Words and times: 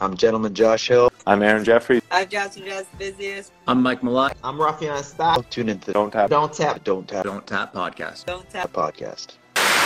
I'm 0.00 0.16
Gentleman 0.16 0.54
Josh 0.54 0.86
Hill. 0.88 1.12
I'm 1.26 1.42
Aaron 1.42 1.64
Jeffrey. 1.64 2.00
I'm 2.12 2.28
Johnson 2.28 2.62
Jazz 2.64 2.86
Busiest. 2.98 3.52
I'm 3.66 3.82
Mike 3.82 4.00
Malott. 4.00 4.34
I'm 4.44 4.56
Rafian 4.56 5.02
Stop. 5.02 5.48
Tune 5.50 5.68
into 5.68 5.92
Don't 5.92 6.12
Tap. 6.12 6.30
Don't 6.30 6.52
tap. 6.52 6.84
Don't 6.84 7.08
Tap 7.08 7.24
Don't 7.24 7.44
Tap 7.46 7.74
Podcast. 7.74 8.24
Don't 8.24 8.48
tap. 8.48 8.72
podcast. 8.72 9.38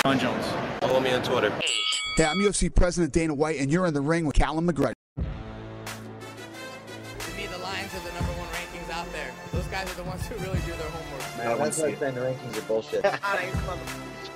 Ron 0.04 0.18
Jones. 0.18 0.44
Follow 0.80 1.00
me 1.00 1.12
on 1.12 1.22
Twitter. 1.22 1.50
Hey, 2.16 2.24
I'm 2.24 2.38
UFC 2.38 2.74
President 2.74 3.12
Dana 3.14 3.32
White, 3.34 3.58
and 3.58 3.72
you're 3.72 3.86
in 3.86 3.94
the 3.94 4.02
ring 4.02 4.26
with 4.26 4.36
Callum 4.36 4.68
McGregor. 4.70 4.92
To 5.16 5.22
me, 7.34 7.46
the 7.46 7.56
Lions 7.58 7.94
are 7.94 8.00
the 8.00 8.12
number 8.12 8.32
one 8.32 8.48
rankings 8.48 8.90
out 8.92 9.10
there. 9.12 9.30
Those 9.52 9.64
guys 9.66 9.90
are 9.90 9.94
the 9.94 10.04
ones 10.04 10.26
who 10.26 10.34
really 10.44 10.58
do 10.60 10.72
their 10.72 10.90
homework. 10.90 11.38
Man, 11.38 11.58
that's 11.58 11.78
like 11.80 11.98
saying 11.98 12.14
the 12.16 12.20
rankings 12.20 12.58
are 12.58 12.62
bullshit. 12.62 13.02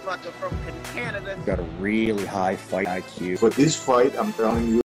Motherfucker 0.07 0.33
from 0.39 0.57
Canada. 0.95 1.37
got 1.45 1.59
a 1.59 1.65
really 1.81 2.25
high 2.25 2.55
fight 2.57 2.87
IQ. 2.87 3.41
For 3.41 3.51
this 3.51 3.77
fight, 3.77 4.17
I'm 4.17 4.33
telling 4.33 4.69
you. 4.69 4.81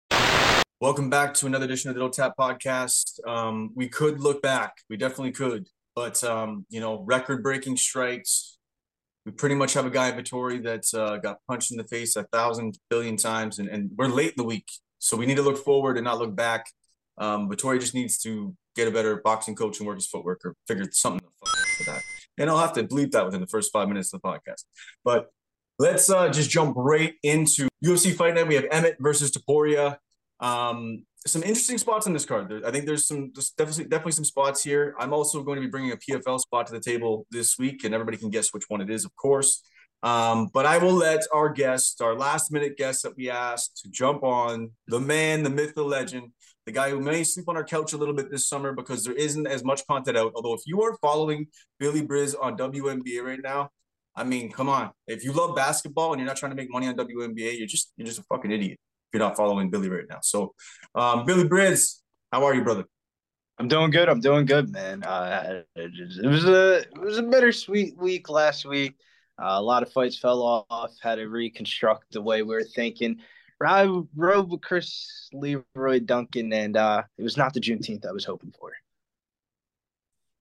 Welcome 0.82 1.10
back 1.10 1.32
to 1.34 1.46
another 1.46 1.66
edition 1.66 1.90
of 1.90 1.94
the 1.94 2.00
Don't 2.00 2.12
Tap 2.12 2.32
Podcast. 2.36 3.24
Um, 3.24 3.70
we 3.76 3.88
could 3.88 4.18
look 4.18 4.42
back. 4.42 4.78
We 4.90 4.96
definitely 4.96 5.30
could. 5.30 5.68
But, 5.94 6.24
um, 6.24 6.66
you 6.70 6.80
know, 6.80 7.04
record 7.04 7.40
breaking 7.44 7.76
strikes. 7.76 8.58
We 9.24 9.30
pretty 9.30 9.54
much 9.54 9.74
have 9.74 9.86
a 9.86 9.90
guy 9.90 10.08
in 10.08 10.16
Vettori 10.16 10.60
that 10.64 10.92
uh, 10.92 11.18
got 11.18 11.36
punched 11.46 11.70
in 11.70 11.76
the 11.76 11.84
face 11.84 12.16
a 12.16 12.24
thousand 12.24 12.80
billion 12.90 13.16
times, 13.16 13.60
and, 13.60 13.68
and 13.68 13.92
we're 13.96 14.08
late 14.08 14.30
in 14.30 14.34
the 14.38 14.42
week. 14.42 14.68
So 14.98 15.16
we 15.16 15.24
need 15.24 15.36
to 15.36 15.42
look 15.42 15.58
forward 15.58 15.98
and 15.98 16.04
not 16.04 16.18
look 16.18 16.34
back. 16.34 16.66
Um, 17.16 17.48
Vettori 17.48 17.78
just 17.78 17.94
needs 17.94 18.18
to 18.22 18.56
get 18.74 18.88
a 18.88 18.90
better 18.90 19.20
boxing 19.22 19.54
coach 19.54 19.78
and 19.78 19.86
work 19.86 19.98
his 19.98 20.08
footwork 20.08 20.40
or 20.44 20.56
figure 20.66 20.86
something 20.90 21.20
for 21.76 21.84
that. 21.84 22.02
And 22.38 22.50
I'll 22.50 22.58
have 22.58 22.72
to 22.72 22.82
bleep 22.82 23.12
that 23.12 23.24
within 23.24 23.40
the 23.40 23.46
first 23.46 23.72
five 23.72 23.86
minutes 23.86 24.12
of 24.12 24.20
the 24.20 24.28
podcast. 24.28 24.64
But 25.04 25.28
let's 25.78 26.10
uh, 26.10 26.28
just 26.30 26.50
jump 26.50 26.74
right 26.76 27.14
into 27.22 27.68
UFC 27.84 28.12
Fight 28.12 28.34
Night. 28.34 28.48
We 28.48 28.56
have 28.56 28.66
Emmett 28.72 28.96
versus 28.98 29.30
Topuria. 29.30 29.98
Um, 30.42 31.04
some 31.24 31.42
interesting 31.44 31.78
spots 31.78 32.06
on 32.08 32.12
this 32.12 32.24
card. 32.24 32.48
There, 32.48 32.66
I 32.66 32.72
think 32.72 32.84
there's 32.84 33.06
some 33.06 33.30
there's 33.32 33.50
definitely 33.50 33.84
definitely 33.84 34.12
some 34.12 34.24
spots 34.24 34.62
here. 34.62 34.94
I'm 34.98 35.12
also 35.12 35.42
going 35.42 35.56
to 35.56 35.62
be 35.62 35.70
bringing 35.70 35.92
a 35.92 35.96
PFL 35.96 36.40
spot 36.40 36.66
to 36.66 36.72
the 36.72 36.80
table 36.80 37.26
this 37.30 37.58
week, 37.58 37.84
and 37.84 37.94
everybody 37.94 38.16
can 38.16 38.28
guess 38.28 38.52
which 38.52 38.64
one 38.68 38.80
it 38.80 38.90
is, 38.90 39.04
of 39.04 39.14
course. 39.16 39.62
Um, 40.02 40.48
but 40.52 40.66
I 40.66 40.78
will 40.78 40.94
let 40.94 41.20
our 41.32 41.48
guest, 41.48 42.02
our 42.02 42.16
last 42.16 42.50
minute 42.50 42.76
guest 42.76 43.04
that 43.04 43.16
we 43.16 43.30
asked 43.30 43.80
to 43.84 43.88
jump 43.88 44.24
on, 44.24 44.72
the 44.88 44.98
man, 44.98 45.44
the 45.44 45.50
myth, 45.50 45.76
the 45.76 45.84
legend, 45.84 46.32
the 46.66 46.72
guy 46.72 46.90
who 46.90 46.98
may 46.98 47.22
sleep 47.22 47.48
on 47.48 47.56
our 47.56 47.62
couch 47.62 47.92
a 47.92 47.96
little 47.96 48.14
bit 48.14 48.28
this 48.28 48.48
summer 48.48 48.72
because 48.72 49.04
there 49.04 49.14
isn't 49.14 49.46
as 49.46 49.62
much 49.62 49.86
content 49.86 50.16
out. 50.16 50.32
Although 50.34 50.54
if 50.54 50.62
you 50.66 50.82
are 50.82 50.96
following 51.00 51.46
Billy 51.78 52.02
Briz 52.02 52.34
on 52.40 52.56
WNBA 52.56 53.22
right 53.22 53.38
now, 53.40 53.68
I 54.16 54.24
mean, 54.24 54.50
come 54.50 54.68
on. 54.68 54.90
If 55.06 55.22
you 55.22 55.30
love 55.30 55.54
basketball 55.54 56.12
and 56.12 56.18
you're 56.18 56.26
not 56.26 56.36
trying 56.36 56.50
to 56.50 56.56
make 56.56 56.68
money 56.68 56.88
on 56.88 56.96
WNBA, 56.96 57.58
you're 57.58 57.68
just 57.68 57.92
you're 57.96 58.06
just 58.06 58.18
a 58.18 58.24
fucking 58.24 58.50
idiot 58.50 58.80
you're 59.12 59.20
not 59.20 59.36
following 59.36 59.70
Billy 59.70 59.88
right 59.88 60.08
now. 60.08 60.18
So, 60.22 60.54
um, 60.94 61.24
Billy 61.24 61.44
Briz, 61.44 62.00
how 62.32 62.44
are 62.44 62.54
you, 62.54 62.62
brother? 62.62 62.84
I'm 63.58 63.68
doing 63.68 63.90
good. 63.90 64.08
I'm 64.08 64.20
doing 64.20 64.46
good, 64.46 64.72
man. 64.72 65.04
Uh, 65.04 65.62
it 65.76 66.26
was 66.26 66.44
a 66.44 66.78
it 66.80 66.98
was 67.00 67.18
a 67.18 67.22
bittersweet 67.22 67.96
week 67.96 68.28
last 68.28 68.64
week. 68.64 68.96
Uh, 69.40 69.54
a 69.58 69.62
lot 69.62 69.82
of 69.82 69.92
fights 69.92 70.18
fell 70.18 70.66
off. 70.68 70.92
Had 71.02 71.16
to 71.16 71.26
reconstruct 71.28 72.12
the 72.12 72.22
way 72.22 72.42
we 72.42 72.54
were 72.54 72.64
thinking. 72.64 73.18
I 73.64 73.84
rode 74.16 74.50
with 74.50 74.62
Chris 74.62 75.28
Leroy 75.32 76.00
Duncan, 76.00 76.52
and 76.52 76.76
uh, 76.76 77.02
it 77.16 77.22
was 77.22 77.36
not 77.36 77.54
the 77.54 77.60
Juneteenth 77.60 78.06
I 78.06 78.12
was 78.12 78.24
hoping 78.24 78.52
for. 78.58 78.72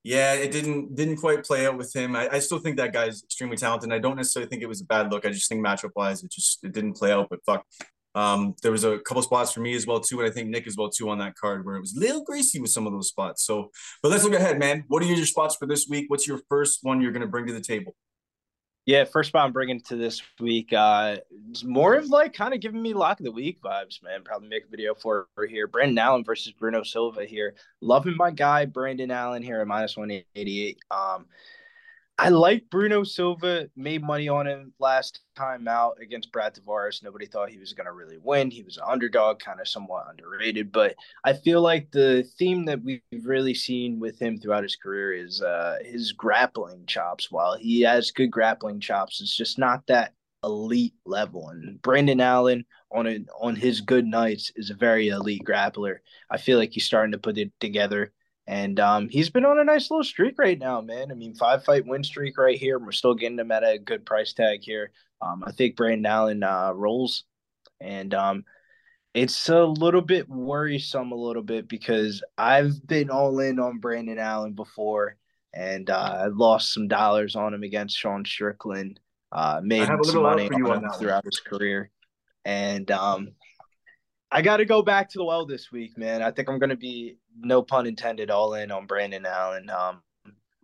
Yeah, 0.04 0.34
it 0.34 0.52
didn't 0.52 0.96
didn't 0.96 1.18
quite 1.18 1.44
play 1.44 1.68
out 1.68 1.78
with 1.78 1.96
him. 1.96 2.16
I, 2.16 2.28
I 2.30 2.40
still 2.40 2.58
think 2.58 2.78
that 2.78 2.94
guy's 2.94 3.24
extremely 3.24 3.58
talented. 3.58 3.94
I 3.94 4.00
don't 4.00 4.16
necessarily 4.16 4.50
think 4.50 4.64
it 4.64 4.68
was 4.68 4.82
a 4.82 4.86
bad 4.86 5.12
look. 5.12 5.26
I 5.26 5.30
just 5.30 5.48
think 5.48 5.64
matchup 5.64 5.92
wise, 5.96 6.24
it 6.24 6.32
just 6.32 6.64
it 6.64 6.72
didn't 6.72 6.94
play 6.94 7.12
out. 7.12 7.28
But 7.30 7.46
fuck, 7.46 7.66
um, 8.16 8.56
there 8.62 8.72
was 8.72 8.84
a 8.84 9.00
couple 9.00 9.22
spots 9.22 9.52
for 9.52 9.62
me 9.62 9.74
as 9.76 9.88
well 9.88 10.00
too, 10.00 10.20
and 10.20 10.30
I 10.30 10.34
think 10.34 10.50
Nick 10.50 10.68
as 10.68 10.76
well 10.78 10.90
too 10.90 11.10
on 11.10 11.18
that 11.20 11.36
card 11.36 11.66
where 11.66 11.76
it 11.76 11.82
was 11.82 11.96
a 11.96 12.00
little 12.00 12.24
greasy 12.24 12.60
with 12.60 12.72
some 12.72 12.86
of 12.86 12.94
those 12.94 13.08
spots. 13.08 13.46
So, 13.46 13.72
but 14.02 14.10
let's 14.10 14.24
look 14.24 14.34
ahead, 14.34 14.60
man. 14.60 14.84
What 14.88 15.02
are 15.04 15.06
your 15.06 15.26
spots 15.26 15.56
for 15.56 15.66
this 15.66 15.88
week? 15.90 16.06
What's 16.10 16.28
your 16.28 16.42
first 16.50 16.80
one 16.82 17.02
you're 17.02 17.12
going 17.12 17.22
to 17.22 17.28
bring 17.28 17.48
to 17.48 17.54
the 17.54 17.62
table? 17.62 17.96
Yeah, 18.88 19.04
first 19.04 19.30
spot 19.30 19.46
I'm 19.46 19.52
bringing 19.52 19.80
to 19.82 19.96
this 19.96 20.24
week. 20.40 20.74
Uh, 20.74 21.18
it's 21.52 21.64
more 21.64 21.94
of 21.94 22.08
like 22.08 22.34
kind 22.34 22.54
of 22.54 22.62
giving 22.62 22.82
me 22.82 22.96
lock 22.96 23.20
of 23.20 23.26
the 23.26 23.32
week 23.32 23.62
vibes, 23.62 24.02
man. 24.02 24.24
Probably 24.24 24.50
make 24.50 24.66
a 24.66 24.70
video 24.70 24.96
for 24.96 25.28
her 25.38 25.46
here. 25.46 25.68
Brendan 25.68 26.00
Allen 26.00 26.24
versus 26.24 26.52
Bruno 26.52 26.82
Silva 26.82 27.24
here. 27.24 27.54
Loving 27.80 28.18
my 28.18 28.32
guy 28.32 28.66
Brendan 28.66 29.12
Allen 29.12 29.44
here 29.44 29.62
at 29.62 29.68
minus 29.68 29.96
one 29.96 30.10
eighty 30.36 30.66
eight. 30.66 30.80
Um, 30.90 31.28
I 32.18 32.30
like 32.30 32.70
Bruno 32.70 33.04
Silva. 33.04 33.68
Made 33.76 34.04
money 34.04 34.30
on 34.30 34.46
him 34.46 34.74
last 34.80 35.22
time 35.36 35.68
out 35.68 35.98
against 36.00 36.32
Brad 36.32 36.54
Tavares. 36.54 37.02
Nobody 37.02 37.26
thought 37.26 37.50
he 37.50 37.58
was 37.58 37.74
going 37.74 37.88
to 37.88 37.94
really 37.94 38.20
win. 38.22 38.52
He 38.52 38.62
was 38.62 38.78
an 38.78 38.84
underdog, 38.88 39.40
kind 39.40 39.60
of 39.60 39.68
somewhat 39.68 40.06
underrated. 40.08 40.72
But 40.72 40.96
I 41.24 41.34
feel 41.34 41.62
like 41.62 41.90
the 41.92 42.24
theme 42.38 42.66
that 42.66 42.84
we've 42.84 43.02
really 43.24 43.56
seen 43.56 44.00
with 44.00 44.22
him 44.22 44.38
throughout 44.38 44.62
his 44.62 44.76
career 44.76 45.14
is 45.14 45.42
uh, 45.42 45.78
his 45.84 46.12
grappling 46.12 46.86
chops. 46.86 47.32
While 47.32 47.58
he 47.58 47.82
has 47.82 48.12
good 48.12 48.30
grappling 48.30 48.82
chops, 48.82 49.20
it's 49.20 49.36
just 49.36 49.58
not 49.58 49.88
that 49.88 50.14
elite 50.44 50.94
level. 51.06 51.50
And 51.50 51.82
Brendan 51.82 52.22
Allen 52.22 52.66
on 52.92 53.08
a, 53.08 53.20
on 53.40 53.56
his 53.56 53.82
good 53.82 54.06
nights 54.06 54.52
is 54.56 54.70
a 54.70 54.76
very 54.76 55.08
elite 55.08 55.44
grappler. 55.44 55.98
I 56.30 56.38
feel 56.38 56.60
like 56.60 56.72
he's 56.72 56.86
starting 56.86 57.14
to 57.14 57.18
put 57.18 57.38
it 57.38 57.52
together. 57.60 58.14
And 58.48 58.80
um, 58.80 59.08
he's 59.10 59.30
been 59.30 59.46
on 59.46 59.60
a 59.60 59.64
nice 59.64 59.92
little 59.92 60.04
streak 60.04 60.36
right 60.38 60.58
now, 60.58 60.82
man. 60.82 61.12
I 61.12 61.14
mean, 61.14 61.36
five 61.36 61.64
fight 61.64 61.86
win 61.86 62.04
streak 62.04 62.38
right 62.38 62.58
here. 62.58 62.80
We're 62.80 62.92
still 62.92 63.14
getting 63.14 63.40
him 63.40 63.52
at 63.52 63.64
a 63.64 63.78
good 63.78 64.06
price 64.06 64.34
tag 64.34 64.62
here. 64.62 64.92
Um, 65.22 65.44
I 65.46 65.52
think 65.52 65.76
Brendan 65.76 66.06
Allen 66.06 66.44
uh, 66.44 66.72
rolls, 66.74 67.26
and 67.80 68.14
um, 68.14 68.44
it's 69.14 69.50
a 69.50 69.64
little 69.64 70.02
bit 70.02 70.28
worrisome, 70.28 71.12
a 71.12 71.16
little 71.16 71.44
bit 71.44 71.68
because 71.68 72.24
I've 72.38 72.86
been 72.88 73.10
all 73.10 73.40
in 73.40 73.60
on 73.60 73.80
Brendan 73.80 74.18
Allen 74.18 74.54
before, 74.54 75.18
and 75.54 75.90
uh, 75.90 76.18
I 76.24 76.26
lost 76.28 76.74
some 76.74 76.88
dollars 76.88 77.36
on 77.36 77.54
him 77.54 77.64
against 77.64 77.98
Sean 77.98 78.26
Strickland. 78.26 79.00
Uh, 79.32 79.62
made 79.64 79.88
some 80.04 80.24
money 80.24 80.50
on 80.50 80.84
him 80.84 80.90
throughout 80.98 81.26
his 81.26 81.40
career, 81.40 81.92
and 82.44 82.90
um, 82.90 83.30
I 84.32 84.42
got 84.42 84.58
to 84.58 84.66
go 84.66 84.82
back 84.82 85.10
to 85.10 85.18
the 85.18 85.26
well 85.26 85.46
this 85.46 85.72
week, 85.72 85.98
man. 85.98 86.22
I 86.22 86.32
think 86.32 86.50
I'm 86.50 86.58
going 86.58 86.70
to 86.70 86.78
be, 86.78 87.18
no 87.38 87.62
pun 87.62 87.86
intended, 87.86 88.32
all 88.32 88.54
in 88.54 88.72
on 88.72 88.86
Brendan 88.86 89.26
Allen. 89.26 89.70
Um, 89.70 90.02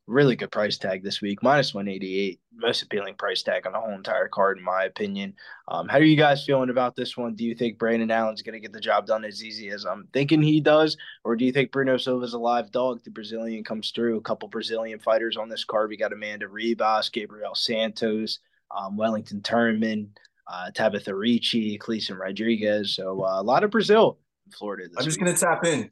really 0.07 0.37
good 0.37 0.51
price 0.51 0.77
tag 0.77 1.03
this 1.03 1.21
week, 1.21 1.43
minus 1.43 1.73
188, 1.73 2.39
most 2.55 2.81
appealing 2.81 3.15
price 3.15 3.43
tag 3.43 3.67
on 3.67 3.73
the 3.73 3.79
whole 3.79 3.91
entire 3.91 4.29
card, 4.29 4.57
in 4.57 4.63
my 4.63 4.85
opinion. 4.85 5.33
Um, 5.67 5.89
how 5.89 5.97
are 5.97 6.03
you 6.03 6.15
guys 6.15 6.45
feeling 6.45 6.69
about 6.69 6.95
this 6.95 7.17
one? 7.17 7.35
Do 7.35 7.43
you 7.43 7.55
think 7.55 7.77
Brendan 7.77 8.09
Allen's 8.09 8.41
going 8.41 8.53
to 8.53 8.61
get 8.61 8.71
the 8.71 8.79
job 8.79 9.05
done 9.05 9.25
as 9.25 9.43
easy 9.43 9.67
as 9.67 9.85
I'm 9.85 10.07
thinking 10.13 10.41
he 10.41 10.61
does, 10.61 10.95
or 11.25 11.35
do 11.35 11.43
you 11.43 11.51
think 11.51 11.73
Bruno 11.73 11.97
Silva's 11.97 12.33
a 12.33 12.39
live 12.39 12.71
dog? 12.71 13.03
The 13.03 13.11
Brazilian 13.11 13.65
comes 13.65 13.91
through. 13.91 14.15
A 14.15 14.21
couple 14.21 14.47
Brazilian 14.47 14.99
fighters 14.99 15.35
on 15.35 15.49
this 15.49 15.65
card. 15.65 15.89
We 15.89 15.97
got 15.97 16.13
Amanda 16.13 16.47
Ribas, 16.47 17.11
Gabriel 17.11 17.53
Santos, 17.53 18.39
um, 18.75 18.95
Wellington 18.95 19.41
Turman 19.41 20.07
uh, 20.49 20.71
Tabitha 20.71 21.13
Ricci, 21.13 21.77
Cleason 21.77 22.17
Rodriguez. 22.17 22.95
So 22.95 23.23
uh, 23.23 23.41
a 23.41 23.43
lot 23.43 23.63
of 23.63 23.71
Brazil 23.71 24.19
in 24.45 24.51
Florida. 24.51 24.89
I'm 24.97 25.03
just 25.03 25.19
going 25.19 25.33
to 25.33 25.39
tap 25.39 25.65
in. 25.65 25.89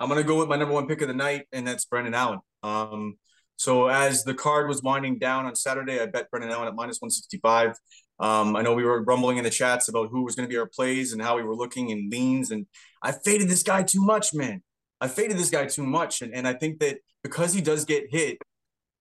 I'm 0.00 0.08
going 0.08 0.20
to 0.20 0.26
go 0.26 0.38
with 0.38 0.48
my 0.48 0.56
number 0.56 0.74
one 0.74 0.86
pick 0.86 1.02
of 1.02 1.08
the 1.08 1.14
night, 1.14 1.46
and 1.52 1.66
that's 1.66 1.84
Brendan 1.84 2.14
Allen. 2.14 2.40
Um, 2.62 3.16
so 3.56 3.88
as 3.88 4.22
the 4.22 4.34
card 4.34 4.68
was 4.68 4.82
winding 4.82 5.18
down 5.18 5.46
on 5.46 5.56
Saturday, 5.56 6.00
I 6.00 6.06
bet 6.06 6.30
Brendan 6.30 6.52
Allen 6.52 6.68
at 6.68 6.74
minus 6.74 7.00
165. 7.00 7.74
Um, 8.20 8.54
I 8.54 8.62
know 8.62 8.74
we 8.74 8.84
were 8.84 9.02
rumbling 9.02 9.38
in 9.38 9.44
the 9.44 9.50
chats 9.50 9.88
about 9.88 10.10
who 10.10 10.24
was 10.24 10.36
going 10.36 10.48
to 10.48 10.52
be 10.52 10.58
our 10.58 10.66
plays 10.66 11.12
and 11.12 11.20
how 11.20 11.36
we 11.36 11.42
were 11.42 11.56
looking 11.56 11.90
in 11.90 12.08
leans, 12.10 12.50
and 12.50 12.66
I 13.02 13.12
faded 13.12 13.48
this 13.48 13.62
guy 13.62 13.82
too 13.82 14.00
much, 14.00 14.34
man. 14.34 14.62
I 15.00 15.08
faded 15.08 15.38
this 15.38 15.50
guy 15.50 15.66
too 15.66 15.84
much, 15.84 16.22
and, 16.22 16.34
and 16.34 16.46
I 16.46 16.54
think 16.54 16.80
that 16.80 16.98
because 17.22 17.52
he 17.52 17.60
does 17.60 17.84
get 17.84 18.10
hit, 18.10 18.38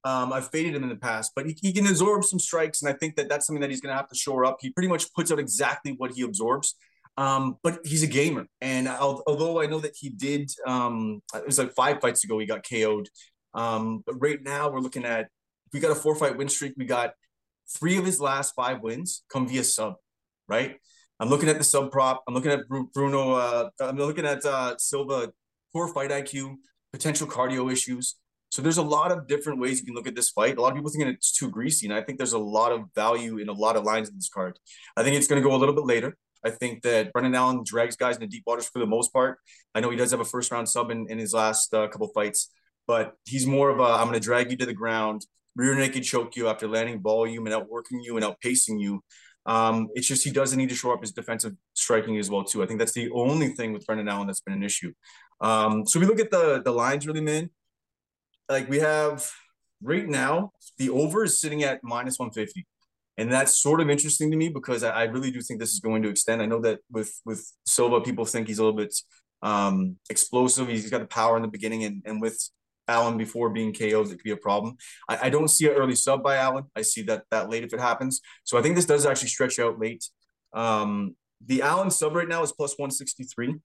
um, 0.03 0.31
I've 0.31 0.50
faded 0.50 0.75
him 0.75 0.84
in 0.84 0.90
the 0.90 0.96
past, 0.96 1.31
but 1.35 1.46
he, 1.46 1.58
he, 1.62 1.74
can 1.74 1.85
absorb 1.88 2.24
some 2.24 2.40
strikes, 2.40 2.81
and 2.81 2.90
I 2.90 2.94
think 2.94 3.16
that 3.16 3.30
that's 3.30 3.47
something 3.47 3.62
that 3.62 3.69
he's 3.69 3.81
going 3.81 3.91
to 3.91 3.97
have 3.97 4.09
to 4.09 4.16
shore 4.16 4.46
up. 4.46 4.58
He 4.62 4.69
pretty 4.69 4.88
much 4.88 5.12
puts 5.13 5.31
out 5.31 5.40
exactly 5.40 5.96
what 5.97 6.12
he 6.12 6.22
absorbs, 6.22 6.75
um, 7.18 7.58
but 7.63 7.80
he's 7.84 8.03
a 8.03 8.07
gamer. 8.07 8.46
And 8.62 8.88
I'll, 8.88 9.24
although 9.28 9.62
I 9.62 9.66
know 9.66 9.80
that 9.80 9.95
he 10.00 10.10
did, 10.10 10.51
um, 10.66 11.22
it 11.33 11.45
was 11.45 11.57
like 11.57 11.74
five 11.74 12.00
fights 12.00 12.24
ago 12.24 12.38
he 12.39 12.45
got 12.45 12.63
KO'd. 12.68 13.10
Um, 13.54 14.04
but 14.06 14.16
right 14.22 14.42
now 14.42 14.69
we're 14.69 14.81
looking 14.81 15.04
at 15.04 15.30
we 15.74 15.80
got 15.80 15.92
a 15.92 15.95
four 15.95 16.16
fight 16.16 16.38
win 16.38 16.48
streak. 16.48 16.74
We 16.77 16.86
got 16.86 17.13
three 17.75 17.98
of 17.98 18.06
his 18.06 18.22
last 18.22 18.54
five 18.56 18.81
wins 18.81 19.24
come 19.31 19.48
via 19.48 19.63
sub, 19.63 19.95
right? 20.48 20.77
I'm 21.19 21.30
looking 21.30 21.50
at 21.50 21.57
the 21.57 21.63
sub 21.63 21.92
prop. 21.92 22.24
I'm 22.27 22.33
looking 22.33 22.51
at 22.51 22.62
Bruno. 22.94 23.33
Uh, 23.33 23.69
I'm 23.81 23.98
looking 23.98 24.25
at 24.25 24.45
uh, 24.45 24.75
Silva, 24.77 25.31
poor 25.74 25.88
fight 25.88 26.12
IQ, 26.12 26.56
potential 26.92 27.27
cardio 27.27 27.72
issues. 27.72 28.16
So 28.50 28.62
there's 28.62 28.78
a 28.78 28.84
lot 28.84 29.12
of 29.12 29.28
different 29.28 29.60
ways 29.60 29.80
you 29.80 29.86
can 29.86 29.94
look 29.94 30.08
at 30.08 30.16
this 30.16 30.30
fight. 30.30 30.58
A 30.58 30.62
lot 30.62 30.70
of 30.70 30.76
people 30.76 30.90
think 30.90 31.06
it's 31.06 31.34
too 31.34 31.50
greasy, 31.50 31.86
and 31.86 31.94
I 31.94 32.02
think 32.02 32.18
there's 32.18 32.34
a 32.34 32.40
lot 32.40 32.72
of 32.72 32.86
value 32.96 33.38
in 33.38 33.50
a 33.50 33.54
lot 33.54 33.76
of 33.76 33.84
lines 33.84 34.10
in 34.10 34.16
this 34.16 34.30
card. 34.30 34.58
I 34.96 35.04
think 35.04 35.16
it's 35.16 35.28
going 35.28 35.42
to 35.42 35.48
go 35.48 35.56
a 35.56 35.58
little 35.58 35.76
bit 35.76 35.86
later. 35.86 36.18
I 36.46 36.52
think 36.52 36.84
that 36.84 37.12
Brendan 37.12 37.36
Allen 37.36 37.64
drags 37.66 37.96
guys 37.96 38.16
into 38.16 38.28
deep 38.28 38.44
waters 38.46 38.68
for 38.68 38.80
the 38.80 38.86
most 38.86 39.12
part. 39.12 39.40
I 39.76 39.80
know 39.80 39.90
he 39.90 39.98
does 39.98 40.12
have 40.12 40.20
a 40.20 40.26
first 40.26 40.52
round 40.52 40.70
sub 40.70 40.92
in, 40.92 41.08
in 41.10 41.18
his 41.18 41.34
last 41.34 41.74
uh, 41.74 41.88
couple 41.88 42.08
fights, 42.10 42.52
but 42.88 43.14
he's 43.26 43.46
more 43.46 43.70
of 43.70 43.80
a 43.80 43.84
I'm 43.84 44.08
going 44.08 44.14
to 44.14 44.20
drag 44.20 44.52
you 44.52 44.58
to 44.58 44.66
the 44.66 44.74
ground, 44.74 45.26
rear 45.56 45.76
naked 45.76 46.04
choke 46.04 46.36
you 46.36 46.48
after 46.48 46.68
landing 46.68 47.02
volume 47.02 47.46
and 47.46 47.56
outworking 47.56 48.00
you 48.02 48.16
and 48.18 48.26
outpacing 48.26 48.80
you. 48.80 49.04
Um, 49.46 49.88
it's 49.96 50.08
just 50.08 50.24
he 50.24 50.32
doesn't 50.32 50.58
need 50.58 50.70
to 50.70 50.76
show 50.76 50.92
up 50.92 51.02
his 51.02 51.14
defensive 51.14 51.54
striking 51.74 52.18
as 52.18 52.30
well 52.30 52.44
too. 52.44 52.64
I 52.64 52.66
think 52.66 52.80
that's 52.80 52.92
the 52.92 53.10
only 53.12 53.50
thing 53.50 53.74
with 53.74 53.86
Brendan 53.86 54.10
Allen 54.10 54.28
that's 54.28 54.42
been 54.42 54.54
an 54.54 54.64
issue. 54.64 54.94
Um, 55.42 55.86
so 55.86 56.00
we 56.00 56.06
look 56.06 56.20
at 56.20 56.32
the 56.32 56.62
the 56.64 56.72
lines 56.72 57.08
really, 57.08 57.22
man. 57.22 57.50
Like 58.50 58.70
we 58.70 58.80
have 58.80 59.30
right 59.82 60.08
now, 60.08 60.52
the 60.78 60.90
over 60.90 61.24
is 61.24 61.40
sitting 61.40 61.64
at 61.64 61.84
minus 61.84 62.18
one 62.18 62.32
fifty, 62.32 62.66
and 63.18 63.32
that's 63.32 63.62
sort 63.62 63.82
of 63.82 63.90
interesting 63.90 64.32
to 64.32 64.38
me 64.38 64.50
because 64.50 64.84
I, 64.84 64.92
I, 64.92 65.04
really 65.04 65.32
do 65.32 65.42
think 65.42 65.60
this 65.60 65.74
is 65.74 65.80
going 65.80 66.04
to 66.04 66.10
extend. 66.10 66.42
I 66.42 66.46
know 66.46 66.62
that 66.62 66.80
with 66.92 67.14
with 67.26 67.52
Silva, 67.66 68.02
people 68.02 68.26
think 68.26 68.48
he's 68.48 68.60
a 68.60 68.64
little 68.64 68.78
bit 68.78 68.96
um, 69.42 69.98
explosive. 70.10 70.68
He's 70.68 70.90
got 70.90 71.02
the 71.02 71.08
power 71.08 71.36
in 71.36 71.42
the 71.42 71.48
beginning, 71.48 71.84
and 71.84 72.02
and 72.06 72.22
with 72.22 72.50
Allen 72.88 73.18
before 73.18 73.50
being 73.50 73.74
KO'd, 73.74 74.08
it 74.08 74.12
could 74.12 74.24
be 74.24 74.32
a 74.32 74.38
problem. 74.38 74.78
I, 75.10 75.18
I 75.24 75.30
don't 75.30 75.50
see 75.50 75.68
an 75.68 75.74
early 75.74 75.96
sub 75.96 76.24
by 76.24 76.38
Allen. 76.38 76.66
I 76.76 76.82
see 76.82 77.02
that 77.04 77.24
that 77.32 77.50
late 77.50 77.64
if 77.64 77.74
it 77.74 77.80
happens. 77.80 78.22
So 78.44 78.58
I 78.58 78.62
think 78.62 78.76
this 78.76 78.86
does 78.86 79.06
actually 79.06 79.30
stretch 79.30 79.60
out 79.60 79.80
late. 79.80 80.06
Um, 80.54 81.16
the 81.46 81.62
Allen 81.62 81.92
sub 81.92 82.16
right 82.16 82.28
now 82.28 82.44
is 82.44 82.52
plus 82.52 82.78
163. 82.78 83.56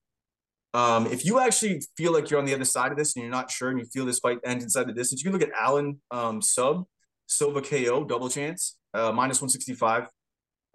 Um, 0.73 1.07
if 1.07 1.25
you 1.25 1.39
actually 1.39 1.81
feel 1.95 2.13
like 2.13 2.29
you're 2.29 2.39
on 2.39 2.45
the 2.45 2.53
other 2.53 2.65
side 2.65 2.91
of 2.91 2.97
this 2.97 3.15
and 3.15 3.23
you're 3.23 3.31
not 3.31 3.51
sure 3.51 3.69
and 3.69 3.79
you 3.79 3.85
feel 3.85 4.05
this 4.05 4.19
fight 4.19 4.39
ends 4.43 4.63
inside 4.63 4.87
the 4.87 4.93
distance, 4.93 5.21
you 5.21 5.29
can 5.29 5.39
look 5.39 5.47
at 5.47 5.53
Allen 5.55 6.01
um, 6.09 6.41
sub, 6.41 6.85
Silva 7.27 7.61
KO, 7.61 8.03
double 8.03 8.29
chance, 8.29 8.77
uh, 8.93 9.11
minus 9.11 9.37
165. 9.41 10.07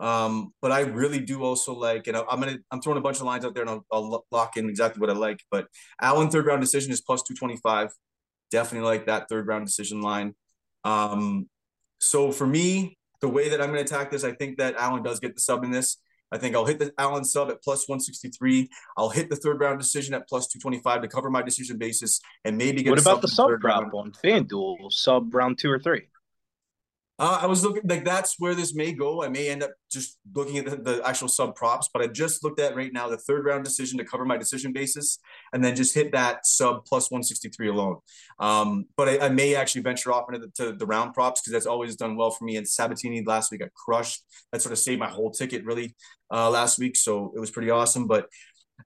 Um, 0.01 0.53
but 0.63 0.71
I 0.71 0.81
really 0.81 1.19
do 1.19 1.43
also 1.43 1.75
like, 1.75 2.07
and 2.07 2.17
I'm 2.17 2.39
gonna 2.41 2.59
I'm 2.71 2.81
throwing 2.81 2.99
a 2.99 3.03
bunch 3.03 3.17
of 3.17 3.25
lines 3.25 3.45
out 3.45 3.55
there 3.55 3.65
and 3.65 3.71
I'll, 3.71 3.85
I'll 3.91 4.25
lock 4.31 4.57
in 4.57 4.69
exactly 4.69 5.01
what 5.01 5.11
I 5.11 5.15
like. 5.15 5.41
But 5.51 5.67
Allen 6.01 6.31
third 6.31 6.47
round 6.47 6.61
decision 6.61 6.93
is 6.93 7.01
plus 7.01 7.23
225 7.23 7.93
definitely 8.51 8.89
like 8.89 9.07
that 9.07 9.29
third 9.29 9.47
round 9.47 9.67
decision 9.67 10.01
line. 10.01 10.35
Um, 10.85 11.49
so 12.01 12.33
for 12.33 12.47
me, 12.47 12.97
the 13.21 13.29
way 13.29 13.49
that 13.49 13.61
I'm 13.61 13.73
to 13.73 13.81
attack 13.81 14.11
this, 14.11 14.25
I 14.25 14.33
think 14.33 14.59
that 14.59 14.77
Allen 14.77 15.03
does 15.03 15.21
get 15.21 15.35
the 15.35 15.41
sub 15.41 15.65
in 15.65 15.71
this. 15.71 15.97
I 16.31 16.39
think 16.39 16.55
I'll 16.55 16.67
hit 16.67 16.79
the 16.79 16.93
Allen 16.99 17.25
sub 17.25 17.51
at 17.51 17.63
plus 17.63 17.89
163. 17.89 18.69
I'll 18.97 19.09
hit 19.09 19.31
the 19.31 19.37
third 19.37 19.61
round 19.61 19.79
decision 19.81 20.15
at 20.15 20.29
plus 20.29 20.47
225 20.49 21.03
to 21.03 21.09
cover 21.09 21.31
my 21.31 21.43
decision 21.43 21.79
basis 21.79 22.21
and 22.45 22.57
maybe 22.57 22.83
get 22.83 22.91
What 22.91 23.01
about 23.01 23.23
the 23.23 23.29
sub 23.29 23.61
prop 23.61 23.93
on 23.95 24.13
FanDuel? 24.13 24.93
Sub 24.93 25.35
round 25.35 25.59
two 25.59 25.71
or 25.71 25.79
three? 25.79 26.09
Uh, 27.21 27.41
I 27.43 27.47
was 27.47 27.65
looking 27.65 27.83
like 27.85 28.05
that's 28.05 28.37
where 28.39 28.55
this 28.55 28.77
may 28.77 28.93
go. 28.93 29.25
I 29.25 29.29
may 29.29 29.49
end 29.49 29.65
up 29.65 29.73
just 29.91 30.19
looking 30.37 30.59
at 30.59 30.67
the, 30.67 30.77
the, 30.77 31.03
actual 31.05 31.27
sub 31.27 31.57
props, 31.57 31.91
but 31.93 32.01
I 32.01 32.07
just 32.07 32.45
looked 32.45 32.61
at 32.61 32.77
right 32.77 32.93
now 32.93 33.09
the 33.09 33.17
third 33.17 33.45
round 33.45 33.65
decision 33.65 33.99
to 33.99 34.05
cover 34.05 34.25
my 34.25 34.37
decision 34.37 34.73
basis, 34.73 35.19
and 35.53 35.65
then 35.65 35.75
just 35.75 35.97
hit 35.97 36.13
that 36.13 36.47
sub 36.47 36.85
plus 36.85 37.11
one 37.11 37.25
sixty 37.25 37.49
three 37.49 37.69
alone. 37.71 37.97
Um, 38.39 38.87
but 38.97 39.09
I, 39.09 39.27
I, 39.27 39.29
may 39.31 39.57
actually 39.57 39.83
venture 39.83 40.13
off 40.13 40.33
into 40.33 40.49
the, 40.57 40.77
the 40.77 40.87
round 40.87 41.13
props 41.13 41.41
because 41.41 41.53
that's 41.55 41.67
always 41.67 41.97
done 41.97 42.15
well 42.15 42.31
for 42.31 42.45
me. 42.45 42.57
And 42.57 42.69
Sabatini 42.69 43.25
last 43.25 43.51
week 43.51 43.63
got 43.63 43.75
crushed. 43.75 44.23
That 44.53 44.63
sort 44.63 44.73
of 44.73 44.79
saved 44.79 45.01
my 45.01 45.09
whole 45.09 45.33
ticket 45.33 45.65
really 45.65 45.97
uh, 46.31 46.51
last 46.51 46.79
week, 46.79 46.97
so 46.97 47.33
it 47.35 47.41
was 47.41 47.51
pretty 47.51 47.71
awesome. 47.71 48.07
But 48.07 48.29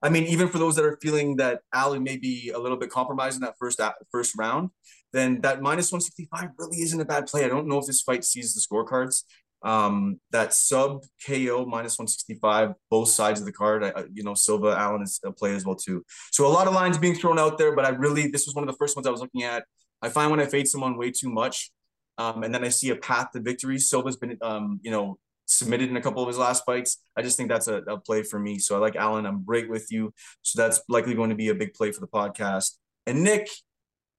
I 0.01 0.09
mean, 0.09 0.23
even 0.25 0.47
for 0.47 0.57
those 0.57 0.75
that 0.75 0.85
are 0.85 0.97
feeling 1.01 1.37
that 1.37 1.61
Ali 1.73 1.99
may 1.99 2.17
be 2.17 2.49
a 2.49 2.59
little 2.59 2.77
bit 2.77 2.89
compromised 2.89 3.35
in 3.35 3.41
that 3.41 3.55
first 3.59 3.79
first 4.11 4.33
round, 4.37 4.69
then 5.11 5.41
that 5.41 5.61
minus 5.61 5.91
165 5.91 6.49
really 6.57 6.77
isn't 6.77 6.99
a 6.99 7.05
bad 7.05 7.27
play. 7.27 7.45
I 7.45 7.47
don't 7.47 7.67
know 7.67 7.77
if 7.77 7.85
this 7.85 8.01
fight 8.01 8.23
sees 8.25 8.53
the 8.53 8.61
scorecards. 8.61 9.23
Um, 9.61 10.19
that 10.31 10.53
sub 10.53 11.03
KO 11.25 11.65
minus 11.65 11.97
165, 11.97 12.73
both 12.89 13.07
sides 13.07 13.39
of 13.39 13.45
the 13.45 13.53
card. 13.53 13.83
I, 13.83 14.03
you 14.13 14.23
know, 14.23 14.33
Silva 14.33 14.75
Allen 14.77 15.01
is 15.03 15.21
a 15.23 15.31
play 15.31 15.55
as 15.55 15.65
well 15.65 15.75
too. 15.75 16.03
So 16.31 16.45
a 16.45 16.49
lot 16.49 16.67
of 16.67 16.73
lines 16.73 16.97
being 16.97 17.15
thrown 17.15 17.39
out 17.39 17.57
there, 17.57 17.73
but 17.73 17.85
I 17.85 17.89
really 17.89 18.27
this 18.27 18.45
was 18.45 18.55
one 18.55 18.67
of 18.67 18.73
the 18.73 18.77
first 18.77 18.97
ones 18.97 19.07
I 19.07 19.11
was 19.11 19.21
looking 19.21 19.43
at. 19.43 19.63
I 20.01 20.09
find 20.09 20.31
when 20.31 20.41
I 20.41 20.47
fade 20.47 20.67
someone 20.67 20.97
way 20.97 21.11
too 21.11 21.29
much, 21.29 21.71
um, 22.17 22.43
and 22.43 22.53
then 22.53 22.65
I 22.65 22.69
see 22.69 22.89
a 22.89 22.95
path 22.97 23.31
to 23.33 23.39
victory. 23.39 23.79
Silva's 23.79 24.17
been, 24.17 24.37
um, 24.41 24.81
you 24.83 24.91
know, 24.91 25.17
submitted 25.57 25.89
in 25.89 25.97
a 25.97 26.01
couple 26.01 26.21
of 26.21 26.27
his 26.27 26.37
last 26.37 26.65
fights. 26.65 27.01
I 27.15 27.21
just 27.21 27.37
think 27.37 27.49
that's 27.49 27.67
a, 27.67 27.77
a 27.83 27.99
play 27.99 28.23
for 28.23 28.39
me. 28.39 28.59
So 28.59 28.75
I 28.75 28.79
like 28.79 28.95
Allen. 28.95 29.25
I'm 29.25 29.43
great 29.43 29.69
with 29.69 29.91
you. 29.91 30.13
So 30.41 30.61
that's 30.61 30.81
likely 30.89 31.13
going 31.13 31.29
to 31.29 31.35
be 31.35 31.49
a 31.49 31.55
big 31.55 31.73
play 31.73 31.91
for 31.91 32.01
the 32.01 32.07
podcast. 32.07 32.71
And 33.05 33.23
Nick, 33.23 33.49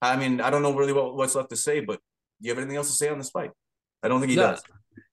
I 0.02 0.16
mean, 0.16 0.40
I 0.40 0.50
don't 0.50 0.62
know 0.62 0.74
really 0.74 0.92
what, 0.92 1.16
what's 1.16 1.34
left 1.34 1.50
to 1.50 1.56
say, 1.56 1.80
but 1.80 2.00
do 2.40 2.48
you 2.48 2.50
have 2.50 2.58
anything 2.58 2.76
else 2.76 2.88
to 2.88 2.94
say 2.94 3.08
on 3.08 3.18
this 3.18 3.30
fight? 3.30 3.50
I 4.02 4.08
don't 4.08 4.20
think 4.20 4.30
he 4.30 4.36
yeah. 4.36 4.52
does. 4.52 4.62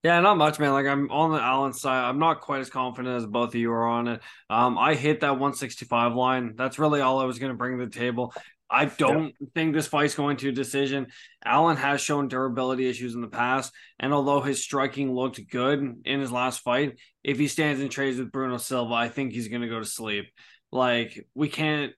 Yeah, 0.04 0.20
not 0.20 0.38
much, 0.38 0.60
man. 0.60 0.72
Like 0.74 0.88
I'm 0.88 1.12
on 1.12 1.32
the 1.32 1.42
Allen 1.42 1.74
side. 1.74 2.04
I'm 2.04 2.20
not 2.20 2.42
quite 2.42 2.60
as 2.60 2.70
confident 2.70 3.18
as 3.18 3.26
both 3.26 3.50
of 3.50 3.56
you 3.56 3.72
are 3.72 3.88
on 3.88 4.08
it. 4.08 4.22
Um, 4.50 4.78
I 4.78 4.96
hit 4.96 5.22
that 5.22 5.32
165 5.32 6.16
line. 6.16 6.56
That's 6.56 6.80
really 6.80 7.02
all 7.02 7.20
I 7.20 7.26
was 7.26 7.40
going 7.40 7.52
to 7.52 7.58
bring 7.58 7.78
to 7.78 7.86
the 7.86 7.92
table. 7.92 8.34
I 8.72 8.86
don't 8.86 9.34
yeah. 9.40 9.48
think 9.54 9.74
this 9.74 9.88
fight's 9.88 10.16
going 10.16 10.38
to 10.38 10.50
a 10.50 10.54
decision. 10.54 11.08
Allen 11.44 11.76
has 11.76 12.00
shown 12.00 12.30
durability 12.30 12.88
issues 12.88 13.14
in 13.14 13.22
the 13.22 13.28
past, 13.28 13.74
and 14.00 14.14
although 14.14 14.40
his 14.40 14.64
striking 14.64 15.14
looked 15.14 15.42
good 15.50 16.02
in 16.06 16.20
his 16.22 16.32
last 16.32 16.62
fight, 16.62 16.98
if 17.22 17.38
he 17.38 17.48
stands 17.48 17.82
and 17.82 17.92
trades 17.92 18.18
with 18.18 18.32
Bruno 18.32 18.58
Silva, 18.58 18.94
I 18.94 19.10
think 19.10 19.34
he's 19.34 19.50
going 19.50 19.62
to 19.62 19.68
go 19.68 19.80
to 19.80 19.86
sleep. 19.86 20.32
Like 20.72 21.28
we 21.36 21.50
can't 21.50 21.92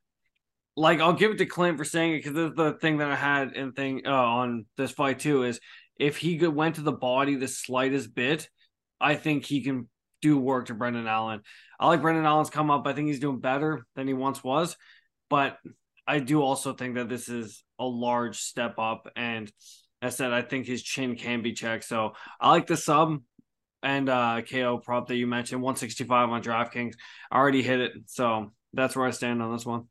like 0.75 0.99
I'll 0.99 1.13
give 1.13 1.31
it 1.31 1.37
to 1.37 1.45
Clint 1.45 1.77
for 1.77 1.85
saying 1.85 2.13
it 2.13 2.23
because 2.23 2.55
the 2.55 2.77
thing 2.81 2.97
that 2.97 3.11
I 3.11 3.15
had 3.15 3.55
and 3.55 3.75
thing 3.75 4.01
uh, 4.07 4.11
on 4.11 4.65
this 4.75 4.91
fight 4.91 5.19
too 5.19 5.43
is 5.43 5.59
if 5.99 6.17
he 6.17 6.37
could, 6.37 6.55
went 6.55 6.75
to 6.75 6.81
the 6.81 6.91
body 6.91 7.35
the 7.35 7.47
slightest 7.47 8.15
bit, 8.15 8.49
I 8.99 9.15
think 9.15 9.45
he 9.45 9.61
can 9.63 9.87
do 10.23 10.39
work 10.39 10.67
to 10.67 10.73
Brendan 10.73 11.05
Allen. 11.05 11.41
I 11.79 11.87
like 11.87 12.01
Brendan 12.01 12.25
Allen's 12.25 12.49
come 12.49 12.71
up. 12.71 12.87
I 12.87 12.93
think 12.93 13.07
he's 13.07 13.19
doing 13.19 13.39
better 13.39 13.85
than 13.95 14.07
he 14.07 14.13
once 14.13 14.43
was, 14.43 14.75
but 15.29 15.57
I 16.07 16.19
do 16.19 16.41
also 16.41 16.73
think 16.73 16.95
that 16.95 17.09
this 17.09 17.29
is 17.29 17.63
a 17.79 17.85
large 17.85 18.39
step 18.39 18.75
up. 18.77 19.07
And 19.15 19.51
I 20.01 20.09
said, 20.09 20.33
I 20.33 20.41
think 20.41 20.65
his 20.65 20.83
chin 20.83 21.15
can 21.15 21.41
be 21.41 21.53
checked. 21.53 21.85
So 21.85 22.13
I 22.39 22.50
like 22.50 22.67
the 22.67 22.77
sub 22.77 23.21
and 23.81 24.09
uh, 24.09 24.41
KO 24.50 24.77
prop 24.77 25.07
that 25.07 25.15
you 25.15 25.27
mentioned, 25.27 25.61
165 25.61 26.29
on 26.29 26.44
DraftKings. 26.44 26.94
I 27.31 27.38
already 27.38 27.61
hit 27.61 27.79
it. 27.79 27.91
So 28.07 28.51
that's 28.73 28.95
where 28.95 29.05
I 29.05 29.11
stand 29.11 29.41
on 29.41 29.53
this 29.53 29.65
one. 29.65 29.85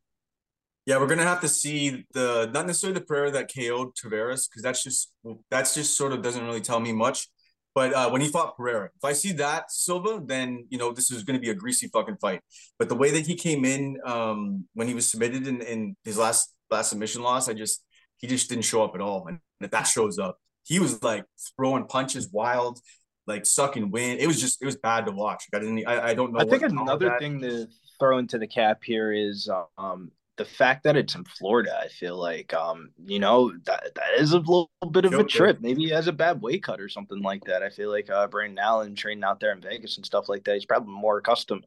Yeah, 0.85 0.97
we're 0.97 1.07
gonna 1.07 1.23
have 1.23 1.39
to 1.41 1.47
see 1.47 2.05
the 2.11 2.49
not 2.53 2.67
necessarily 2.67 2.99
the 2.99 3.05
prayer 3.05 3.31
that 3.31 3.49
KO'd 3.53 3.95
Tavares 3.95 4.49
because 4.49 4.61
that's 4.61 4.83
just 4.83 5.13
that's 5.49 5.73
just 5.73 5.95
sort 5.95 6.11
of 6.11 6.21
doesn't 6.21 6.43
really 6.43 6.59
tell 6.59 6.81
me 6.81 6.91
much. 6.91 7.29
But 7.75 7.93
uh, 7.93 8.09
when 8.09 8.21
he 8.21 8.27
fought 8.27 8.55
Pereira, 8.55 8.89
if 8.95 9.03
I 9.03 9.13
see 9.13 9.31
that 9.33 9.71
Silva, 9.71 10.21
then 10.23 10.67
you 10.69 10.77
know 10.77 10.91
this 10.91 11.11
is 11.11 11.23
going 11.23 11.37
to 11.37 11.41
be 11.41 11.49
a 11.49 11.55
greasy 11.55 11.87
fucking 11.87 12.17
fight. 12.17 12.41
But 12.77 12.89
the 12.89 12.95
way 12.95 13.11
that 13.11 13.25
he 13.25 13.35
came 13.35 13.65
in 13.65 13.97
um, 14.05 14.65
when 14.73 14.87
he 14.87 14.93
was 14.93 15.09
submitted 15.09 15.47
in, 15.47 15.61
in 15.61 15.95
his 16.03 16.17
last 16.17 16.53
last 16.69 16.89
submission 16.89 17.23
loss, 17.23 17.49
I 17.49 17.53
just 17.53 17.83
he 18.17 18.27
just 18.27 18.49
didn't 18.49 18.65
show 18.65 18.83
up 18.83 18.93
at 18.93 19.01
all. 19.01 19.25
And 19.27 19.39
if 19.59 19.71
that 19.71 19.83
shows 19.83 20.19
up, 20.19 20.37
he 20.63 20.79
was 20.79 21.01
like 21.01 21.25
throwing 21.57 21.85
punches 21.87 22.29
wild, 22.31 22.79
like 23.25 23.45
sucking 23.45 23.89
wind. 23.89 24.19
It 24.19 24.27
was 24.27 24.39
just 24.39 24.61
it 24.61 24.65
was 24.65 24.75
bad 24.75 25.07
to 25.07 25.11
watch. 25.11 25.45
I 25.53 25.59
didn't. 25.59 25.87
I, 25.87 26.09
I 26.09 26.13
don't 26.13 26.31
know. 26.31 26.39
I 26.39 26.45
think 26.45 26.61
another 26.61 27.17
thing 27.17 27.41
to 27.41 27.67
throw 27.99 28.19
into 28.19 28.37
the 28.37 28.47
cap 28.47 28.81
here 28.83 29.11
is 29.11 29.49
um, 29.77 30.11
the 30.37 30.45
fact 30.45 30.83
that 30.83 30.95
it's 30.95 31.13
in 31.15 31.23
Florida, 31.25 31.77
I 31.79 31.89
feel 31.89 32.17
like, 32.17 32.53
um, 32.53 32.89
you 33.05 33.19
know, 33.19 33.51
that 33.65 33.91
that 33.95 34.13
is 34.17 34.31
a 34.31 34.39
little 34.39 34.71
bit 34.91 35.05
of 35.05 35.13
a 35.13 35.23
trip. 35.23 35.59
Maybe 35.61 35.83
he 35.83 35.89
has 35.91 36.07
a 36.07 36.13
bad 36.13 36.41
weight 36.41 36.63
cut 36.63 36.81
or 36.81 36.89
something 36.89 37.21
like 37.21 37.43
that. 37.45 37.61
I 37.61 37.69
feel 37.69 37.91
like 37.91 38.09
uh, 38.09 38.27
Brendan 38.27 38.57
Allen 38.57 38.95
training 38.95 39.23
out 39.23 39.39
there 39.39 39.51
in 39.51 39.61
Vegas 39.61 39.97
and 39.97 40.05
stuff 40.05 40.29
like 40.29 40.43
that. 40.45 40.55
He's 40.55 40.65
probably 40.65 40.93
more 40.93 41.19
accustomed 41.19 41.65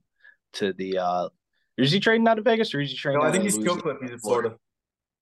to 0.55 0.73
the. 0.73 0.99
uh 0.99 1.29
Is 1.77 1.93
he 1.93 2.01
training 2.01 2.27
out 2.27 2.39
of 2.39 2.45
Vegas 2.45 2.75
or 2.75 2.81
is 2.81 2.91
he 2.91 2.97
training? 2.97 3.21
No, 3.21 3.29
I 3.29 3.31
think 3.33 3.45
he's 3.45 3.57
kill 3.57 3.77
clip. 3.77 3.99
He's 4.01 4.11
in 4.11 4.19
Florida. 4.19 4.57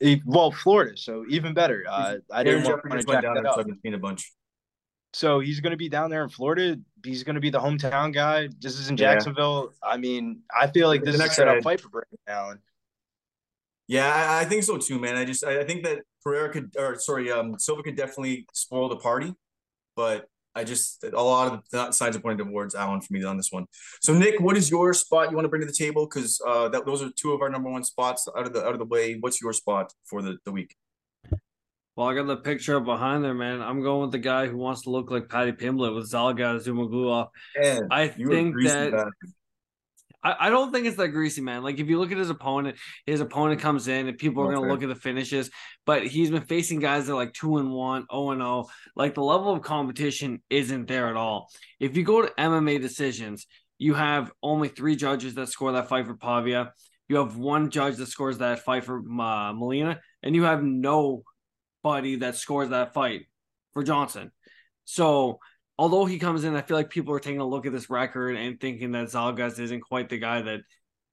He, 0.00 0.22
well, 0.24 0.50
Florida, 0.50 0.96
so 0.96 1.24
even 1.28 1.54
better. 1.54 1.84
Uh, 1.88 2.16
I 2.32 2.42
didn't 2.42 2.64
want 2.64 2.82
to 3.00 3.06
jack 3.06 3.22
down 3.22 3.34
that 3.34 3.46
up. 3.46 3.60
so 3.60 3.92
a 3.92 3.98
bunch. 3.98 4.32
So 5.12 5.38
he's 5.38 5.60
going 5.60 5.70
to 5.70 5.76
be 5.76 5.88
down 5.88 6.10
there 6.10 6.24
in 6.24 6.28
Florida. 6.28 6.76
He's 7.04 7.22
going 7.22 7.36
to 7.36 7.40
be 7.40 7.50
the 7.50 7.60
hometown 7.60 8.12
guy. 8.12 8.48
This 8.60 8.78
is 8.80 8.88
in 8.90 8.96
Jacksonville. 8.96 9.72
Yeah. 9.82 9.90
I 9.90 9.96
mean, 9.96 10.40
I 10.52 10.66
feel 10.66 10.88
like 10.88 11.04
this 11.04 11.14
is 11.14 11.20
a 11.20 11.28
set 11.28 11.46
up 11.46 11.62
fight 11.62 11.80
for 11.80 11.88
Brendan 11.88 12.18
Allen. 12.26 12.58
Yeah, 13.86 14.10
I, 14.10 14.40
I, 14.40 14.44
think 14.44 14.62
so 14.62 14.78
too, 14.78 14.98
man. 14.98 15.16
I 15.16 15.24
just 15.24 15.44
I 15.44 15.62
think 15.64 15.84
that 15.84 16.00
Pereira 16.22 16.50
could 16.50 16.74
or 16.78 16.98
sorry, 16.98 17.30
um 17.30 17.58
Silva 17.58 17.82
could 17.82 17.96
definitely 17.96 18.46
spoil 18.52 18.88
the 18.88 18.96
party, 18.96 19.34
but 19.94 20.26
I 20.54 20.64
just 20.64 21.04
a 21.04 21.22
lot 21.22 21.52
of 21.52 21.62
the 21.70 21.92
signs 21.92 22.16
are 22.16 22.20
pointing 22.20 22.46
towards 22.46 22.74
Allen 22.74 23.00
for 23.00 23.12
me 23.12 23.22
on 23.24 23.36
this 23.36 23.52
one. 23.52 23.66
So 24.00 24.14
Nick, 24.14 24.40
what 24.40 24.56
is 24.56 24.70
your 24.70 24.94
spot 24.94 25.30
you 25.30 25.36
want 25.36 25.44
to 25.44 25.48
bring 25.48 25.60
to 25.60 25.66
the 25.66 25.72
table? 25.72 26.06
Because 26.06 26.40
uh 26.46 26.68
that 26.70 26.86
those 26.86 27.02
are 27.02 27.10
two 27.14 27.32
of 27.32 27.42
our 27.42 27.50
number 27.50 27.70
one 27.70 27.84
spots 27.84 28.26
out 28.36 28.46
of 28.46 28.52
the 28.54 28.64
out 28.64 28.72
of 28.72 28.78
the 28.78 28.86
way. 28.86 29.16
What's 29.20 29.42
your 29.42 29.52
spot 29.52 29.92
for 30.04 30.22
the, 30.22 30.38
the 30.44 30.52
week? 30.52 30.74
Well, 31.96 32.08
I 32.08 32.14
got 32.14 32.26
the 32.26 32.36
picture 32.36 32.76
up 32.76 32.86
behind 32.86 33.22
there, 33.22 33.34
man. 33.34 33.60
I'm 33.62 33.80
going 33.80 34.02
with 34.02 34.10
the 34.10 34.18
guy 34.18 34.48
who 34.48 34.56
wants 34.56 34.82
to 34.82 34.90
look 34.90 35.12
like 35.12 35.28
Paddy 35.28 35.52
Pimblett 35.52 35.94
with 35.94 36.10
Zhalga 36.10 36.60
Zhumagulov. 36.60 37.28
I 37.88 38.08
think 38.08 38.56
that 38.62 38.90
bastard. 38.90 39.12
I, 40.25 40.47
I 40.47 40.50
don't 40.50 40.73
think 40.73 40.87
it's 40.87 40.97
that 40.97 41.09
greasy, 41.09 41.43
man. 41.43 41.62
Like 41.62 41.78
if 41.78 41.88
you 41.88 41.99
look 42.00 42.11
at 42.11 42.19
his 42.19 42.31
opponent, 42.31 42.78
his 43.07 43.21
opponent 43.21 43.61
comes 43.61 43.87
in 43.87 44.09
and 44.09 44.19
people 44.19 44.43
are 44.43 44.47
okay. 44.47 44.54
gonna 44.57 44.73
look 44.73 44.83
at 44.83 44.88
the 44.88 44.95
finishes, 44.95 45.50
but 45.85 46.07
he's 46.07 46.31
been 46.31 46.43
facing 46.43 46.81
guys 46.81 47.07
that 47.07 47.12
are 47.12 47.16
like 47.16 47.35
two 47.35 47.59
and 47.59 47.71
one, 47.71 48.07
oh 48.11 48.31
and 48.31 48.43
oh. 48.43 48.69
Like 48.97 49.14
the 49.14 49.23
level 49.23 49.52
of 49.52 49.62
competition 49.62 50.43
isn't 50.50 50.88
there 50.88 51.09
at 51.09 51.16
all. 51.16 51.50
If 51.78 51.97
you 51.97 52.02
go 52.02 52.23
to 52.23 52.33
MMA 52.38 52.81
decisions, 52.81 53.47
you 53.78 53.95
have 53.95 54.33
only 54.43 54.69
three 54.69 54.97
judges 54.97 55.35
that 55.35 55.49
score 55.49 55.73
that 55.73 55.88
fight 55.88 56.07
for 56.07 56.14
Paiva. 56.14 56.71
You 57.09 57.16
have 57.16 57.37
one 57.37 57.71
judge 57.71 57.97
that 57.97 58.07
scores 58.07 58.38
that 58.38 58.61
fight 58.61 58.85
for 58.85 58.99
uh, 58.99 59.52
Molina, 59.52 60.00
and 60.23 60.35
you 60.35 60.45
have 60.45 60.62
nobody 60.62 62.16
that 62.16 62.37
scores 62.37 62.71
that 62.71 62.95
fight 62.95 63.26
for 63.75 63.83
Johnson. 63.83 64.31
So 64.85 65.38
although 65.78 66.04
he 66.04 66.19
comes 66.19 66.45
in, 66.45 66.57
I 66.57 66.62
feel 66.62 66.76
like 66.76 66.90
people 66.90 67.14
are 67.14 67.21
taking 67.21 67.40
a 67.40 67.47
look 67.47 67.66
at 67.66 67.73
this 67.73 67.90
record 67.90 68.37
and 68.37 68.61
thinking 68.61 68.93
that 68.93 69.09
Zhalgas 69.09 69.59
isn't 69.59 69.81
quite 69.81 70.09
the 70.09 70.19
guy 70.19 70.43
that 70.43 70.61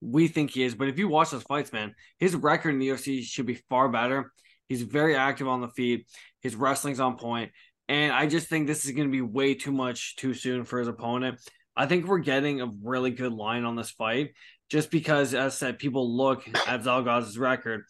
we 0.02 0.28
think 0.28 0.52
he 0.52 0.64
is. 0.64 0.76
But 0.76 0.88
if 0.88 0.98
you 0.98 1.08
watch 1.08 1.32
those 1.32 1.44
fights, 1.44 1.72
man, 1.72 1.96
his 2.20 2.36
record 2.36 2.72
in 2.72 2.80
the 2.80 2.90
UFC 2.90 3.24
should 3.24 3.46
be 3.46 3.62
far 3.70 3.90
better. 3.90 4.32
He's 4.68 4.82
very 4.84 5.16
active 5.16 5.48
on 5.48 5.62
the 5.62 5.68
feet. 5.70 6.08
His 6.42 6.56
wrestling's 6.56 7.00
on 7.00 7.18
point. 7.18 7.52
And 7.88 8.14
I 8.14 8.26
just 8.26 8.48
think 8.48 8.68
this 8.68 8.86
is 8.86 8.92
going 8.92 9.08
to 9.08 9.12
be 9.12 9.22
way 9.22 9.54
too 9.54 9.72
much 9.72 10.16
too 10.16 10.34
soon 10.34 10.64
for 10.64 10.80
his 10.80 10.88
opponent. 10.88 11.40
I 11.76 11.86
think 11.86 12.06
we're 12.06 12.20
getting 12.20 12.62
a 12.62 12.72
really 12.84 13.12
good 13.12 13.34
line 13.34 13.66
on 13.66 13.76
this 13.76 13.92
fight 13.92 14.32
just 14.70 14.92
because, 14.92 15.34
as 15.34 15.54
I 15.54 15.56
said, 15.56 15.80
people 15.80 16.16
look 16.16 16.48
at 16.48 16.84
Zhalgas' 16.84 17.38
record 17.38 17.84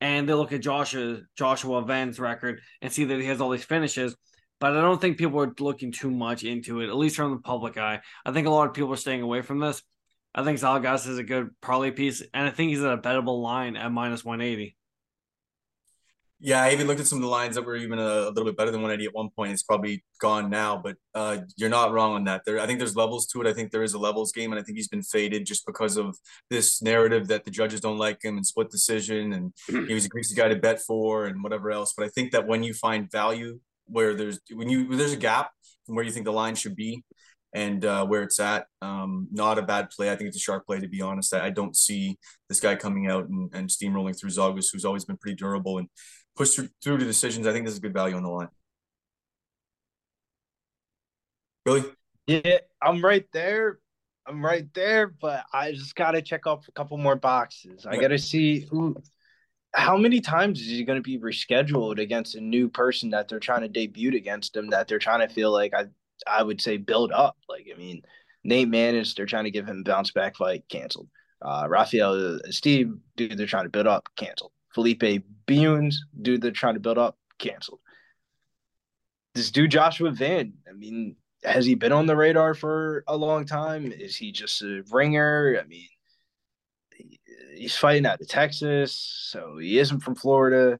and 0.00 0.28
they 0.28 0.34
look 0.34 0.52
at 0.52 0.60
Joshua 0.60 1.20
Joshua 1.36 1.82
Van's 1.82 2.20
record 2.20 2.60
and 2.82 2.92
see 2.92 3.04
that 3.04 3.18
he 3.18 3.26
has 3.26 3.40
all 3.40 3.50
these 3.50 3.64
finishes. 3.64 4.14
But 4.60 4.76
I 4.76 4.82
don't 4.82 5.00
think 5.00 5.16
people 5.16 5.40
are 5.40 5.54
looking 5.58 5.90
too 5.90 6.10
much 6.10 6.44
into 6.44 6.80
it, 6.80 6.88
at 6.88 6.96
least 6.96 7.16
from 7.16 7.32
the 7.32 7.38
public 7.38 7.78
eye. 7.78 8.00
I 8.24 8.32
think 8.32 8.46
a 8.46 8.50
lot 8.50 8.68
of 8.68 8.74
people 8.74 8.92
are 8.92 8.96
staying 8.96 9.22
away 9.22 9.40
from 9.40 9.58
this. 9.58 9.82
I 10.34 10.44
think 10.44 10.60
Zhalgas 10.60 11.08
is 11.08 11.18
a 11.18 11.24
good 11.24 11.50
parlay 11.60 11.90
piece, 11.90 12.22
and 12.32 12.46
I 12.46 12.50
think 12.50 12.70
he's 12.70 12.82
at 12.82 12.92
a 12.92 12.98
bettable 12.98 13.42
line 13.42 13.76
at 13.76 13.90
minus 13.90 14.24
180. 14.24 14.76
Yeah, 16.42 16.62
I 16.62 16.72
even 16.72 16.86
looked 16.86 17.00
at 17.00 17.06
some 17.06 17.18
of 17.18 17.22
the 17.22 17.28
lines 17.28 17.56
that 17.56 17.66
were 17.66 17.76
even 17.76 17.98
a, 17.98 18.02
a, 18.02 18.30
little 18.30 18.44
bit 18.44 18.56
better 18.56 18.70
than 18.70 18.80
180 18.80 19.08
at 19.08 19.14
one 19.14 19.28
point. 19.28 19.52
It's 19.52 19.62
probably 19.62 20.02
gone 20.20 20.48
now, 20.48 20.80
but 20.82 20.96
uh, 21.14 21.38
you're 21.56 21.68
not 21.68 21.92
wrong 21.92 22.14
on 22.14 22.24
that. 22.24 22.42
There, 22.46 22.58
I 22.58 22.66
think 22.66 22.78
there's 22.78 22.96
levels 22.96 23.26
to 23.28 23.42
it. 23.42 23.46
I 23.46 23.52
think 23.52 23.70
there 23.70 23.82
is 23.82 23.92
a 23.92 23.98
levels 23.98 24.32
game, 24.32 24.50
and 24.50 24.58
I 24.58 24.62
think 24.62 24.78
he's 24.78 24.88
been 24.88 25.02
faded 25.02 25.44
just 25.44 25.66
because 25.66 25.98
of 25.98 26.16
this 26.48 26.80
narrative 26.80 27.28
that 27.28 27.44
the 27.44 27.50
judges 27.50 27.82
don't 27.82 27.98
like 27.98 28.24
him 28.24 28.36
and 28.36 28.46
split 28.46 28.70
decision, 28.70 29.34
and 29.34 29.52
he 29.88 29.92
was 29.92 30.06
a 30.06 30.08
greasy 30.08 30.34
guy 30.34 30.48
to 30.48 30.56
bet 30.56 30.80
for, 30.80 31.26
and 31.26 31.42
whatever 31.42 31.70
else. 31.70 31.92
But 31.94 32.06
I 32.06 32.08
think 32.08 32.32
that 32.32 32.46
when 32.46 32.62
you 32.62 32.72
find 32.72 33.10
value 33.10 33.60
where 33.90 34.14
there's 34.14 34.40
when 34.52 34.68
you 34.68 34.96
there's 34.96 35.12
a 35.12 35.16
gap 35.16 35.50
from 35.86 35.96
where 35.96 36.04
you 36.04 36.10
think 36.10 36.24
the 36.24 36.32
line 36.32 36.54
should 36.54 36.76
be 36.76 37.04
and 37.52 37.84
uh, 37.84 38.06
where 38.06 38.22
it's 38.22 38.38
at. 38.38 38.66
Um, 38.80 39.28
not 39.32 39.58
a 39.58 39.62
bad 39.62 39.90
play. 39.90 40.10
I 40.10 40.16
think 40.16 40.28
it's 40.28 40.36
a 40.36 40.40
sharp 40.40 40.66
play, 40.66 40.80
to 40.80 40.88
be 40.88 41.02
honest. 41.02 41.34
I, 41.34 41.46
I 41.46 41.50
don't 41.50 41.76
see 41.76 42.18
this 42.48 42.60
guy 42.60 42.76
coming 42.76 43.08
out 43.08 43.28
and, 43.28 43.52
and 43.54 43.68
steamrolling 43.68 44.18
through 44.18 44.30
Zhalgas, 44.30 44.66
who's 44.72 44.84
always 44.84 45.04
been 45.04 45.16
pretty 45.16 45.36
durable 45.36 45.78
and 45.78 45.88
push 46.36 46.54
through, 46.54 46.68
through 46.82 46.98
to 46.98 47.04
decisions. 47.04 47.46
I 47.46 47.52
think 47.52 47.64
this 47.64 47.74
is 47.74 47.80
good 47.80 47.94
value 47.94 48.16
on 48.16 48.22
the 48.22 48.30
line. 48.30 48.48
Billy? 51.64 51.84
Yeah, 52.26 52.58
I'm 52.80 53.04
right 53.04 53.26
there. 53.32 53.80
I'm 54.26 54.44
right 54.44 54.72
there, 54.74 55.08
but 55.08 55.44
I 55.52 55.72
just 55.72 55.96
got 55.96 56.12
to 56.12 56.22
check 56.22 56.46
off 56.46 56.68
a 56.68 56.72
couple 56.72 56.96
more 56.98 57.16
boxes. 57.16 57.84
I 57.84 57.96
got 57.96 58.08
to 58.08 58.18
see 58.18 58.60
who, 58.60 58.96
how 59.72 59.96
many 59.96 60.20
times 60.20 60.60
is 60.60 60.66
he 60.66 60.84
going 60.84 60.98
to 60.98 61.02
be 61.02 61.18
rescheduled 61.18 62.00
against 62.00 62.34
a 62.34 62.40
new 62.40 62.68
person 62.68 63.10
that 63.10 63.28
they're 63.28 63.38
trying 63.38 63.62
to 63.62 63.68
debut 63.68 64.16
against 64.16 64.56
him 64.56 64.70
that 64.70 64.88
they're 64.88 64.98
trying 64.98 65.26
to 65.26 65.32
feel 65.32 65.52
like 65.52 65.72
I 65.74 65.86
I 66.26 66.42
would 66.42 66.60
say 66.60 66.76
build 66.76 67.12
up. 67.12 67.36
Like 67.48 67.66
I 67.72 67.78
mean, 67.78 68.02
Nate 68.44 68.68
Maness, 68.68 69.14
they're 69.14 69.26
trying 69.26 69.44
to 69.44 69.50
give 69.50 69.66
him 69.66 69.82
bounce 69.82 70.10
back 70.10 70.36
fight, 70.36 70.64
canceled. 70.68 71.08
Uh, 71.42 71.66
Rafael 71.68 72.38
Steve, 72.50 72.92
dude, 73.16 73.38
they're 73.38 73.46
trying 73.46 73.64
to 73.64 73.70
build 73.70 73.86
up, 73.86 74.08
canceled. 74.16 74.52
Felipe 74.74 75.24
Bunes, 75.46 76.04
dude, 76.20 76.42
they're 76.42 76.50
trying 76.50 76.74
to 76.74 76.80
build 76.80 76.98
up, 76.98 77.16
canceled. 77.38 77.80
This 79.34 79.50
dude 79.50 79.70
Joshua 79.70 80.10
Van, 80.10 80.52
I 80.68 80.72
mean, 80.72 81.16
has 81.44 81.64
he 81.64 81.74
been 81.74 81.92
on 81.92 82.06
the 82.06 82.16
radar 82.16 82.54
for 82.54 83.04
a 83.06 83.16
long 83.16 83.46
time? 83.46 83.92
Is 83.92 84.16
he 84.16 84.32
just 84.32 84.60
a 84.62 84.82
ringer? 84.90 85.58
I 85.62 85.66
mean, 85.66 85.88
he's 87.60 87.76
fighting 87.76 88.06
out 88.06 88.20
of 88.20 88.26
Texas, 88.28 88.94
so 89.30 89.58
he 89.58 89.78
isn't 89.78 90.00
from 90.00 90.14
Florida. 90.14 90.78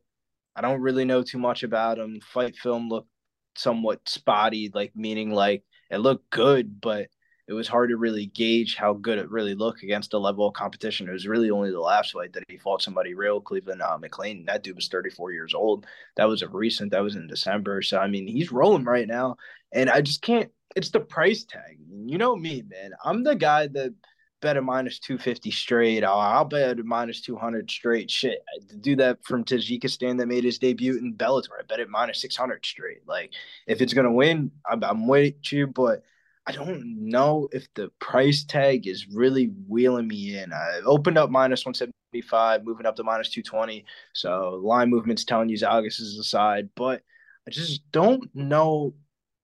I 0.56 0.62
don't 0.62 0.80
really 0.80 1.04
know 1.04 1.22
too 1.22 1.38
much 1.38 1.62
about 1.62 1.98
him. 1.98 2.20
Fight 2.20 2.56
film 2.56 2.88
looked 2.88 3.10
somewhat 3.54 4.08
spotty, 4.08 4.70
like 4.72 4.92
meaning 4.96 5.30
like 5.30 5.62
it 5.90 5.98
looked 5.98 6.30
good, 6.30 6.80
but 6.80 7.08
it 7.46 7.52
was 7.52 7.68
hard 7.68 7.90
to 7.90 7.96
really 7.96 8.26
gauge 8.26 8.76
how 8.76 8.94
good 8.94 9.18
it 9.18 9.30
really 9.30 9.54
looked 9.54 9.82
against 9.82 10.14
a 10.14 10.18
level 10.18 10.46
of 10.46 10.54
competition. 10.54 11.08
It 11.08 11.12
was 11.12 11.26
really 11.26 11.50
only 11.50 11.70
the 11.70 11.80
last 11.80 12.12
fight 12.12 12.32
that 12.32 12.44
he 12.48 12.56
fought 12.56 12.80
somebody 12.80 13.12
real, 13.12 13.40
Cleveland 13.40 13.82
uh, 13.82 13.98
McLean. 13.98 14.46
That 14.46 14.62
dude 14.62 14.76
was 14.76 14.88
34 14.88 15.32
years 15.32 15.52
old. 15.52 15.86
That 16.16 16.28
was 16.28 16.42
a 16.42 16.48
recent. 16.48 16.92
That 16.92 17.02
was 17.02 17.16
in 17.16 17.26
December. 17.26 17.82
So 17.82 17.98
I 17.98 18.06
mean, 18.06 18.26
he's 18.26 18.52
rolling 18.52 18.84
right 18.84 19.06
now, 19.06 19.36
and 19.72 19.90
I 19.90 20.00
just 20.00 20.22
can't. 20.22 20.50
It's 20.76 20.90
the 20.90 21.00
price 21.00 21.44
tag. 21.44 21.78
You 22.06 22.16
know 22.16 22.36
me, 22.36 22.62
man. 22.66 22.92
I'm 23.04 23.22
the 23.22 23.34
guy 23.34 23.66
that 23.66 23.92
bet 24.40 24.56
a 24.56 24.62
minus 24.62 24.98
250 24.98 25.50
straight. 25.50 26.04
I'll, 26.04 26.18
I'll 26.18 26.44
bet 26.44 26.78
a 26.78 26.84
minus 26.84 27.20
200 27.20 27.70
straight. 27.70 28.10
Shit, 28.10 28.44
do 28.80 28.96
that 28.96 29.24
from 29.24 29.44
Tajikistan 29.44 30.18
that 30.18 30.26
made 30.26 30.44
his 30.44 30.58
debut 30.58 30.98
in 30.98 31.14
Bellator. 31.14 31.58
I 31.58 31.62
bet 31.68 31.80
it 31.80 31.88
minus 31.88 32.20
600 32.20 32.64
straight. 32.64 33.06
Like, 33.06 33.32
if 33.66 33.80
it's 33.80 33.94
going 33.94 34.06
to 34.06 34.12
win, 34.12 34.50
I'm, 34.68 34.82
I'm 34.82 35.06
with 35.06 35.52
you, 35.52 35.66
but 35.66 36.02
I 36.46 36.52
don't 36.52 37.08
know 37.08 37.48
if 37.52 37.72
the 37.74 37.90
price 38.00 38.44
tag 38.44 38.86
is 38.86 39.06
really 39.08 39.52
wheeling 39.68 40.08
me 40.08 40.38
in. 40.38 40.52
I 40.52 40.80
opened 40.84 41.18
up 41.18 41.30
minus 41.30 41.64
175, 41.64 42.64
moving 42.64 42.86
up 42.86 42.96
to 42.96 43.04
minus 43.04 43.30
220. 43.30 43.84
So 44.14 44.60
line 44.62 44.90
movement's 44.90 45.24
telling 45.24 45.48
you 45.48 45.56
Zhalgas 45.56 46.00
is 46.00 46.16
the 46.16 46.24
side, 46.24 46.70
but 46.74 47.02
I 47.46 47.50
just 47.50 47.82
don't 47.92 48.28
know 48.34 48.94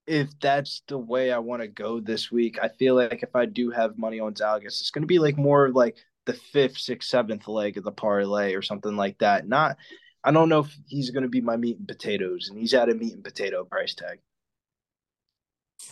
if 0.06 0.28
that's 0.40 0.82
the 0.88 0.98
way 0.98 1.32
I 1.32 1.38
want 1.38 1.62
to 1.62 1.68
go 1.68 2.00
this 2.00 2.30
week. 2.30 2.58
I 2.62 2.68
feel 2.68 2.94
like 2.94 3.22
if 3.22 3.34
I 3.34 3.46
do 3.46 3.70
have 3.70 3.98
money 3.98 4.20
on 4.20 4.34
Zhalgas, 4.34 4.66
it's 4.66 4.90
going 4.90 5.02
to 5.02 5.08
be 5.08 5.18
like 5.18 5.36
more 5.36 5.70
like 5.70 5.96
the 6.26 6.32
fifth, 6.32 6.78
sixth, 6.78 7.08
seventh 7.08 7.48
leg 7.48 7.76
of 7.76 7.84
the 7.84 7.92
parlay 7.92 8.54
or 8.54 8.62
something 8.62 8.96
like 8.96 9.18
that. 9.18 9.48
Not, 9.48 9.76
I 10.22 10.30
don't 10.30 10.48
know 10.48 10.60
if 10.60 10.76
he's 10.86 11.10
going 11.10 11.22
to 11.25 11.28
be 11.28 11.40
my 11.40 11.56
meat 11.56 11.78
and 11.78 11.88
potatoes, 11.88 12.48
and 12.48 12.58
he's 12.58 12.75
at 12.75 12.88
a 12.88 12.94
meat 12.94 13.14
and 13.14 13.25
potato 13.25 13.64
price 13.64 13.94
tag. 13.94 14.18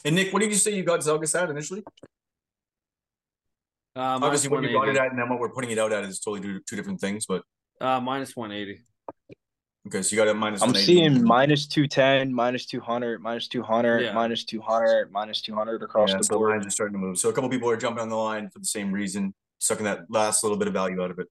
And 0.04 0.14
Nick, 0.14 0.32
what 0.32 0.40
did 0.40 0.50
you 0.50 0.56
say 0.56 0.74
you 0.74 0.82
got 0.82 1.00
Zhalgas 1.00 1.40
at 1.40 1.50
initially? 1.50 1.82
Uh, 3.96 4.18
Obviously, 4.22 4.50
what 4.50 4.62
you 4.64 4.72
got 4.72 4.88
it 4.88 4.96
at 4.96 5.10
and 5.10 5.18
then 5.18 5.28
what 5.28 5.38
we're 5.38 5.52
putting 5.52 5.70
it 5.70 5.78
out 5.78 5.92
at 5.92 6.04
is 6.04 6.18
totally 6.18 6.40
two, 6.40 6.60
two 6.68 6.76
different 6.76 7.00
things, 7.00 7.26
but 7.26 7.42
uh, 7.80 8.00
minus 8.00 8.34
180. 8.34 8.82
Okay, 9.86 10.00
so 10.00 10.16
you 10.16 10.22
got 10.22 10.28
a 10.28 10.34
minus. 10.34 10.62
I'm 10.62 10.74
seeing 10.74 11.22
minus 11.22 11.66
two 11.66 11.86
ten, 11.86 12.32
minus 12.32 12.64
two 12.64 12.80
hundred, 12.80 13.20
minus 13.20 13.48
two 13.48 13.62
hundred, 13.62 14.00
yeah. 14.00 14.12
minus 14.12 14.44
two 14.44 14.62
hundred, 14.62 15.12
minus 15.12 15.42
two 15.42 15.54
hundred 15.54 15.82
across 15.82 16.10
yeah, 16.10 16.18
the 16.18 16.24
so 16.24 16.38
board. 16.38 16.52
lines 16.52 16.66
are 16.66 16.70
starting 16.70 16.94
to 16.94 16.98
move. 16.98 17.18
So 17.18 17.28
a 17.28 17.32
couple 17.34 17.50
people 17.50 17.68
are 17.68 17.76
jumping 17.76 18.00
on 18.00 18.08
the 18.08 18.16
line 18.16 18.48
for 18.48 18.60
the 18.60 18.64
same 18.66 18.92
reason, 18.92 19.34
sucking 19.58 19.84
that 19.84 20.06
last 20.08 20.42
little 20.42 20.56
bit 20.56 20.68
of 20.68 20.74
value 20.74 21.02
out 21.02 21.10
of 21.10 21.18
it. 21.18 21.28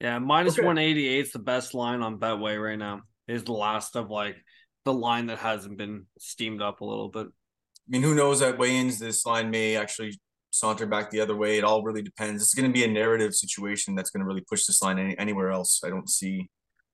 Yeah, 0.00 0.20
minus 0.20 0.56
okay. 0.56 0.64
one 0.64 0.78
eighty 0.78 1.08
eight 1.08 1.26
is 1.26 1.32
the 1.32 1.40
best 1.40 1.74
line 1.74 2.02
on 2.02 2.18
Betway 2.20 2.62
right 2.62 2.78
now. 2.78 3.02
Is 3.26 3.42
the 3.42 3.52
last 3.52 3.96
of 3.96 4.08
like 4.08 4.36
the 4.84 4.92
line 4.92 5.26
that 5.26 5.38
hasn't 5.38 5.76
been 5.76 6.06
steamed 6.16 6.62
up 6.62 6.80
a 6.80 6.84
little 6.84 7.08
bit. 7.08 7.26
I 7.26 7.88
mean, 7.88 8.02
who 8.02 8.14
knows 8.14 8.40
at 8.40 8.56
weigh-ins 8.56 9.00
this 9.00 9.26
line 9.26 9.50
may 9.50 9.76
actually 9.76 10.16
saunter 10.50 10.86
back 10.86 11.10
the 11.10 11.20
other 11.20 11.34
way. 11.34 11.58
It 11.58 11.64
all 11.64 11.82
really 11.82 12.02
depends. 12.02 12.40
It's 12.40 12.54
going 12.54 12.70
to 12.70 12.72
be 12.72 12.84
a 12.84 12.88
narrative 12.88 13.34
situation 13.34 13.96
that's 13.96 14.10
going 14.10 14.20
to 14.20 14.26
really 14.26 14.44
push 14.48 14.64
this 14.64 14.80
line 14.80 14.98
any, 14.98 15.18
anywhere 15.18 15.50
else. 15.50 15.80
I 15.84 15.90
don't 15.90 16.08
see 16.08 16.48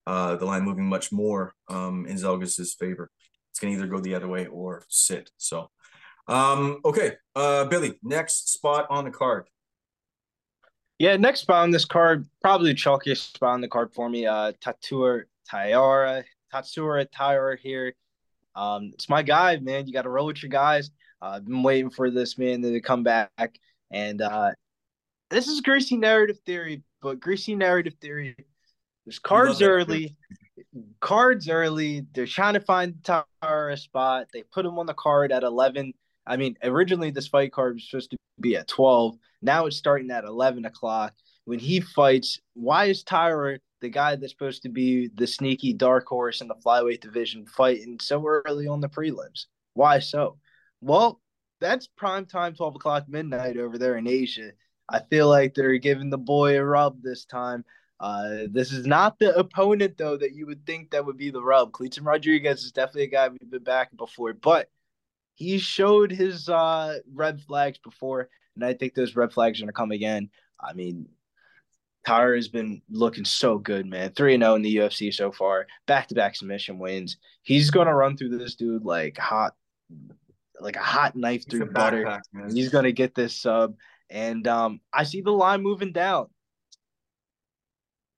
uh, 0.07 0.37
the 0.37 0.45
line 0.45 0.63
moving 0.63 0.89
much 0.89 1.13
more 1.13 1.55
um, 1.69 2.07
in 2.07 2.17
Zhalgas's 2.17 2.75
favor. 2.75 3.11
It's 3.51 3.59
going 3.59 3.73
to 3.73 3.79
either 3.79 3.89
go 3.89 4.01
the 4.01 4.15
other 4.15 4.29
way 4.29 4.47
or 4.47 4.85
sit. 4.89 5.31
So, 5.37 5.71
um, 6.27 6.81
okay, 6.85 7.17
uh, 7.37 7.67
Billy, 7.67 7.99
next 8.03 8.53
spot 8.53 8.87
on 8.91 9.05
the 9.05 9.11
card. 9.11 9.49
Yeah, 10.99 11.17
next 11.17 11.41
spot 11.41 11.65
on 11.65 11.71
this 11.71 11.85
card, 11.85 12.27
probably 12.41 12.75
chalkiest 12.75 13.35
spot 13.35 13.55
on 13.55 13.61
the 13.61 13.69
card 13.69 13.93
for 13.93 14.09
me. 14.09 14.27
Uh, 14.27 14.53
Tatua 14.65 15.23
Taira, 15.49 16.25
Tatsuro 16.53 17.07
Taira 17.13 17.59
here. 17.61 17.95
Um, 18.55 18.91
it's 18.95 19.09
my 19.09 19.23
guy, 19.23 19.57
man. 19.57 19.87
You 19.87 19.93
got 19.93 20.03
to 20.03 20.11
roll 20.11 20.27
with 20.27 20.43
your 20.43 20.51
guys. 20.51 20.91
Uh, 21.21 21.35
I've 21.37 21.45
been 21.45 21.63
waiting 21.63 21.91
for 21.91 22.11
this 22.11 22.39
man 22.39 22.63
to 22.63 22.81
come 22.81 23.03
back, 23.03 23.59
and 23.91 24.21
uh, 24.21 24.53
this 25.31 25.49
is 25.49 25.61
greasy 25.61 25.97
narrative 25.97 26.39
theory. 26.47 26.83
But 27.01 27.19
greasy 27.19 27.57
narrative 27.57 27.95
theory 28.01 28.37
there's 29.05 29.19
cards 29.19 29.63
early. 29.63 30.17
Cards 31.01 31.49
early. 31.49 32.07
They're 32.15 32.27
trying 32.27 32.55
to 32.55 32.61
find 32.61 33.03
Taira 33.03 33.73
a 33.73 33.77
spot. 33.77 34.29
They 34.33 34.43
put 34.43 34.67
him 34.67 34.79
on 34.79 34.87
the 34.87 34.95
card 34.95 35.33
at 35.33 35.43
11. 35.43 35.93
I 36.27 36.37
mean, 36.37 36.57
originally 36.63 37.11
this 37.11 37.29
fight 37.29 37.53
card 37.53 37.75
was 37.75 37.89
supposed 37.89 38.13
to 38.13 38.17
be 38.41 38.57
at 38.57 38.69
12. 38.69 39.17
Now 39.43 39.67
it's 39.67 39.77
starting 39.77 40.11
at 40.11 40.25
11 40.25 40.65
o'clock. 40.65 41.15
When 41.45 41.59
he 41.59 41.81
fights, 41.81 42.39
why 42.55 42.87
is 42.87 43.03
Taira, 43.03 43.59
the 43.81 43.89
guy 43.89 44.15
that's 44.15 44.33
supposed 44.33 44.63
to 44.63 44.69
be 44.69 45.11
the 45.15 45.27
sneaky 45.27 45.73
dark 45.73 46.07
horse 46.07 46.41
in 46.41 46.47
the 46.47 46.55
flyweight 46.55 47.01
division, 47.01 47.47
fighting 47.47 47.99
so 48.01 48.25
early 48.25 48.69
on 48.69 48.81
the 48.81 48.89
prelims? 48.89 49.47
Why 49.75 49.99
so? 49.99 50.39
Well, 50.81 51.21
that's 51.61 51.89
prime 51.89 52.27
time, 52.27 52.55
12 52.55 52.77
o'clock 52.77 53.09
midnight 53.09 53.57
over 53.57 53.79
there 53.79 53.97
in 53.97 54.07
Asia. 54.07 54.53
I 54.89 55.01
feel 55.11 55.29
like 55.29 55.55
they're 55.55 55.79
giving 55.79 56.11
the 56.11 56.19
boy 56.19 56.59
a 56.59 56.65
rub 56.65 57.03
this 57.03 57.25
time. 57.25 57.65
Uh, 58.03 58.49
this 58.51 58.73
is 58.73 58.85
not 58.85 59.17
the 59.21 59.33
opponent 59.39 59.97
though 59.97 60.17
that 60.17 60.35
you 60.35 60.45
would 60.45 60.67
think 60.67 60.91
that 60.91 61.07
would 61.07 61.17
be 61.17 61.31
the 61.31 61.41
rub. 61.41 61.71
Kleydson 61.71 62.05
Rodriguez 62.05 62.65
is 62.65 62.73
definitely 62.73 63.05
a 63.05 63.07
guy 63.07 63.29
we've 63.29 63.49
been 63.49 63.63
back 63.63 63.97
before, 63.97 64.33
but 64.33 64.69
he 65.35 65.59
showed 65.59 66.11
his 66.11 66.49
uh, 66.49 66.99
red 67.15 67.41
flags 67.41 67.79
before, 67.79 68.29
and 68.57 68.65
I 68.65 68.75
think 68.75 68.95
those 68.95 69.15
red 69.15 69.33
flags 69.33 69.61
are 69.61 69.63
gonna 69.63 69.73
come 69.73 69.93
again. 69.93 70.31
I 70.61 70.73
mean, 70.73 71.07
Taira 72.05 72.35
has 72.35 72.49
been 72.49 72.83
looking 72.91 73.25
so 73.25 73.59
good, 73.59 73.87
man. 73.87 74.11
3 74.11 74.37
0 74.37 74.57
in 74.57 74.63
the 74.63 74.77
UFC 74.77 75.15
so 75.15 75.31
far, 75.31 75.69
back 75.87 76.09
to 76.09 76.17
back 76.17 76.35
submission 76.35 76.81
wins. 76.81 77.19
He's 77.43 77.71
going 77.71 77.87
to 77.87 77.95
run 77.95 78.17
through 78.17 78.37
this 78.37 78.57
dude 78.57 78.85
like 78.85 79.17
hot 79.17 79.55
like 80.61 80.77
a 80.77 80.81
hot 80.83 81.15
knife 81.15 81.45
He's 81.47 81.59
through 81.59 81.71
butter. 81.71 82.05
backpack. 82.05 82.53
He's 82.53 82.71
gonna 82.71 82.93
get 82.93 83.15
this 83.15 83.41
sub, 83.41 83.77
and 84.11 84.47
um, 84.49 84.81
I 84.93 85.05
see 85.05 85.21
the 85.21 85.31
line 85.31 85.63
moving 85.63 85.93
down. 85.93 86.27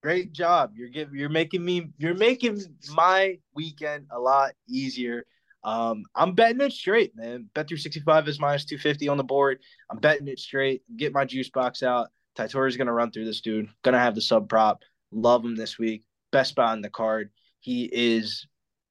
Great 0.04 0.34
job. 0.34 0.72
You're 0.76 0.90
giving. 0.90 1.18
You're 1.18 1.30
making 1.30 1.64
me. 1.64 1.88
You're 1.96 2.12
making 2.12 2.60
my 2.92 3.38
weekend 3.54 4.08
a 4.10 4.20
lot 4.20 4.52
easier. 4.68 5.24
Um, 5.64 6.04
I'm 6.14 6.34
betting 6.34 6.60
it 6.60 6.72
straight, 6.72 7.16
man. 7.16 7.48
Bet 7.54 7.68
through 7.68 7.78
65 7.78 8.28
is 8.28 8.38
minus 8.38 8.66
250 8.66 9.08
on 9.08 9.16
the 9.16 9.24
board. 9.24 9.60
I'm 9.88 9.96
betting 9.96 10.28
it 10.28 10.38
straight. 10.38 10.82
Get 10.94 11.14
my 11.14 11.24
juice 11.24 11.48
box 11.48 11.82
out. 11.82 12.08
Taitori's 12.36 12.76
gonna 12.76 12.92
run 12.92 13.12
through 13.12 13.24
this 13.24 13.40
dude. 13.40 13.70
Gonna 13.82 13.98
have 13.98 14.14
the 14.14 14.20
sub 14.20 14.46
prop. 14.46 14.82
Love 15.10 15.42
him 15.42 15.56
this 15.56 15.78
week. 15.78 16.04
Best 16.32 16.50
spot 16.50 16.76
in 16.76 16.82
the 16.82 16.90
card. 16.90 17.30
He 17.60 17.88
is. 17.90 18.46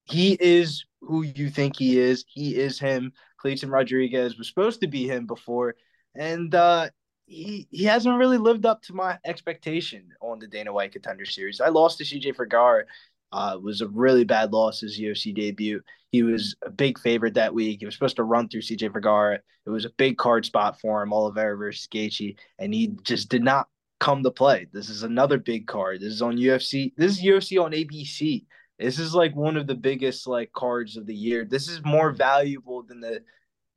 He 0.05 0.35
is 0.39 0.83
who 1.01 1.21
you 1.21 1.51
think 1.51 1.77
he 1.77 1.99
is. 1.99 2.25
He 2.27 2.55
is 2.55 2.79
him. 2.79 3.13
Kleydson 3.39 3.71
Rodriguez 3.71 4.39
was 4.39 4.47
supposed 4.47 4.81
to 4.81 4.87
be 4.87 5.07
him 5.07 5.27
before, 5.27 5.75
and 6.15 6.55
uh, 6.55 6.89
he 7.25 7.67
he 7.71 7.83
hasn't 7.83 8.17
really 8.17 8.37
lived 8.37 8.65
up 8.65 8.81
to 8.83 8.93
my 8.93 9.17
expectation 9.25 10.09
on 10.21 10.39
the 10.39 10.47
Dana 10.47 10.73
White 10.73 10.91
Contender 10.91 11.25
Series. 11.25 11.61
I 11.61 11.69
lost 11.69 11.97
to 11.99 12.03
CJ 12.03 12.35
Vergara. 12.35 12.85
Uh, 13.31 13.57
was 13.59 13.81
a 13.81 13.87
really 13.87 14.23
bad 14.23 14.53
loss 14.53 14.81
his 14.81 14.99
UFC 14.99 15.33
debut. 15.33 15.81
He 16.11 16.21
was 16.21 16.55
a 16.63 16.69
big 16.69 16.99
favorite 16.99 17.33
that 17.33 17.55
week. 17.55 17.79
He 17.79 17.85
was 17.85 17.95
supposed 17.95 18.17
to 18.17 18.23
run 18.23 18.47
through 18.47 18.61
CJ 18.61 18.93
Vergara. 18.93 19.39
It 19.65 19.69
was 19.71 19.85
a 19.85 19.89
big 19.89 20.17
card 20.17 20.45
spot 20.45 20.79
for 20.79 21.01
him, 21.01 21.11
Oliveira 21.11 21.57
versus 21.57 21.87
Gaethje, 21.87 22.37
and 22.59 22.71
he 22.71 22.95
just 23.01 23.29
did 23.29 23.43
not 23.43 23.67
come 23.99 24.21
to 24.21 24.29
play. 24.29 24.67
This 24.71 24.89
is 24.89 25.01
another 25.01 25.39
big 25.39 25.65
card. 25.65 26.01
This 26.01 26.13
is 26.13 26.21
on 26.21 26.37
UFC. 26.37 26.93
This 26.97 27.13
is 27.13 27.23
UFC 27.23 27.59
on 27.59 27.71
ABC. 27.71 28.45
This 28.77 28.99
is 28.99 29.15
like 29.15 29.35
one 29.35 29.57
of 29.57 29.65
the 29.65 29.75
biggest 29.75 30.27
like 30.27 30.51
cards 30.51 30.97
of 30.97 31.07
the 31.07 31.15
year. 31.15 31.45
This 31.45 31.67
is 31.67 31.83
more 31.83 32.11
valuable 32.11 32.83
than 32.83 32.99
the 32.99 33.23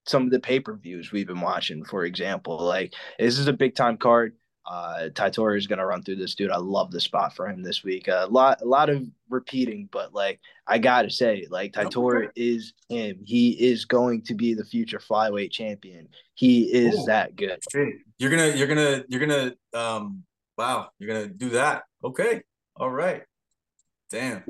some 0.06 0.24
of 0.24 0.30
the 0.30 0.40
pay-per-views 0.40 1.12
we've 1.12 1.26
been 1.26 1.40
watching, 1.40 1.84
for 1.84 2.04
example. 2.04 2.58
Like 2.58 2.94
this 3.18 3.38
is 3.38 3.48
a 3.48 3.52
big 3.52 3.74
time 3.74 3.96
card. 3.96 4.34
Uh 4.64 5.10
Taitori 5.12 5.58
is 5.58 5.66
gonna 5.66 5.86
run 5.86 6.02
through 6.02 6.16
this 6.16 6.34
dude. 6.34 6.50
I 6.50 6.58
love 6.58 6.90
the 6.90 7.00
spot 7.00 7.36
for 7.36 7.48
him 7.48 7.62
this 7.62 7.84
week. 7.84 8.08
A 8.08 8.26
lot 8.28 8.62
a 8.62 8.64
lot 8.64 8.90
of 8.90 9.04
repeating, 9.28 9.88
but 9.92 10.12
like 10.12 10.40
I 10.66 10.78
gotta 10.78 11.10
say, 11.10 11.46
like 11.50 11.72
Taitori 11.72 12.28
is 12.34 12.72
him. 12.88 13.20
He 13.24 13.50
is 13.50 13.84
going 13.84 14.22
to 14.22 14.34
be 14.34 14.54
the 14.54 14.64
future 14.64 14.98
flyweight 14.98 15.52
champion. 15.52 16.08
He 16.34 16.64
is 16.64 16.98
Ooh. 16.98 17.04
that 17.06 17.36
good. 17.36 17.60
You're 18.18 18.30
gonna, 18.30 18.48
you're 18.48 18.66
gonna, 18.66 19.04
you're 19.08 19.20
gonna, 19.20 19.54
um, 19.72 20.24
wow, 20.58 20.88
you're 20.98 21.08
gonna 21.08 21.28
do 21.28 21.50
that. 21.50 21.84
Okay. 22.02 22.42
All 22.74 22.90
right. 22.90 23.22
Damn. 24.10 24.42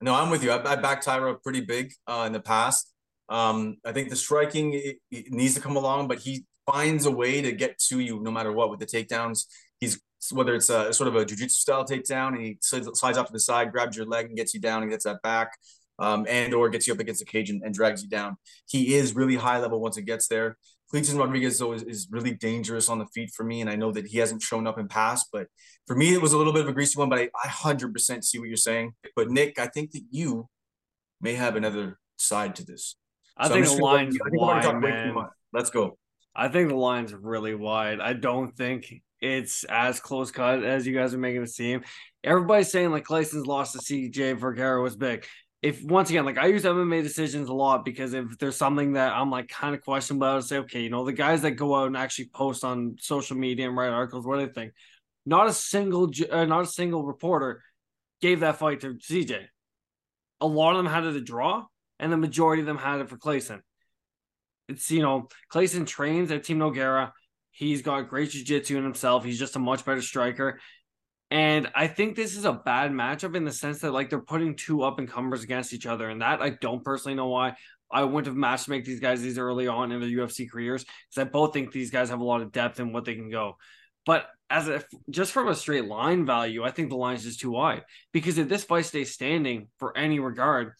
No, 0.00 0.14
I'm 0.14 0.30
with 0.30 0.44
you. 0.44 0.50
I, 0.50 0.72
I 0.72 0.76
backed 0.76 1.04
Taira 1.04 1.34
pretty 1.36 1.62
big 1.62 1.94
uh, 2.06 2.24
in 2.26 2.32
the 2.32 2.40
past. 2.40 2.91
Um, 3.32 3.78
I 3.82 3.92
think 3.92 4.10
the 4.10 4.16
striking 4.16 4.74
it, 4.74 4.98
it 5.10 5.32
needs 5.32 5.54
to 5.54 5.60
come 5.60 5.76
along, 5.76 6.06
but 6.06 6.18
he 6.18 6.44
finds 6.70 7.06
a 7.06 7.10
way 7.10 7.40
to 7.40 7.50
get 7.50 7.78
to 7.78 7.98
you 7.98 8.20
no 8.20 8.30
matter 8.30 8.52
what 8.52 8.68
with 8.68 8.78
the 8.78 8.84
takedowns. 8.84 9.46
He's 9.80 10.02
whether 10.30 10.54
it's 10.54 10.68
a 10.68 10.92
sort 10.92 11.08
of 11.08 11.16
a 11.16 11.24
jujitsu 11.24 11.50
style 11.50 11.84
takedown 11.84 12.28
and 12.28 12.44
he 12.44 12.58
slides, 12.60 12.88
slides 13.00 13.16
off 13.16 13.28
to 13.28 13.32
the 13.32 13.40
side, 13.40 13.72
grabs 13.72 13.96
your 13.96 14.04
leg 14.04 14.26
and 14.26 14.36
gets 14.36 14.52
you 14.52 14.60
down 14.60 14.82
and 14.82 14.90
gets 14.90 15.04
that 15.04 15.22
back, 15.22 15.56
um, 15.98 16.26
and 16.28 16.52
or 16.52 16.68
gets 16.68 16.86
you 16.86 16.92
up 16.92 17.00
against 17.00 17.20
the 17.20 17.26
cage 17.26 17.48
and, 17.48 17.62
and 17.62 17.74
drags 17.74 18.02
you 18.02 18.08
down. 18.08 18.36
He 18.68 18.94
is 18.94 19.16
really 19.16 19.36
high 19.36 19.58
level 19.58 19.80
once 19.80 19.96
it 19.96 20.02
gets 20.02 20.28
there. 20.28 20.58
Kleydson 20.92 21.18
Rodriguez 21.18 21.58
though 21.58 21.72
is, 21.72 21.84
is 21.84 22.08
really 22.10 22.34
dangerous 22.34 22.90
on 22.90 22.98
the 22.98 23.06
feet 23.06 23.30
for 23.34 23.44
me, 23.44 23.62
and 23.62 23.70
I 23.70 23.76
know 23.76 23.92
that 23.92 24.06
he 24.08 24.18
hasn't 24.18 24.42
shown 24.42 24.66
up 24.66 24.78
in 24.78 24.88
past, 24.88 25.28
but 25.32 25.46
for 25.86 25.96
me 25.96 26.12
it 26.12 26.20
was 26.20 26.34
a 26.34 26.38
little 26.38 26.52
bit 26.52 26.62
of 26.62 26.68
a 26.68 26.74
greasy 26.74 26.98
one. 26.98 27.08
But 27.08 27.18
I, 27.18 27.30
I 27.42 27.48
100% 27.48 28.24
see 28.24 28.38
what 28.38 28.48
you're 28.48 28.56
saying. 28.58 28.92
But 29.16 29.30
Nick, 29.30 29.58
I 29.58 29.68
think 29.68 29.92
that 29.92 30.04
you 30.10 30.50
may 31.22 31.32
have 31.32 31.56
another 31.56 31.98
side 32.18 32.54
to 32.56 32.64
this. 32.66 32.96
I 33.36 33.48
So 33.48 33.54
think 33.54 33.66
the 33.66 33.72
line's 33.74 34.16
I 34.24 34.30
think 34.30 34.40
wide, 34.40 34.80
man. 34.80 35.14
much. 35.14 35.30
Let's 35.52 35.70
go. 35.70 35.98
I 36.34 36.48
think 36.48 36.68
the 36.68 36.76
line's 36.76 37.12
really 37.12 37.54
wide. 37.54 38.00
I 38.00 38.12
don't 38.14 38.56
think 38.56 39.02
it's 39.20 39.64
as 39.64 40.00
close 40.00 40.30
cut 40.30 40.64
as 40.64 40.86
you 40.86 40.94
guys 40.94 41.14
are 41.14 41.18
making 41.18 41.42
it 41.42 41.50
seem. 41.50 41.82
Everybody's 42.24 42.70
saying 42.70 42.90
like 42.90 43.04
Kleydson's 43.04 43.46
loss 43.46 43.72
to 43.72 43.78
CJ 43.78 44.38
Vergara 44.38 44.82
was 44.82 44.96
big. 44.96 45.26
If 45.60 45.82
once 45.84 46.10
again, 46.10 46.24
like 46.24 46.38
I 46.38 46.46
use 46.46 46.64
MMA 46.64 47.02
decisions 47.02 47.48
a 47.48 47.52
lot 47.54 47.84
because 47.84 48.14
if 48.14 48.36
there's 48.38 48.56
something 48.56 48.94
that 48.94 49.12
I'm 49.12 49.30
like 49.30 49.48
kind 49.48 49.74
of 49.74 49.80
questionable 49.82 50.26
about, 50.26 50.36
I 50.38 50.40
say, 50.40 50.58
okay, 50.58 50.80
you 50.80 50.90
know, 50.90 51.04
the 51.04 51.12
guys 51.12 51.42
that 51.42 51.52
go 51.52 51.74
out 51.76 51.86
and 51.86 51.96
actually 51.96 52.28
post 52.34 52.64
on 52.64 52.96
social 52.98 53.36
media 53.36 53.68
and 53.68 53.76
write 53.76 53.90
articles, 53.90 54.26
what 54.26 54.40
do 54.40 54.46
they 54.46 54.52
think? 54.52 54.72
Not 55.24 55.46
a 55.46 55.52
single, 55.52 56.10
uh, 56.30 56.44
not 56.46 56.62
a 56.64 56.66
single 56.66 57.04
reporter 57.04 57.62
gave 58.20 58.40
that 58.40 58.56
fight 58.58 58.80
to 58.80 58.94
CJ. 58.94 59.44
A 60.40 60.46
lot 60.46 60.72
of 60.72 60.78
them 60.78 60.92
had 60.92 61.04
it 61.04 61.14
a 61.14 61.20
draw, 61.20 61.64
and 62.02 62.12
the 62.12 62.16
majority 62.18 62.60
of 62.60 62.66
them 62.66 62.76
had 62.76 63.00
it 63.00 63.08
for 63.08 63.16
Kleydson. 63.16 63.60
it's 64.68 64.90
you 64.90 65.00
know 65.00 65.28
Kleydson 65.50 65.86
trains 65.86 66.30
at 66.30 66.44
Team 66.44 66.58
Noguera. 66.58 67.12
He's 67.52 67.82
got 67.82 68.08
great 68.08 68.30
jiu-jitsu 68.30 68.76
in 68.76 68.82
himself. 68.82 69.24
He's 69.24 69.38
just 69.38 69.56
a 69.56 69.58
much 69.58 69.84
better 69.84 70.02
striker. 70.02 70.58
And 71.30 71.68
I 71.74 71.86
think 71.86 72.16
this 72.16 72.36
is 72.36 72.44
a 72.44 72.52
bad 72.52 72.90
matchup 72.90 73.36
in 73.36 73.44
the 73.44 73.52
sense 73.52 73.80
that 73.80 73.92
like 73.92 74.10
they're 74.10 74.20
putting 74.20 74.56
two 74.56 74.82
up 74.82 74.98
and 74.98 75.08
comers 75.08 75.42
against 75.42 75.72
each 75.72 75.86
other. 75.86 76.10
And 76.10 76.20
that 76.22 76.42
I 76.42 76.50
don't 76.50 76.84
personally 76.84 77.14
know 77.14 77.28
why. 77.28 77.54
I 77.90 78.04
wouldn't 78.04 78.26
have 78.26 78.36
matched 78.36 78.68
make 78.68 78.84
these 78.84 79.00
guys 79.00 79.22
these 79.22 79.38
early 79.38 79.68
on 79.68 79.92
in 79.92 80.00
their 80.00 80.08
UFC 80.08 80.50
careers 80.50 80.84
because 80.84 81.26
I 81.26 81.30
both 81.30 81.52
think 81.52 81.72
these 81.72 81.90
guys 81.90 82.08
have 82.08 82.20
a 82.20 82.24
lot 82.24 82.40
of 82.40 82.52
depth 82.52 82.80
in 82.80 82.92
what 82.92 83.04
they 83.04 83.14
can 83.14 83.30
go. 83.30 83.56
But 84.06 84.26
as 84.50 84.66
if 84.68 84.86
just 85.10 85.32
from 85.32 85.48
a 85.48 85.54
straight 85.54 85.84
line 85.84 86.26
value, 86.26 86.64
I 86.64 86.70
think 86.70 86.88
the 86.88 86.96
line's 86.96 87.22
just 87.22 87.40
too 87.40 87.52
wide. 87.52 87.82
Because 88.12 88.38
if 88.38 88.48
this 88.48 88.64
fight 88.64 88.86
stays 88.86 89.12
standing 89.12 89.68
for 89.78 89.96
any 89.96 90.20
regard, 90.20 90.72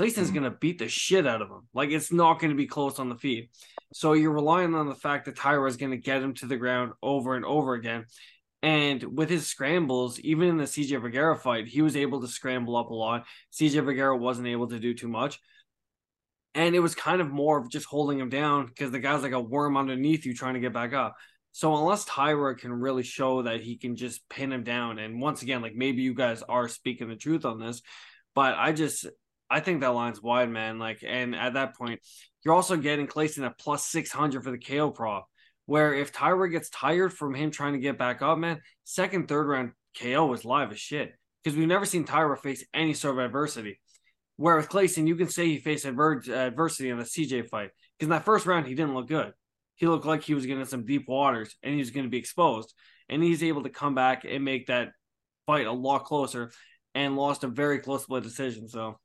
Kleydson's 0.00 0.30
Mhm. 0.30 0.34
going 0.34 0.44
to 0.44 0.58
beat 0.58 0.78
the 0.78 0.88
shit 0.88 1.26
out 1.26 1.42
of 1.42 1.50
him. 1.50 1.68
Like 1.74 1.90
it's 1.90 2.10
not 2.10 2.40
going 2.40 2.52
to 2.52 2.56
be 2.56 2.66
close 2.66 2.98
on 2.98 3.10
the 3.10 3.16
feet. 3.16 3.50
So 3.92 4.14
you're 4.14 4.32
relying 4.32 4.74
on 4.74 4.88
the 4.88 4.94
fact 4.94 5.26
that 5.26 5.36
Taira 5.36 5.68
is 5.68 5.76
going 5.76 5.90
to 5.90 5.98
get 5.98 6.22
him 6.22 6.32
to 6.36 6.46
the 6.46 6.56
ground 6.56 6.92
over 7.02 7.34
and 7.34 7.44
over 7.44 7.74
again. 7.74 8.06
And 8.62 9.02
with 9.18 9.28
his 9.28 9.46
scrambles, 9.46 10.18
even 10.20 10.48
in 10.48 10.56
the 10.56 10.66
CJ 10.66 10.96
Vergara 10.96 11.36
fight, 11.36 11.66
he 11.66 11.82
was 11.82 11.96
able 11.96 12.22
to 12.22 12.28
scramble 12.28 12.78
up 12.78 12.88
a 12.88 12.94
lot. 12.94 13.26
CJ 13.50 13.80
Vergara 13.80 14.16
wasn't 14.16 14.48
able 14.48 14.68
to 14.68 14.78
do 14.78 14.94
too 14.94 15.08
much. 15.08 15.38
And 16.54 16.74
it 16.74 16.80
was 16.80 16.94
kind 16.94 17.20
of 17.20 17.28
more 17.28 17.58
of 17.58 17.68
just 17.70 17.84
holding 17.84 18.18
him 18.18 18.30
down 18.30 18.68
because 18.68 18.92
the 18.92 19.00
guy's 19.00 19.22
like 19.22 19.32
a 19.32 19.40
worm 19.40 19.76
underneath 19.76 20.24
you 20.24 20.32
trying 20.32 20.54
to 20.54 20.60
get 20.60 20.72
back 20.72 20.94
up. 20.94 21.14
So 21.52 21.76
unless 21.76 22.06
Taira 22.06 22.56
can 22.56 22.72
really 22.72 23.02
show 23.02 23.42
that 23.42 23.60
he 23.60 23.76
can 23.76 23.96
just 23.96 24.26
pin 24.30 24.50
him 24.50 24.64
down, 24.64 24.98
and 24.98 25.20
once 25.20 25.42
again, 25.42 25.60
like 25.60 25.74
maybe 25.74 26.00
you 26.00 26.14
guys 26.14 26.42
are 26.42 26.68
speaking 26.68 27.08
the 27.08 27.16
truth 27.16 27.44
on 27.44 27.60
this, 27.60 27.82
but 28.34 28.54
I 28.56 28.72
just 28.72 29.06
I 29.50 29.60
think 29.60 29.80
that 29.80 29.88
line's 29.88 30.22
wide, 30.22 30.48
man. 30.48 30.78
Like, 30.78 31.02
and 31.06 31.34
at 31.34 31.54
that 31.54 31.76
point, 31.76 32.00
you're 32.44 32.54
also 32.54 32.76
getting 32.76 33.06
Kleydson 33.06 33.44
at 33.44 33.58
plus 33.58 33.86
six 33.86 34.12
hundred 34.12 34.44
for 34.44 34.50
the 34.50 34.58
KO 34.58 34.90
prop. 34.90 35.26
Where 35.66 35.94
if 35.94 36.12
Taira 36.12 36.50
gets 36.50 36.70
tired 36.70 37.12
from 37.12 37.34
him 37.34 37.50
trying 37.50 37.74
to 37.74 37.78
get 37.78 37.98
back 37.98 38.22
up, 38.22 38.38
man, 38.38 38.60
second, 38.84 39.28
third 39.28 39.46
round 39.46 39.72
KO 40.00 40.32
is 40.32 40.44
live 40.44 40.72
as 40.72 40.80
shit 40.80 41.12
because 41.42 41.56
we've 41.56 41.68
never 41.68 41.84
seen 41.84 42.04
Taira 42.04 42.36
face 42.36 42.64
any 42.74 42.94
sort 42.94 43.18
of 43.18 43.24
adversity. 43.24 43.80
Where 44.36 44.56
with 44.56 44.68
Kleydson, 44.68 45.06
you 45.06 45.16
can 45.16 45.28
say 45.28 45.46
he 45.46 45.58
faced 45.58 45.84
adver- 45.84 46.22
adversity 46.32 46.88
in 46.88 46.98
the 46.98 47.04
CJ 47.04 47.48
fight 47.50 47.70
because 47.98 48.06
in 48.06 48.10
that 48.10 48.24
first 48.24 48.46
round 48.46 48.66
he 48.66 48.74
didn't 48.74 48.94
look 48.94 49.08
good. 49.08 49.32
He 49.76 49.86
looked 49.86 50.06
like 50.06 50.22
he 50.22 50.34
was 50.34 50.46
getting 50.46 50.64
some 50.64 50.84
deep 50.84 51.08
waters 51.08 51.56
and 51.62 51.72
he 51.74 51.78
was 51.78 51.90
going 51.90 52.04
to 52.04 52.10
be 52.10 52.18
exposed. 52.18 52.74
And 53.08 53.22
he's 53.22 53.42
able 53.42 53.64
to 53.64 53.70
come 53.70 53.94
back 53.94 54.24
and 54.24 54.44
make 54.44 54.66
that 54.66 54.92
fight 55.46 55.66
a 55.66 55.72
lot 55.72 56.04
closer 56.04 56.52
and 56.94 57.16
lost 57.16 57.44
a 57.44 57.48
very 57.48 57.78
close 57.78 58.04
split 58.04 58.22
decision. 58.22 58.68
So 58.68 58.98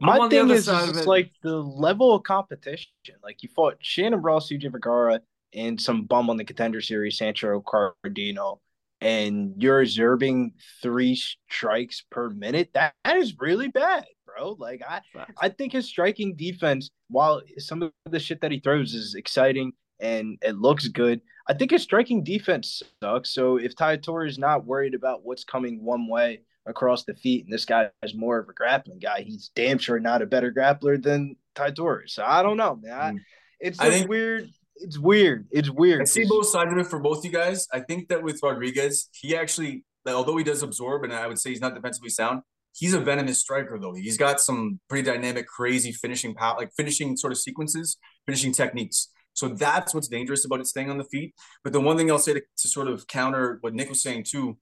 My 0.00 0.28
thing 0.28 0.50
is, 0.50 0.68
is 0.68 0.88
it's 0.96 1.06
like 1.06 1.30
the 1.42 1.56
level 1.56 2.14
of 2.14 2.22
competition. 2.24 2.90
Like 3.22 3.42
you 3.42 3.48
fought 3.54 3.76
Shannon 3.80 4.20
Ross, 4.20 4.50
CJ 4.50 4.72
Vergara, 4.72 5.20
and 5.54 5.80
some 5.80 6.04
bum 6.04 6.30
on 6.30 6.36
the 6.36 6.44
contender 6.44 6.80
series, 6.80 7.18
Sancho 7.18 7.60
Cardino, 7.60 8.60
and 9.00 9.54
you're 9.58 9.80
observing 9.80 10.54
three 10.82 11.14
strikes 11.14 12.04
per 12.10 12.30
minute. 12.30 12.70
That, 12.74 12.94
that 13.04 13.16
is 13.16 13.38
really 13.38 13.68
bad, 13.68 14.04
bro. 14.26 14.56
Like 14.58 14.82
I, 14.88 15.00
I 15.40 15.48
think 15.48 15.72
his 15.72 15.86
striking 15.86 16.34
defense, 16.36 16.90
while 17.08 17.42
some 17.58 17.82
of 17.82 17.92
the 18.10 18.20
shit 18.20 18.40
that 18.40 18.52
he 18.52 18.60
throws 18.60 18.94
is 18.94 19.14
exciting 19.14 19.72
and 20.00 20.38
it 20.42 20.56
looks 20.56 20.88
good, 20.88 21.20
I 21.46 21.54
think 21.54 21.70
his 21.70 21.82
striking 21.82 22.24
defense 22.24 22.82
sucks. 23.02 23.30
So 23.30 23.56
if 23.56 23.76
Ty 23.76 23.98
Torre 23.98 24.26
is 24.26 24.38
not 24.38 24.64
worried 24.64 24.94
about 24.94 25.24
what's 25.24 25.44
coming 25.44 25.84
one 25.84 26.08
way 26.08 26.40
across 26.66 27.04
the 27.04 27.14
feet, 27.14 27.44
and 27.44 27.52
this 27.52 27.64
guy 27.64 27.90
is 28.02 28.14
more 28.14 28.38
of 28.38 28.48
a 28.48 28.52
grappling 28.52 28.98
guy, 28.98 29.22
he's 29.22 29.50
damn 29.54 29.78
sure 29.78 29.98
not 29.98 30.22
a 30.22 30.26
better 30.26 30.52
grappler 30.52 31.02
than 31.02 31.36
Ty. 31.54 31.72
So 32.06 32.24
I 32.24 32.42
don't 32.42 32.56
know, 32.56 32.78
man. 32.82 32.92
I, 32.92 33.12
mm. 33.12 33.18
it's 33.60 33.80
I 33.80 33.90
think- 33.90 34.08
weird. 34.08 34.48
It's 34.76 34.98
weird. 34.98 35.46
It's 35.52 35.70
weird. 35.70 36.00
I 36.00 36.04
see 36.04 36.24
both 36.24 36.46
sides 36.46 36.72
of 36.72 36.78
it 36.78 36.86
for 36.86 36.98
both 36.98 37.24
you 37.24 37.30
guys. 37.30 37.68
I 37.72 37.80
think 37.80 38.08
that 38.08 38.22
with 38.22 38.40
Rodriguez, 38.42 39.08
he 39.12 39.36
actually, 39.36 39.84
like, 40.04 40.14
although 40.14 40.36
he 40.36 40.42
does 40.42 40.62
absorb, 40.62 41.04
and 41.04 41.12
I 41.12 41.28
would 41.28 41.38
say 41.38 41.50
he's 41.50 41.60
not 41.60 41.74
defensively 41.74 42.08
sound, 42.08 42.42
he's 42.74 42.94
a 42.94 42.98
venomous 42.98 43.38
striker 43.38 43.78
though. 43.78 43.94
He's 43.94 44.16
got 44.16 44.40
some 44.40 44.80
pretty 44.88 45.08
dynamic, 45.08 45.46
crazy 45.46 45.92
finishing 45.92 46.34
power, 46.34 46.56
like 46.58 46.72
finishing 46.76 47.16
sort 47.16 47.32
of 47.32 47.38
sequences, 47.38 47.96
finishing 48.26 48.52
techniques. 48.52 49.08
So 49.34 49.48
that's 49.48 49.94
what's 49.94 50.08
dangerous 50.08 50.44
about 50.44 50.60
it 50.60 50.66
staying 50.66 50.90
on 50.90 50.98
the 50.98 51.04
feet. 51.04 51.34
But 51.62 51.72
the 51.72 51.80
one 51.80 51.96
thing 51.96 52.10
I'll 52.10 52.18
say 52.18 52.34
to, 52.34 52.40
to 52.40 52.68
sort 52.68 52.88
of 52.88 53.06
counter 53.06 53.58
what 53.60 53.74
Nick 53.74 53.88
was 53.88 54.02
saying 54.02 54.24
too, 54.24 54.58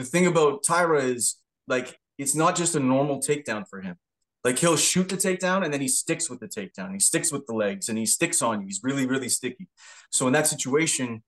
the 0.00 0.06
thing 0.06 0.26
about 0.26 0.62
Taira 0.64 1.02
is 1.02 1.36
like 1.68 1.98
it's 2.18 2.34
not 2.34 2.56
just 2.56 2.74
a 2.74 2.80
normal 2.80 3.20
takedown 3.20 3.64
for 3.68 3.80
him. 3.80 3.96
Like 4.44 4.58
he'll 4.58 4.76
shoot 4.76 5.08
the 5.08 5.16
takedown 5.16 5.64
and 5.64 5.72
then 5.72 5.80
he 5.80 5.88
sticks 5.88 6.30
with 6.30 6.40
the 6.40 6.48
takedown. 6.48 6.92
He 6.92 7.00
sticks 7.00 7.30
with 7.30 7.46
the 7.46 7.54
legs 7.54 7.88
and 7.88 7.98
he 7.98 8.06
sticks 8.06 8.40
on 8.40 8.60
you. 8.60 8.66
He's 8.66 8.80
really, 8.82 9.06
really 9.06 9.28
sticky. 9.28 9.68
So 10.10 10.26
in 10.26 10.32
that 10.32 10.46
situation, 10.46 11.22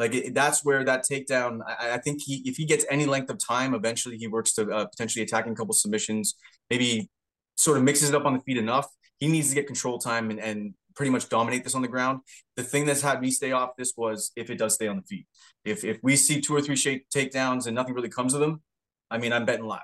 like 0.00 0.14
it, 0.14 0.34
that's 0.34 0.64
where 0.64 0.84
that 0.84 1.04
takedown. 1.08 1.60
I, 1.66 1.92
I, 1.92 1.98
think 1.98 2.22
he, 2.22 2.42
if 2.44 2.56
he 2.56 2.64
gets 2.64 2.84
any 2.90 3.06
length 3.06 3.30
of 3.30 3.38
time, 3.38 3.74
eventually 3.74 4.16
he 4.16 4.26
works 4.26 4.52
to 4.54 4.68
uh, 4.68 4.86
potentially 4.86 5.22
attacking 5.22 5.52
a 5.52 5.54
couple 5.54 5.74
submissions. 5.74 6.34
Maybe 6.70 7.08
sort 7.56 7.76
of 7.76 7.84
mixes 7.84 8.08
it 8.08 8.14
up 8.14 8.24
on 8.24 8.34
the 8.34 8.40
feet 8.40 8.56
enough. 8.56 8.88
He 9.18 9.28
needs 9.28 9.50
to 9.50 9.54
get 9.54 9.66
control 9.66 9.98
time 9.98 10.30
and, 10.30 10.40
and 10.40 10.74
pretty 10.94 11.10
much 11.10 11.28
dominate 11.28 11.64
this 11.64 11.74
on 11.74 11.82
the 11.82 11.88
ground. 11.88 12.20
The 12.56 12.62
thing 12.62 12.86
that's 12.86 13.02
had 13.02 13.20
me 13.20 13.30
stay 13.30 13.52
off 13.52 13.70
this 13.76 13.94
was 13.96 14.32
if 14.36 14.50
it 14.50 14.58
does 14.58 14.74
stay 14.74 14.88
on 14.88 14.96
the 14.96 15.02
feet. 15.02 15.26
If 15.64 15.84
if 15.84 15.98
we 16.02 16.16
see 16.16 16.40
two 16.40 16.54
or 16.54 16.60
three 16.60 16.76
shake 16.76 17.08
takedowns 17.10 17.66
and 17.66 17.74
nothing 17.74 17.94
really 17.94 18.08
comes 18.08 18.34
of 18.34 18.40
them, 18.40 18.62
I 19.10 19.18
mean, 19.18 19.32
I'm 19.32 19.44
betting 19.44 19.66
live 19.66 19.80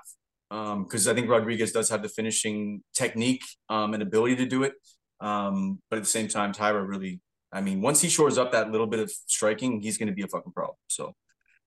because 0.49 1.07
um, 1.07 1.11
I 1.11 1.13
think 1.13 1.29
Rodriguez 1.29 1.71
does 1.71 1.89
have 1.89 2.01
the 2.01 2.09
finishing 2.09 2.81
technique 2.93 3.43
um, 3.69 3.93
and 3.93 4.01
ability 4.01 4.37
to 4.37 4.45
do 4.45 4.63
it. 4.63 4.73
Um, 5.19 5.79
but 5.89 5.97
at 5.97 6.03
the 6.03 6.09
same 6.09 6.27
time, 6.27 6.53
Taira 6.53 6.83
really, 6.83 7.19
I 7.51 7.61
mean, 7.61 7.81
once 7.81 8.01
he 8.01 8.07
shores 8.07 8.37
up 8.37 8.51
that 8.53 8.71
little 8.71 8.87
bit 8.87 8.99
of 8.99 9.11
striking, 9.11 9.81
he's 9.81 9.97
going 9.97 10.07
to 10.07 10.13
be 10.13 10.21
a 10.21 10.27
fucking 10.27 10.53
problem. 10.53 10.77
So 10.87 11.13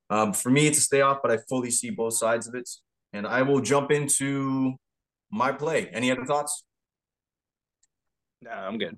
um, 0.08 0.32
for 0.32 0.50
me, 0.50 0.66
it's 0.66 0.78
a 0.78 0.82
stay 0.82 1.02
off, 1.02 1.18
but 1.22 1.30
I 1.30 1.38
fully 1.48 1.70
see 1.70 1.90
both 1.90 2.14
sides 2.14 2.48
of 2.48 2.54
it. 2.54 2.68
And 3.12 3.26
I 3.26 3.42
will 3.42 3.60
jump 3.60 3.90
into 3.90 4.74
my 5.30 5.52
play. 5.52 5.88
Any 5.92 6.10
other 6.10 6.24
thoughts? 6.24 6.64
No, 8.40 8.50
I'm 8.50 8.78
good. 8.78 8.96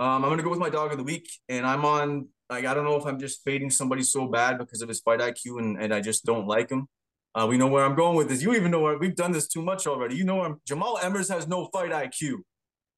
Um, 0.00 0.24
I'm 0.24 0.30
gonna 0.30 0.42
go 0.42 0.48
with 0.48 0.58
my 0.58 0.70
dog 0.70 0.92
of 0.92 0.96
the 0.96 1.04
week, 1.04 1.30
and 1.50 1.66
I'm 1.66 1.84
on. 1.84 2.28
Like, 2.48 2.64
I 2.64 2.72
don't 2.72 2.84
know 2.84 2.96
if 2.96 3.04
I'm 3.04 3.18
just 3.18 3.44
fading 3.44 3.68
somebody 3.68 4.02
so 4.02 4.26
bad 4.26 4.58
because 4.58 4.80
of 4.80 4.88
his 4.88 5.00
fight 5.00 5.20
IQ, 5.20 5.58
and, 5.58 5.80
and 5.80 5.94
I 5.94 6.00
just 6.00 6.24
don't 6.24 6.46
like 6.46 6.70
him. 6.70 6.88
Uh, 7.34 7.46
we 7.48 7.58
know 7.58 7.68
where 7.68 7.84
I'm 7.84 7.94
going 7.94 8.16
with 8.16 8.28
this. 8.28 8.42
You 8.42 8.54
even 8.54 8.70
know 8.70 8.80
where 8.80 8.98
we've 8.98 9.14
done 9.14 9.30
this 9.30 9.46
too 9.46 9.60
much 9.60 9.86
already. 9.86 10.16
You 10.16 10.24
know, 10.24 10.40
I'm, 10.40 10.56
Jamal 10.66 10.98
Emmers 11.02 11.28
has 11.32 11.46
no 11.46 11.68
fight 11.70 11.90
IQ, 11.90 12.38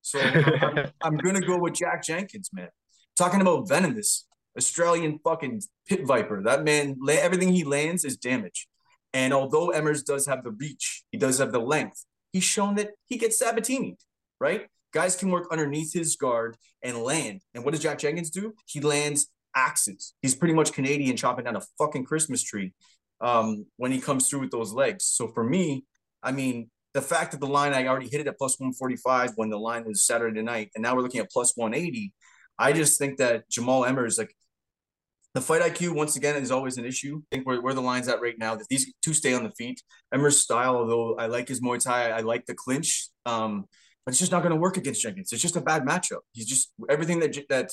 so 0.00 0.20
I'm, 0.20 0.92
I'm 1.02 1.16
gonna 1.16 1.40
go 1.40 1.58
with 1.58 1.74
Jack 1.74 2.04
Jenkins, 2.04 2.50
man. 2.52 2.68
Talking 3.16 3.40
about 3.40 3.68
venomous 3.68 4.26
Australian 4.56 5.18
fucking 5.24 5.60
pit 5.88 6.06
viper. 6.06 6.40
That 6.44 6.62
man, 6.62 6.98
everything 7.08 7.52
he 7.52 7.64
lands 7.64 8.04
is 8.04 8.16
damage. 8.16 8.68
And 9.12 9.34
although 9.34 9.70
Emmers 9.70 10.04
does 10.04 10.26
have 10.26 10.44
the 10.44 10.52
reach, 10.52 11.02
he 11.10 11.18
does 11.18 11.38
have 11.38 11.50
the 11.50 11.58
length. 11.58 12.04
He's 12.32 12.44
shown 12.44 12.76
that 12.76 12.90
he 13.06 13.18
gets 13.18 13.38
Sabatini, 13.38 13.96
right? 14.40 14.68
Guys 14.92 15.16
can 15.16 15.30
work 15.30 15.46
underneath 15.50 15.92
his 15.92 16.16
guard 16.16 16.56
and 16.82 16.98
land. 16.98 17.40
And 17.54 17.64
what 17.64 17.72
does 17.72 17.82
Jack 17.82 17.98
Jenkins 17.98 18.30
do? 18.30 18.54
He 18.66 18.80
lands 18.80 19.28
axes. 19.54 20.14
He's 20.22 20.34
pretty 20.34 20.54
much 20.54 20.72
Canadian 20.72 21.16
chopping 21.16 21.44
down 21.44 21.56
a 21.56 21.62
fucking 21.78 22.04
Christmas 22.04 22.42
tree 22.42 22.72
um, 23.20 23.66
when 23.76 23.92
he 23.92 24.00
comes 24.00 24.28
through 24.28 24.40
with 24.40 24.50
those 24.50 24.72
legs. 24.72 25.04
So 25.04 25.28
for 25.28 25.44
me, 25.44 25.84
I 26.22 26.32
mean, 26.32 26.70
the 26.94 27.02
fact 27.02 27.32
that 27.32 27.40
the 27.40 27.46
line 27.46 27.72
I 27.72 27.86
already 27.86 28.08
hit 28.08 28.20
it 28.20 28.26
at 28.26 28.36
plus 28.36 28.58
145 28.58 29.32
when 29.36 29.48
the 29.48 29.58
line 29.58 29.84
was 29.84 30.04
Saturday 30.04 30.42
night, 30.42 30.70
and 30.74 30.82
now 30.82 30.94
we're 30.94 31.02
looking 31.02 31.20
at 31.20 31.30
plus 31.30 31.56
180. 31.56 32.12
I 32.58 32.72
just 32.72 32.98
think 32.98 33.16
that 33.18 33.48
Jamal 33.48 33.82
Emmers, 33.82 34.18
like 34.18 34.34
the 35.34 35.40
fight 35.40 35.62
IQ, 35.62 35.94
once 35.94 36.16
again, 36.16 36.36
is 36.36 36.50
always 36.50 36.76
an 36.76 36.84
issue. 36.84 37.22
I 37.32 37.36
think 37.36 37.46
where, 37.46 37.62
where 37.62 37.72
the 37.72 37.80
line's 37.80 38.08
at 38.08 38.20
right 38.20 38.38
now, 38.38 38.54
that 38.56 38.68
these 38.68 38.92
two 39.02 39.14
stay 39.14 39.32
on 39.32 39.44
the 39.44 39.50
feet. 39.52 39.82
Emmers' 40.14 40.34
style, 40.34 40.76
although 40.76 41.16
I 41.16 41.26
like 41.26 41.48
his 41.48 41.60
Muay 41.62 41.82
Thai, 41.82 42.10
I 42.10 42.20
like 42.20 42.44
the 42.44 42.54
clinch. 42.54 43.08
Um, 43.24 43.64
but 44.04 44.12
it's 44.12 44.18
just 44.18 44.32
not 44.32 44.42
going 44.42 44.54
to 44.54 44.60
work 44.60 44.76
against 44.76 45.02
Jenkins. 45.02 45.32
It's 45.32 45.42
just 45.42 45.56
a 45.56 45.60
bad 45.60 45.82
matchup. 45.82 46.20
He's 46.32 46.46
just 46.46 46.72
everything 46.88 47.20
that 47.20 47.36
that 47.48 47.70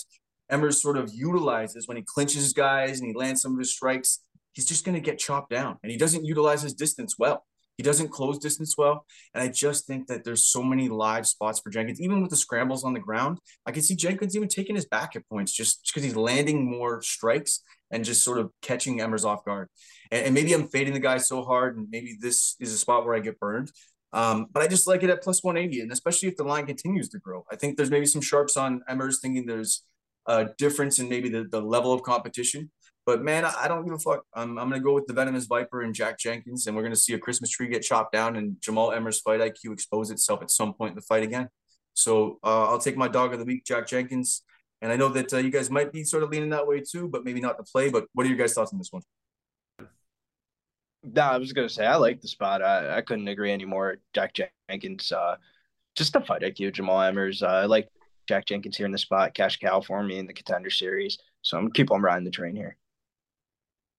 Emmers 0.52 0.76
sort 0.76 0.98
of 0.98 1.14
utilizes 1.14 1.88
when 1.88 1.98
he 1.98 2.04
clinches 2.04 2.44
his 2.44 2.54
guys 2.54 3.00
and 3.00 3.08
he 3.08 3.14
lands 3.14 3.42
some 3.42 3.54
of 3.54 3.60
his 3.60 3.72
strikes. 3.72 4.20
He's 4.54 4.66
just 4.66 4.84
going 4.84 4.96
to 4.96 5.02
get 5.02 5.20
chopped 5.20 5.52
down, 5.52 5.78
and 5.84 5.92
he 5.92 5.98
doesn't 5.98 6.26
utilize 6.26 6.62
his 6.62 6.74
distance 6.74 7.16
well. 7.20 7.46
He 7.78 7.84
doesn't 7.84 8.10
close 8.10 8.38
distance 8.40 8.76
well, 8.78 9.06
and 9.34 9.42
I 9.42 9.48
just 9.48 9.88
think 9.88 10.08
that 10.08 10.26
there's 10.26 10.46
so 10.46 10.62
many 10.62 10.90
live 10.90 11.26
spots 11.26 11.62
for 11.62 11.70
Jenkins. 11.70 12.02
Even 12.02 12.22
with 12.22 12.30
the 12.30 12.36
scrambles 12.36 12.84
on 12.84 12.94
the 12.94 13.00
ground, 13.00 13.38
I 13.66 13.72
can 13.72 13.84
see 13.84 13.96
Jenkins 13.96 14.36
even 14.36 14.50
taking 14.50 14.76
his 14.76 14.86
back 14.86 15.16
at 15.16 15.26
points 15.30 15.54
just 15.54 15.86
because 15.86 16.04
he's 16.04 16.18
landing 16.18 16.70
more 16.70 17.02
strikes 17.02 17.64
and 17.90 18.04
just 18.04 18.22
sort 18.22 18.40
of 18.40 18.52
catching 18.62 19.00
Emmers 19.00 19.24
off 19.24 19.46
guard. 19.46 19.70
And, 20.12 20.26
and 20.26 20.34
maybe 20.34 20.54
I'm 20.54 20.68
fading 20.68 20.94
the 20.94 21.00
guy 21.00 21.20
so 21.20 21.44
hard, 21.44 21.78
and 21.78 21.88
maybe 21.90 22.18
this 22.20 22.58
is 22.60 22.74
a 22.74 22.78
spot 22.78 23.06
where 23.06 23.16
I 23.16 23.20
get 23.20 23.40
burned. 23.40 23.72
Um, 24.12 24.48
but 24.52 24.64
I 24.64 24.68
just 24.68 24.88
like 24.88 25.04
it 25.04 25.10
at 25.10 25.22
plus 25.22 25.44
180, 25.44 25.82
and 25.82 25.92
especially 25.92 26.30
if 26.30 26.36
the 26.36 26.44
line 26.44 26.66
continues 26.66 27.10
to 27.10 27.20
grow. 27.20 27.46
I 27.52 27.56
think 27.56 27.78
there's 27.78 27.92
maybe 27.92 28.06
some 28.06 28.22
sharps 28.22 28.58
on 28.58 28.82
Emmers 28.90 29.20
thinking 29.22 29.46
there's 29.46 29.84
a 30.26 30.48
difference 30.58 31.00
in 31.00 31.10
maybe 31.10 31.30
the, 31.30 31.44
the 31.44 31.62
level 31.62 31.94
of 31.94 32.02
competition. 32.04 32.72
But 33.06 33.24
man, 33.24 33.46
I, 33.46 33.54
I 33.62 33.68
don't 33.68 33.86
give 33.86 33.94
a 33.94 34.00
fuck. 34.00 34.24
I'm, 34.34 34.58
I'm 34.58 34.70
going 34.70 34.82
to 34.82 34.86
go 34.86 34.94
with 34.94 35.08
the 35.08 35.14
Venomous 35.14 35.46
Viper 35.46 35.82
and 35.82 35.94
Jack 35.94 36.20
Jenkins, 36.20 36.68
and 36.68 36.76
we're 36.76 36.84
going 36.84 36.94
to 36.94 37.00
see 37.00 37.14
a 37.14 37.20
Christmas 37.20 37.50
tree 37.50 37.68
get 37.68 37.82
chopped 37.82 38.12
down 38.12 38.36
and 38.36 38.60
Jamal 38.62 38.92
Emmers' 38.92 39.22
fight 39.22 39.40
IQ 39.40 39.74
expose 39.74 40.12
itself 40.12 40.42
at 40.42 40.52
some 40.52 40.74
point 40.74 40.92
in 40.92 40.96
the 40.96 41.02
fight 41.02 41.24
again. 41.24 41.50
So 41.94 42.40
uh, 42.44 42.70
I'll 42.70 42.80
take 42.80 42.98
my 42.98 43.08
dog 43.08 43.34
of 43.34 43.40
the 43.40 43.46
week, 43.46 43.66
Jack 43.66 43.88
Jenkins. 43.88 44.44
And 44.82 44.92
I 44.92 44.96
know 44.96 45.10
that 45.10 45.34
uh, 45.34 45.38
you 45.38 45.50
guys 45.50 45.70
might 45.70 45.92
be 45.92 46.04
sort 46.04 46.24
of 46.24 46.30
leaning 46.30 46.50
that 46.50 46.66
way 46.66 46.82
too, 46.82 47.08
but 47.10 47.26
maybe 47.26 47.42
not 47.42 47.58
the 47.58 47.64
play. 47.64 47.90
But 47.90 48.06
what 48.14 48.26
are 48.26 48.30
your 48.30 48.38
guys' 48.38 48.54
thoughts 48.54 48.72
on 48.72 48.80
this 48.80 48.92
one? 48.92 49.02
No, 51.04 51.22
I 51.22 51.38
was 51.38 51.54
gonna 51.54 51.70
say 51.70 51.86
I 51.86 51.96
like 51.96 52.22
the 52.22 52.28
spot. 52.28 52.62
I, 52.62 52.98
I 52.98 53.02
couldn't 53.02 53.28
agree 53.28 53.52
anymore. 53.52 53.98
Jack 54.14 54.38
Jenkins, 54.70 55.12
uh, 55.12 55.38
just 55.96 56.14
the 56.14 56.22
fight 56.22 56.42
IQ, 56.42 56.74
Jamal 56.74 57.00
Emmers. 57.00 57.42
Uh, 57.42 57.48
I 57.48 57.66
like 57.66 57.88
Jack 58.28 58.46
Jenkins 58.46 58.78
here 58.78 58.86
in 58.86 58.92
the 58.92 58.98
spot, 58.98 59.34
cash 59.34 59.58
cow 59.58 59.82
for 59.82 60.04
me 60.04 60.18
in 60.18 60.28
the 60.28 60.34
contender 60.34 60.70
series. 60.70 61.18
So 61.42 61.58
I'm 61.58 61.64
gonna 61.64 61.74
keep 61.74 61.92
on 61.92 62.02
riding 62.02 62.26
the 62.26 62.32
train 62.32 62.56
here. 62.56 62.78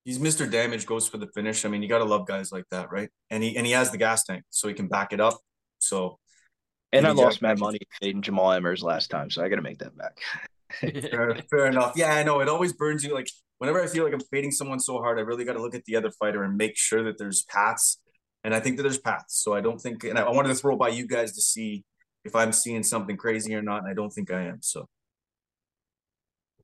He's 0.05 0.19
Mr. 0.19 0.51
Damage, 0.51 0.87
goes 0.87 1.09
for 1.09 1.19
the 1.19 1.27
finish. 1.29 1.65
I 1.65 1.69
mean, 1.69 1.83
you 1.83 1.89
gotta 1.89 2.05
love 2.05 2.27
guys 2.27 2.53
like 2.53 2.65
that, 2.71 2.93
right? 2.93 3.11
And 3.31 3.43
he 3.43 3.57
and 3.57 3.67
he 3.67 3.73
has 3.73 3.91
the 3.91 3.99
gas 3.99 4.25
tank, 4.25 4.45
so 4.51 4.69
he 4.69 4.75
can 4.75 4.89
back 4.89 5.13
it 5.13 5.21
up. 5.21 5.39
So 5.79 6.19
and 6.93 7.07
I 7.07 7.13
lost 7.13 7.41
my 7.41 7.55
money 7.55 7.81
fading 8.01 8.23
Jamal 8.23 8.51
Emmers 8.51 8.83
last 8.83 9.11
time, 9.11 9.31
so 9.31 9.43
I 9.43 9.49
gotta 9.49 9.63
make 9.63 9.79
that 9.79 9.97
back. 9.97 10.19
fair, 10.81 11.37
fair 11.51 11.67
enough. 11.67 11.93
Yeah, 11.97 12.15
I 12.15 12.23
know. 12.23 12.41
It 12.41 12.49
always 12.49 12.73
burns 12.73 13.05
you 13.05 13.15
like 13.15 13.29
whenever 13.59 13.83
I 13.83 13.87
feel 13.87 14.05
like 14.05 14.15
I'm 14.15 14.21
fading 14.21 14.51
someone 14.51 14.81
so 14.81 14.99
hard, 14.99 15.19
I 15.19 15.23
really 15.23 15.45
got 15.45 15.53
to 15.53 15.63
look 15.63 15.75
at 15.75 15.85
the 15.85 15.97
other 15.97 16.11
fighter 16.11 16.43
and 16.45 16.57
make 16.57 16.77
sure 16.77 17.05
that 17.05 17.19
there's 17.19 17.43
paths. 17.43 18.01
And 18.43 18.55
I 18.55 18.61
think 18.61 18.79
that 18.79 18.85
there's 18.85 18.99
paths. 18.99 19.37
So 19.43 19.55
I 19.55 19.61
don't 19.61 19.79
think, 19.79 20.03
and 20.05 20.19
I, 20.19 20.23
I 20.23 20.31
wanted 20.31 20.49
to 20.49 20.55
throw 20.55 20.77
by 20.77 20.89
you 20.89 21.07
guys 21.07 21.35
to 21.35 21.43
see 21.43 21.85
if 22.25 22.35
I'm 22.35 22.53
seeing 22.53 22.83
something 22.83 23.19
crazy 23.19 23.55
or 23.55 23.61
not. 23.61 23.83
And 23.83 23.89
I 23.89 23.95
don't 23.95 24.11
think 24.11 24.31
I 24.31 24.47
am. 24.47 24.59
So. 24.63 24.89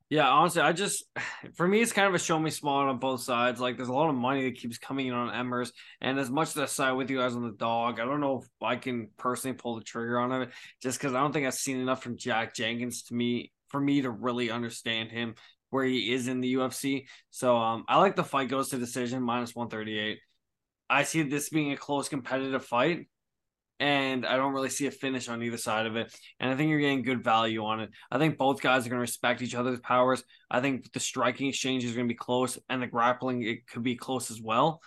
Yeah, 0.08 0.28
honestly, 0.28 0.62
I 0.62 0.72
just 0.72 1.04
for 1.56 1.66
me 1.66 1.80
it's 1.80 1.92
kind 1.92 2.08
of 2.08 2.14
a 2.14 2.18
show 2.18 2.38
me 2.38 2.50
small 2.50 2.88
on 2.88 2.98
both 2.98 3.22
sides. 3.22 3.60
Like 3.60 3.76
there's 3.76 3.88
a 3.88 3.92
lot 3.92 4.08
of 4.08 4.14
money 4.14 4.44
that 4.44 4.58
keeps 4.58 4.78
coming 4.78 5.08
in 5.08 5.14
on 5.14 5.34
Emmers, 5.34 5.72
and 6.00 6.18
as 6.18 6.30
much 6.30 6.50
as 6.50 6.58
I 6.58 6.66
side 6.66 6.92
with 6.92 7.10
you 7.10 7.18
guys 7.18 7.34
on 7.34 7.42
the 7.42 7.56
dog, 7.56 7.98
I 7.98 8.04
don't 8.04 8.20
know 8.20 8.38
if 8.38 8.48
I 8.62 8.76
can 8.76 9.08
personally 9.16 9.56
pull 9.56 9.74
the 9.74 9.82
trigger 9.82 10.20
on 10.20 10.42
it 10.42 10.50
just 10.80 10.98
because 10.98 11.12
I 11.12 11.20
don't 11.20 11.32
think 11.32 11.46
I've 11.46 11.54
seen 11.54 11.80
enough 11.80 12.04
from 12.04 12.16
Jack 12.16 12.54
Jenkins 12.54 13.02
to 13.04 13.14
me 13.14 13.50
for 13.68 13.80
me 13.80 14.02
to 14.02 14.10
really 14.10 14.50
understand 14.50 15.10
him 15.10 15.34
where 15.70 15.84
he 15.84 16.12
is 16.12 16.28
in 16.28 16.40
the 16.40 16.54
UFC. 16.54 17.06
So 17.30 17.56
um, 17.56 17.84
I 17.88 17.98
like 17.98 18.16
the 18.16 18.24
fight 18.24 18.48
goes 18.48 18.68
to 18.70 18.78
decision 18.78 19.22
minus 19.22 19.54
138. 19.54 20.18
I 20.88 21.02
see 21.02 21.22
this 21.22 21.48
being 21.48 21.72
a 21.72 21.76
close 21.76 22.08
competitive 22.08 22.64
fight, 22.64 23.08
and 23.80 24.24
I 24.24 24.36
don't 24.36 24.52
really 24.52 24.70
see 24.70 24.86
a 24.86 24.90
finish 24.90 25.28
on 25.28 25.42
either 25.42 25.56
side 25.56 25.86
of 25.86 25.96
it. 25.96 26.16
And 26.38 26.50
I 26.50 26.56
think 26.56 26.70
you're 26.70 26.80
getting 26.80 27.02
good 27.02 27.24
value 27.24 27.64
on 27.64 27.80
it. 27.80 27.90
I 28.10 28.18
think 28.18 28.38
both 28.38 28.62
guys 28.62 28.86
are 28.86 28.88
going 28.88 28.98
to 28.98 29.00
respect 29.00 29.42
each 29.42 29.54
other's 29.54 29.80
powers. 29.80 30.22
I 30.50 30.60
think 30.60 30.92
the 30.92 31.00
striking 31.00 31.48
exchange 31.48 31.84
is 31.84 31.92
going 31.92 32.06
to 32.06 32.12
be 32.12 32.16
close, 32.16 32.58
and 32.68 32.80
the 32.80 32.86
grappling 32.86 33.42
it 33.42 33.66
could 33.66 33.82
be 33.82 33.96
close 33.96 34.30
as 34.30 34.40
well. 34.40 34.80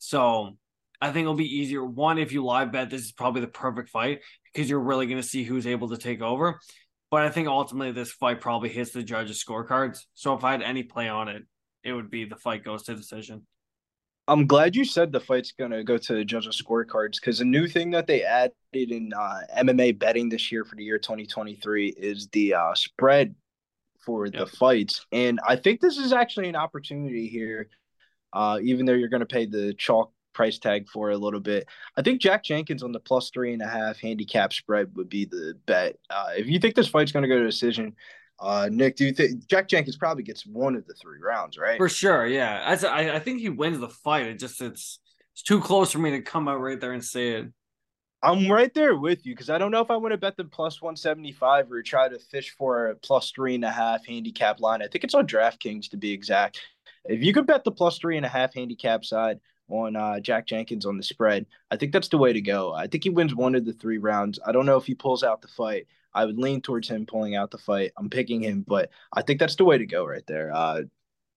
So 0.00 0.56
I 1.00 1.12
think 1.12 1.24
it'll 1.24 1.34
be 1.34 1.58
easier. 1.58 1.84
One, 1.84 2.18
if 2.18 2.32
you 2.32 2.44
live 2.44 2.72
bet, 2.72 2.90
this 2.90 3.02
is 3.02 3.12
probably 3.12 3.42
the 3.42 3.46
perfect 3.46 3.90
fight 3.90 4.20
because 4.52 4.68
you're 4.68 4.80
really 4.80 5.06
going 5.06 5.20
to 5.20 5.26
see 5.26 5.44
who's 5.44 5.66
able 5.66 5.90
to 5.90 5.98
take 5.98 6.20
over. 6.20 6.60
But 7.14 7.22
I 7.22 7.30
think 7.30 7.46
ultimately 7.46 7.92
this 7.92 8.10
fight 8.10 8.40
probably 8.40 8.70
hits 8.70 8.90
the 8.90 9.04
judges' 9.04 9.40
scorecards. 9.40 10.00
So 10.14 10.34
if 10.34 10.42
I 10.42 10.50
had 10.50 10.62
any 10.62 10.82
play 10.82 11.08
on 11.08 11.28
it, 11.28 11.44
it 11.84 11.92
would 11.92 12.10
be 12.10 12.24
the 12.24 12.34
fight 12.34 12.64
goes 12.64 12.82
to 12.86 12.96
decision. 12.96 13.46
I'm 14.26 14.48
glad 14.48 14.74
you 14.74 14.84
said 14.84 15.12
the 15.12 15.20
fight's 15.20 15.52
gonna 15.52 15.84
go 15.84 15.96
to 15.96 16.12
the 16.12 16.24
judges' 16.24 16.60
scorecards 16.60 17.20
because 17.20 17.40
a 17.40 17.44
new 17.44 17.68
thing 17.68 17.92
that 17.92 18.08
they 18.08 18.24
added 18.24 18.56
in 18.72 19.12
uh, 19.16 19.42
MMA 19.58 19.96
betting 19.96 20.28
this 20.28 20.50
year 20.50 20.64
for 20.64 20.74
the 20.74 20.82
year 20.82 20.98
2023 20.98 21.90
is 21.96 22.26
the 22.32 22.54
uh, 22.54 22.74
spread 22.74 23.36
for 24.04 24.26
yep. 24.26 24.34
the 24.34 24.46
fights, 24.46 25.06
and 25.12 25.38
I 25.46 25.54
think 25.54 25.80
this 25.80 25.98
is 25.98 26.12
actually 26.12 26.48
an 26.48 26.56
opportunity 26.56 27.28
here. 27.28 27.68
Uh, 28.32 28.58
even 28.60 28.86
though 28.86 28.92
you're 28.92 29.08
going 29.08 29.20
to 29.20 29.26
pay 29.26 29.46
the 29.46 29.72
chalk 29.74 30.10
price 30.34 30.58
tag 30.58 30.88
for 30.88 31.10
a 31.10 31.16
little 31.16 31.40
bit. 31.40 31.66
I 31.96 32.02
think 32.02 32.20
Jack 32.20 32.44
Jenkins 32.44 32.82
on 32.82 32.92
the 32.92 33.00
plus 33.00 33.30
three 33.30 33.52
and 33.52 33.62
a 33.62 33.66
half 33.66 33.98
handicap 33.98 34.52
spread 34.52 34.94
would 34.96 35.08
be 35.08 35.24
the 35.24 35.54
bet. 35.66 35.96
Uh, 36.10 36.30
if 36.36 36.46
you 36.46 36.58
think 36.58 36.74
this 36.74 36.88
fight's 36.88 37.12
going 37.12 37.22
to 37.22 37.28
go 37.28 37.38
to 37.38 37.46
decision, 37.46 37.94
uh, 38.40 38.68
Nick, 38.70 38.96
do 38.96 39.04
you 39.04 39.12
think 39.12 39.46
Jack 39.46 39.68
Jenkins 39.68 39.96
probably 39.96 40.24
gets 40.24 40.44
one 40.44 40.74
of 40.74 40.86
the 40.86 40.94
three 40.94 41.18
rounds, 41.20 41.56
right? 41.56 41.78
For 41.78 41.88
sure, 41.88 42.26
yeah. 42.26 42.62
I, 42.66 43.12
I 43.12 43.18
think 43.20 43.40
he 43.40 43.48
wins 43.48 43.78
the 43.78 43.88
fight. 43.88 44.26
It 44.26 44.38
just 44.38 44.60
it's 44.60 44.98
it's 45.32 45.42
too 45.42 45.60
close 45.60 45.92
for 45.92 45.98
me 45.98 46.10
to 46.12 46.20
come 46.20 46.46
out 46.48 46.60
right 46.60 46.80
there 46.80 46.92
and 46.92 47.04
say 47.04 47.32
it. 47.32 47.46
I'm 48.22 48.50
right 48.50 48.72
there 48.72 48.96
with 48.96 49.26
you 49.26 49.34
because 49.34 49.50
I 49.50 49.58
don't 49.58 49.70
know 49.70 49.82
if 49.82 49.90
I 49.90 49.96
want 49.96 50.12
to 50.12 50.18
bet 50.18 50.36
the 50.36 50.44
plus 50.44 50.80
175 50.80 51.70
or 51.70 51.82
try 51.82 52.08
to 52.08 52.18
fish 52.18 52.54
for 52.56 52.86
a 52.86 52.94
plus 52.96 53.30
three 53.32 53.54
and 53.54 53.64
a 53.64 53.70
half 53.70 54.06
handicap 54.06 54.60
line. 54.60 54.80
I 54.80 54.86
think 54.86 55.04
it's 55.04 55.14
on 55.14 55.26
DraftKings 55.26 55.90
to 55.90 55.98
be 55.98 56.12
exact. 56.12 56.60
If 57.04 57.22
you 57.22 57.34
could 57.34 57.46
bet 57.46 57.64
the 57.64 57.70
plus 57.70 57.98
three 57.98 58.16
and 58.16 58.24
a 58.24 58.30
half 58.30 58.54
handicap 58.54 59.04
side, 59.04 59.40
on 59.68 59.96
uh, 59.96 60.20
Jack 60.20 60.46
Jenkins 60.46 60.86
on 60.86 60.96
the 60.96 61.02
spread. 61.02 61.46
I 61.70 61.76
think 61.76 61.92
that's 61.92 62.08
the 62.08 62.18
way 62.18 62.32
to 62.32 62.40
go. 62.40 62.72
I 62.72 62.86
think 62.86 63.04
he 63.04 63.10
wins 63.10 63.34
one 63.34 63.54
of 63.54 63.64
the 63.64 63.72
three 63.72 63.98
rounds. 63.98 64.38
I 64.46 64.52
don't 64.52 64.66
know 64.66 64.76
if 64.76 64.86
he 64.86 64.94
pulls 64.94 65.22
out 65.22 65.42
the 65.42 65.48
fight. 65.48 65.86
I 66.12 66.24
would 66.24 66.38
lean 66.38 66.60
towards 66.60 66.88
him 66.88 67.06
pulling 67.06 67.34
out 67.34 67.50
the 67.50 67.58
fight. 67.58 67.92
I'm 67.96 68.10
picking 68.10 68.42
him, 68.42 68.64
but 68.66 68.90
I 69.12 69.22
think 69.22 69.40
that's 69.40 69.56
the 69.56 69.64
way 69.64 69.78
to 69.78 69.86
go 69.86 70.06
right 70.06 70.26
there. 70.26 70.52
Uh, 70.54 70.82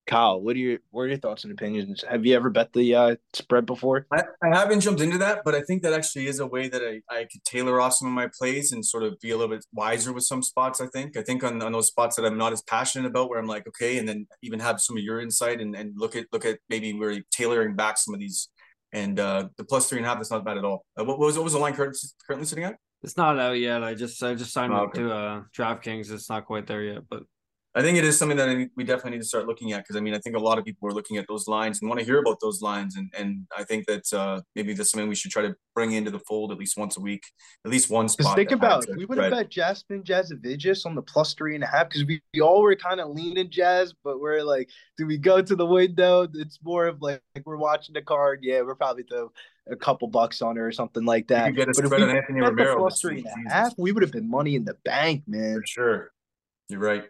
Kyle, 0.07 0.41
what 0.41 0.55
are 0.55 0.59
your 0.59 0.79
what 0.91 1.01
are 1.03 1.07
your 1.09 1.17
thoughts 1.17 1.43
and 1.43 1.51
opinions? 1.51 2.03
Have 2.09 2.25
you 2.25 2.33
ever 2.35 2.49
bet 2.49 2.71
the 2.71 2.95
uh, 2.95 3.15
spread 3.33 3.65
before? 3.65 4.07
I, 4.11 4.23
I 4.41 4.57
haven't 4.57 4.79
jumped 4.79 5.01
into 5.01 5.17
that, 5.17 5.41
but 5.43 5.53
I 5.53 5.61
think 5.61 5.83
that 5.83 5.91
actually 5.93 6.27
is 6.27 6.39
a 6.39 6.47
way 6.47 6.69
that 6.69 6.81
I, 6.81 7.01
I 7.13 7.23
could 7.23 7.43
tailor 7.43 7.81
off 7.81 7.93
some 7.93 8.07
of 8.07 8.13
my 8.13 8.29
plays 8.39 8.71
and 8.71 8.85
sort 8.85 9.03
of 9.03 9.19
be 9.19 9.31
a 9.31 9.37
little 9.37 9.53
bit 9.53 9.65
wiser 9.73 10.13
with 10.13 10.23
some 10.23 10.41
spots. 10.41 10.79
I 10.79 10.87
think 10.87 11.17
I 11.17 11.23
think 11.23 11.43
on, 11.43 11.61
on 11.61 11.73
those 11.73 11.87
spots 11.87 12.15
that 12.15 12.25
I'm 12.25 12.37
not 12.37 12.53
as 12.53 12.61
passionate 12.61 13.05
about, 13.07 13.29
where 13.29 13.37
I'm 13.37 13.47
like, 13.47 13.67
okay, 13.67 13.97
and 13.97 14.07
then 14.07 14.27
even 14.41 14.59
have 14.61 14.79
some 14.79 14.95
of 14.95 15.03
your 15.03 15.19
insight 15.19 15.59
and, 15.59 15.75
and 15.75 15.91
look 15.97 16.15
at 16.15 16.27
look 16.31 16.45
at 16.45 16.59
maybe 16.69 16.93
we're 16.93 17.21
tailoring 17.31 17.75
back 17.75 17.97
some 17.97 18.13
of 18.13 18.19
these. 18.19 18.49
And 18.93 19.19
uh, 19.19 19.49
the 19.57 19.65
plus 19.65 19.89
three 19.89 19.97
and 19.97 20.05
a 20.05 20.09
half, 20.09 20.17
that's 20.17 20.31
not 20.31 20.45
bad 20.45 20.57
at 20.57 20.63
all. 20.63 20.85
Uh, 20.97 21.03
what, 21.03 21.19
was 21.19 21.35
what 21.37 21.43
was 21.43 21.51
the 21.51 21.59
line 21.59 21.73
currently, 21.73 21.99
currently 22.25 22.45
sitting 22.47 22.63
at? 22.63 22.77
It's 23.03 23.17
not 23.17 23.37
out 23.37 23.59
yet. 23.59 23.83
I 23.83 23.93
just 23.93 24.23
I 24.23 24.33
just 24.35 24.53
signed 24.53 24.71
Oh, 24.71 24.83
up 24.83 24.89
okay. 24.89 25.01
to 25.01 25.13
uh 25.13 25.41
DraftKings. 25.55 26.09
It's 26.09 26.29
not 26.29 26.45
quite 26.45 26.65
there 26.65 26.81
yet, 26.81 27.03
but 27.09 27.23
I 27.77 27.81
think 27.83 27.95
it 27.99 28.03
is 28.03 28.17
something 28.17 28.37
that 28.37 28.69
we 28.75 28.83
definitely 28.83 29.11
need 29.11 29.21
to 29.21 29.27
start 29.27 29.45
looking 29.45 29.71
at 29.71 29.83
because 29.83 29.95
I 29.95 29.99
mean 29.99 30.15
I 30.15 30.17
think 30.17 30.35
a 30.35 30.39
lot 30.39 30.57
of 30.57 30.65
people 30.65 30.89
are 30.89 30.93
looking 30.93 31.17
at 31.17 31.27
those 31.27 31.47
lines 31.47 31.79
and 31.79 31.87
want 31.87 31.99
to 31.99 32.05
hear 32.05 32.17
about 32.17 32.39
those 32.41 32.59
lines 32.59 32.95
and 32.95 33.13
and 33.15 33.45
I 33.55 33.63
think 33.63 33.85
that 33.85 34.11
uh, 34.11 34.41
maybe 34.55 34.73
that's 34.73 34.89
something 34.89 35.07
we 35.07 35.13
should 35.13 35.29
try 35.29 35.43
to 35.43 35.55
bring 35.75 35.91
into 35.91 36.09
the 36.09 36.19
fold 36.19 36.51
at 36.51 36.57
least 36.57 36.75
once 36.75 36.97
a 36.97 36.99
week, 36.99 37.23
at 37.65 37.71
least 37.71 37.91
one 37.91 38.09
spot. 38.09 38.35
think 38.35 38.51
about 38.51 38.89
it. 38.89 38.97
we 38.97 39.05
would 39.05 39.19
have 39.19 39.31
bet 39.31 39.51
Jasmine 39.51 40.01
Jasudavicius 40.01 40.87
on 40.87 40.95
the 40.95 41.03
plus 41.03 41.35
three 41.35 41.53
and 41.53 41.63
a 41.63 41.67
half 41.67 41.89
because 41.89 42.03
we, 42.05 42.19
we 42.33 42.41
all 42.41 42.63
were 42.63 42.75
kind 42.75 42.99
of 42.99 43.09
leaning 43.09 43.51
Jazz, 43.51 43.93
but 44.03 44.19
we're 44.19 44.41
like, 44.41 44.69
do 44.97 45.05
we 45.05 45.19
go 45.19 45.39
to 45.39 45.55
the 45.55 45.65
window? 45.65 46.27
It's 46.33 46.57
more 46.63 46.87
of 46.87 46.99
like, 47.03 47.21
like 47.35 47.45
we're 47.45 47.57
watching 47.57 47.93
the 47.93 48.01
card. 48.01 48.39
Yeah, 48.41 48.61
we're 48.61 48.73
probably 48.73 49.03
throw 49.03 49.31
a 49.69 49.75
couple 49.75 50.07
bucks 50.07 50.41
on 50.41 50.55
her 50.55 50.65
or 50.65 50.71
something 50.71 51.05
like 51.05 51.27
that. 51.27 51.49
You 51.49 51.53
get 51.53 51.69
a 51.69 51.73
but 51.75 51.85
if 51.85 51.91
we 51.91 52.03
on 52.03 52.09
Anthony 52.09 52.39
the 52.39 52.47
Romero 52.47 52.77
plus 52.77 52.99
three 52.99 53.19
and 53.19 53.47
a 53.47 53.53
half, 53.53 53.73
we 53.77 53.91
would 53.91 54.01
have 54.01 54.11
been 54.11 54.29
money 54.29 54.55
in 54.55 54.65
the 54.65 54.77
bank, 54.83 55.23
man. 55.27 55.59
For 55.61 55.67
sure. 55.67 56.11
You're 56.69 56.79
right. 56.79 57.05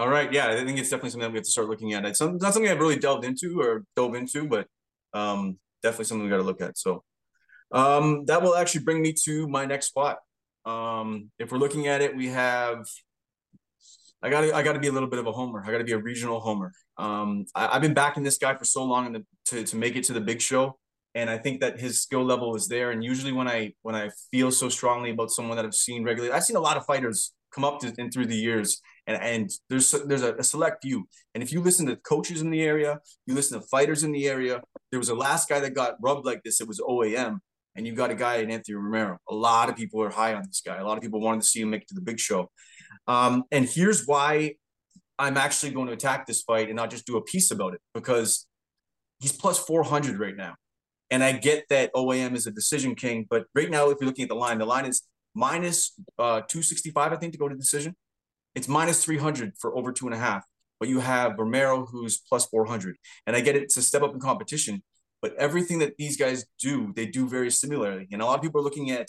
All 0.00 0.08
right. 0.08 0.32
Yeah, 0.32 0.48
I 0.48 0.64
think 0.64 0.78
it's 0.78 0.88
definitely 0.88 1.10
something 1.10 1.30
we 1.30 1.36
have 1.36 1.44
to 1.44 1.50
start 1.50 1.68
looking 1.68 1.92
at. 1.92 2.06
It's 2.06 2.22
not 2.22 2.40
something 2.40 2.68
I've 2.68 2.80
really 2.80 2.96
delved 2.96 3.22
into 3.22 3.60
or 3.60 3.84
dove 3.94 4.14
into, 4.14 4.48
but 4.48 4.66
um, 5.12 5.58
definitely 5.82 6.06
something 6.06 6.24
we 6.24 6.30
got 6.30 6.38
to 6.38 6.42
look 6.42 6.62
at. 6.62 6.78
So 6.78 7.04
um, 7.70 8.24
that 8.24 8.40
will 8.40 8.56
actually 8.56 8.84
bring 8.84 9.02
me 9.02 9.12
to 9.24 9.46
my 9.46 9.66
next 9.66 9.88
spot. 9.88 10.16
Um, 10.64 11.30
if 11.38 11.52
we're 11.52 11.58
looking 11.58 11.86
at 11.86 12.00
it, 12.00 12.16
we 12.16 12.28
have. 12.28 12.86
I 14.22 14.30
got 14.30 14.40
to 14.40 14.56
I 14.56 14.62
got 14.62 14.72
to 14.72 14.80
be 14.80 14.88
a 14.88 14.92
little 14.92 15.10
bit 15.10 15.18
of 15.18 15.26
a 15.26 15.32
homer. 15.32 15.62
I 15.62 15.70
got 15.70 15.78
to 15.78 15.84
be 15.84 15.92
a 15.92 15.98
regional 15.98 16.40
homer. 16.40 16.72
Um, 16.96 17.44
I, 17.54 17.68
I've 17.76 17.82
been 17.82 17.92
backing 17.92 18.22
this 18.22 18.38
guy 18.38 18.56
for 18.56 18.64
so 18.64 18.82
long 18.82 19.12
the, 19.12 19.26
to 19.48 19.64
to 19.64 19.76
make 19.76 19.96
it 19.96 20.04
to 20.04 20.14
the 20.14 20.20
big 20.22 20.40
show, 20.40 20.78
and 21.14 21.28
I 21.28 21.36
think 21.36 21.60
that 21.60 21.78
his 21.78 22.00
skill 22.00 22.24
level 22.24 22.56
is 22.56 22.68
there. 22.68 22.90
And 22.92 23.04
usually 23.04 23.32
when 23.32 23.48
I 23.48 23.74
when 23.82 23.94
I 23.94 24.08
feel 24.30 24.50
so 24.50 24.70
strongly 24.70 25.10
about 25.10 25.30
someone 25.30 25.56
that 25.56 25.66
I've 25.66 25.74
seen 25.74 26.04
regularly, 26.04 26.34
I've 26.34 26.44
seen 26.44 26.56
a 26.56 26.60
lot 26.60 26.78
of 26.78 26.86
fighters 26.86 27.34
come 27.54 27.64
up 27.64 27.80
to 27.80 27.92
and 27.98 28.12
through 28.12 28.26
the 28.26 28.36
years, 28.36 28.80
and 29.06 29.20
and 29.22 29.50
there's 29.68 29.90
there's 30.06 30.22
a, 30.22 30.34
a 30.34 30.42
select 30.42 30.82
few. 30.82 31.08
And 31.34 31.42
if 31.42 31.52
you 31.52 31.60
listen 31.60 31.86
to 31.86 31.96
coaches 31.96 32.42
in 32.42 32.50
the 32.50 32.62
area, 32.62 33.00
you 33.26 33.34
listen 33.34 33.60
to 33.60 33.66
fighters 33.66 34.02
in 34.02 34.12
the 34.12 34.28
area. 34.28 34.62
There 34.90 34.98
was 34.98 35.08
a 35.08 35.14
last 35.14 35.48
guy 35.48 35.60
that 35.60 35.74
got 35.74 35.96
rubbed 36.00 36.26
like 36.26 36.42
this. 36.42 36.60
It 36.60 36.68
was 36.68 36.80
OAM, 36.80 37.38
and 37.76 37.86
you 37.86 37.94
got 37.94 38.10
a 38.10 38.14
guy 38.14 38.36
in 38.36 38.50
Anthony 38.50 38.74
Romero. 38.76 39.18
A 39.28 39.34
lot 39.34 39.68
of 39.68 39.76
people 39.76 40.02
are 40.02 40.10
high 40.10 40.34
on 40.34 40.42
this 40.46 40.62
guy. 40.64 40.78
A 40.78 40.84
lot 40.84 40.96
of 40.96 41.02
people 41.02 41.20
wanted 41.20 41.42
to 41.42 41.48
see 41.48 41.60
him 41.60 41.70
make 41.70 41.82
it 41.82 41.88
to 41.88 41.94
the 41.94 42.00
big 42.00 42.18
show. 42.18 42.50
Um, 43.06 43.44
and 43.50 43.66
here's 43.68 44.06
why 44.06 44.54
I'm 45.18 45.36
actually 45.36 45.72
going 45.72 45.86
to 45.88 45.92
attack 45.92 46.26
this 46.26 46.42
fight 46.42 46.68
and 46.68 46.76
not 46.76 46.90
just 46.90 47.06
do 47.06 47.16
a 47.16 47.22
piece 47.22 47.50
about 47.50 47.74
it 47.74 47.80
because 47.94 48.46
he's 49.20 49.32
plus 49.32 49.58
400 49.58 50.18
right 50.18 50.36
now. 50.36 50.54
And 51.10 51.24
I 51.24 51.32
get 51.32 51.64
that 51.70 51.92
OAM 51.94 52.36
is 52.36 52.46
a 52.46 52.50
decision 52.50 52.94
king, 52.94 53.26
but 53.28 53.46
right 53.54 53.68
now, 53.68 53.90
if 53.90 53.98
you're 54.00 54.06
looking 54.06 54.22
at 54.22 54.28
the 54.28 54.36
line, 54.36 54.58
the 54.58 54.64
line 54.64 54.86
is 54.86 55.02
minus 55.34 55.92
uh, 56.18 56.40
265, 56.42 57.12
I 57.12 57.16
think, 57.16 57.32
to 57.32 57.38
go 57.38 57.48
to 57.48 57.54
decision. 57.54 57.94
It's 58.54 58.68
minus 58.68 59.04
300 59.04 59.52
for 59.58 59.76
over 59.76 59.92
two 59.92 60.06
and 60.06 60.14
a 60.14 60.18
half. 60.18 60.44
But 60.78 60.88
you 60.88 61.00
have 61.00 61.38
Romero, 61.38 61.86
who's 61.86 62.18
plus 62.18 62.46
400. 62.46 62.96
And 63.26 63.36
I 63.36 63.40
get 63.40 63.56
it 63.56 63.68
to 63.70 63.82
step 63.82 64.02
up 64.02 64.14
in 64.14 64.20
competition, 64.20 64.82
but 65.20 65.34
everything 65.36 65.78
that 65.80 65.96
these 65.98 66.16
guys 66.16 66.46
do, 66.58 66.92
they 66.96 67.06
do 67.06 67.28
very 67.28 67.50
similarly. 67.50 68.08
And 68.10 68.22
a 68.22 68.24
lot 68.24 68.36
of 68.36 68.42
people 68.42 68.60
are 68.60 68.64
looking 68.64 68.90
at 68.90 69.08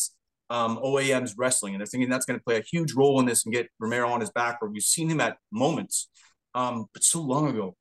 um, 0.50 0.78
OAM's 0.84 1.36
wrestling, 1.38 1.74
and 1.74 1.80
they're 1.80 1.88
thinking 1.88 2.10
that's 2.10 2.26
going 2.26 2.38
to 2.38 2.44
play 2.44 2.58
a 2.58 2.64
huge 2.70 2.94
role 2.94 3.22
in 3.22 3.26
this 3.26 3.46
and 3.46 3.54
get 3.54 3.70
Romero 3.80 4.10
on 4.10 4.20
his 4.20 4.32
back, 4.32 4.62
where 4.62 4.70
we've 4.70 4.84
seen 4.84 5.10
him 5.10 5.22
at 5.22 5.38
moments, 5.50 6.10
um, 6.54 6.88
but 6.94 7.04
so 7.04 7.22
long 7.22 7.48
ago. 7.48 7.78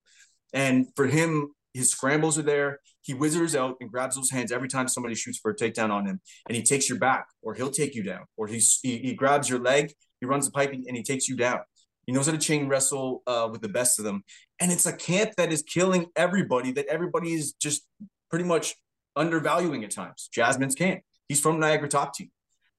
And 0.53 0.87
for 0.95 1.07
him, 1.07 1.51
his 1.75 1.91
scrambles 1.91 2.39
are 2.39 2.43
there. 2.43 2.79
He 3.03 3.15
whizzers 3.15 3.55
out 3.55 3.77
and 3.81 3.91
grabs 3.91 4.17
those 4.17 4.31
hands 4.31 4.53
every 4.53 4.69
time 4.69 4.89
somebody 4.89 5.15
shoots 5.15 5.39
for 5.39 5.51
a 5.51 5.57
takedown 5.57 5.91
on 5.91 6.07
him, 6.07 6.21
and 6.49 6.57
he 6.57 6.63
takes 6.63 6.89
your 6.89 6.99
back, 6.99 7.27
or 7.43 7.55
he'll 7.55 7.71
take 7.71 7.95
you 7.95 8.03
down, 8.03 8.25
or 8.37 8.47
he's, 8.47 8.79
he 8.83 8.99
he 8.99 9.15
grabs 9.15 9.49
your 9.49 9.59
leg, 9.59 9.93
he 10.21 10.27
runs 10.27 10.47
the 10.47 10.53
pipe, 10.53 10.73
and 10.73 10.97
he 10.97 11.03
takes 11.03 11.29
you 11.29 11.37
down. 11.37 11.61
He 12.07 12.13
knows 12.13 12.27
how 12.27 12.33
to 12.33 12.39
chain 12.39 12.69
wrestle 12.69 13.23
uh, 13.27 13.49
with 13.51 13.63
the 13.63 13.69
best 13.69 13.99
of 13.99 14.05
them, 14.05 14.25
and 14.61 14.71
it's 14.71 14.87
a 14.87 14.93
camp 14.93 15.33
that 15.37 15.53
is 15.53 15.63
killing 15.63 16.07
everybody. 16.17 16.73
That 16.73 16.87
everybody 16.87 17.33
is 17.33 17.53
just 17.53 17.87
pretty 18.29 18.45
much 18.45 18.77
undervaluing 19.17 19.85
at 19.85 19.91
times. 19.91 20.29
Jasmine's 20.33 20.75
camp. 20.75 21.01
He's 21.29 21.41
from 21.41 21.61
Niagara 21.61 21.89
Top 21.89 22.15
Team 22.15 22.31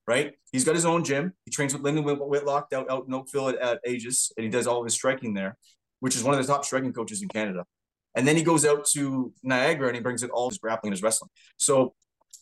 right? 0.06 0.32
He's 0.50 0.64
got 0.64 0.74
his 0.74 0.84
own 0.84 1.04
gym. 1.04 1.32
He 1.44 1.50
trains 1.50 1.72
with 1.72 1.82
Lyndon 1.82 2.04
Whit- 2.04 2.18
Whitlock 2.18 2.68
out, 2.74 2.90
out 2.90 3.06
in 3.06 3.14
Oakville 3.14 3.50
at, 3.50 3.56
at 3.56 3.80
Aegis, 3.86 4.32
and 4.36 4.44
he 4.44 4.50
does 4.50 4.66
all 4.66 4.80
of 4.80 4.84
his 4.84 4.94
striking 4.94 5.34
there, 5.34 5.56
which 6.00 6.16
is 6.16 6.22
one 6.22 6.34
of 6.34 6.44
the 6.44 6.52
top 6.52 6.64
striking 6.64 6.92
coaches 6.92 7.22
in 7.22 7.28
Canada. 7.28 7.64
And 8.14 8.26
then 8.26 8.36
he 8.36 8.42
goes 8.42 8.64
out 8.64 8.84
to 8.92 9.32
Niagara 9.42 9.88
and 9.88 9.96
he 9.96 10.02
brings 10.02 10.22
it 10.22 10.30
all 10.30 10.48
his 10.48 10.58
grappling 10.58 10.90
and 10.90 10.94
his 10.94 11.02
wrestling. 11.02 11.30
So 11.56 11.94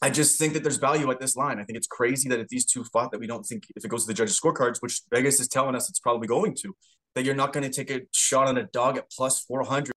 I 0.03 0.11
just 0.11 0.39
think 0.39 0.55
that 0.55 0.63
there's 0.63 0.79
value 0.79 1.11
at 1.11 1.21
this 1.21 1.37
line. 1.37 1.61
I 1.61 1.65
think 1.65 1.77
it's 1.77 1.87
crazy 1.87 2.29
that 2.31 2.41
if 2.41 2.49
these 2.49 2.65
two 2.65 2.85
fought, 2.85 3.13
that 3.13 3.21
we 3.21 3.27
don't 3.27 3.45
think 3.45 3.65
if 3.77 3.85
it 3.85 3.89
goes 3.89 4.05
to 4.05 4.09
the 4.09 4.15
judges' 4.15 4.41
scorecards, 4.41 4.79
which 4.81 5.03
Vegas 5.13 5.41
is 5.41 5.49
telling 5.49 5.75
us 5.75 5.89
it's 5.89 6.01
probably 6.01 6.27
going 6.27 6.55
to, 6.63 6.75
that 7.15 7.25
you're 7.25 7.35
not 7.35 7.53
going 7.53 7.69
to 7.69 7.71
take 7.71 7.91
a 7.91 8.03
shot 8.13 8.49
on 8.49 8.57
a 8.57 8.65
dog 8.65 8.97
at 8.97 9.11
plus 9.11 9.41
400 9.41 9.93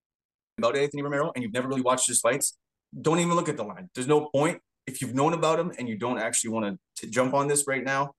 about 0.58 0.76
Anthony 0.76 1.02
Romero 1.02 1.32
and 1.36 1.44
you've 1.44 1.54
never 1.54 1.68
really 1.68 1.82
watched 1.82 2.08
his 2.08 2.20
fights. 2.20 2.58
Don't 3.02 3.20
even 3.20 3.34
look 3.34 3.50
at 3.50 3.58
the 3.58 3.64
line. 3.64 3.90
There's 3.96 4.08
no 4.08 4.30
point 4.34 4.60
if 4.86 5.02
you've 5.02 5.16
known 5.16 5.34
about 5.34 5.60
him 5.60 5.72
and 5.78 5.88
you 5.88 5.98
don't 5.98 6.20
actually 6.20 6.52
want 6.52 6.80
to 6.98 7.08
jump 7.08 7.34
on 7.34 7.48
this 7.48 7.66
right 7.68 7.84
now, 7.84 8.14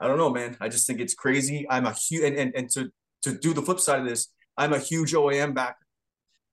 I 0.00 0.06
don't 0.06 0.18
know, 0.18 0.30
man. 0.30 0.56
I 0.60 0.68
just 0.68 0.86
think 0.86 1.00
it's 1.00 1.14
crazy. 1.14 1.66
I'm 1.68 1.86
a 1.86 1.92
huge 1.92 2.24
and, 2.24 2.36
and 2.36 2.52
and 2.54 2.70
to 2.70 2.90
to 3.22 3.36
do 3.36 3.52
the 3.52 3.62
flip 3.62 3.80
side 3.80 4.00
of 4.00 4.06
this, 4.06 4.28
I'm 4.56 4.72
a 4.72 4.78
huge 4.78 5.12
OAM 5.12 5.54
backer. 5.54 5.76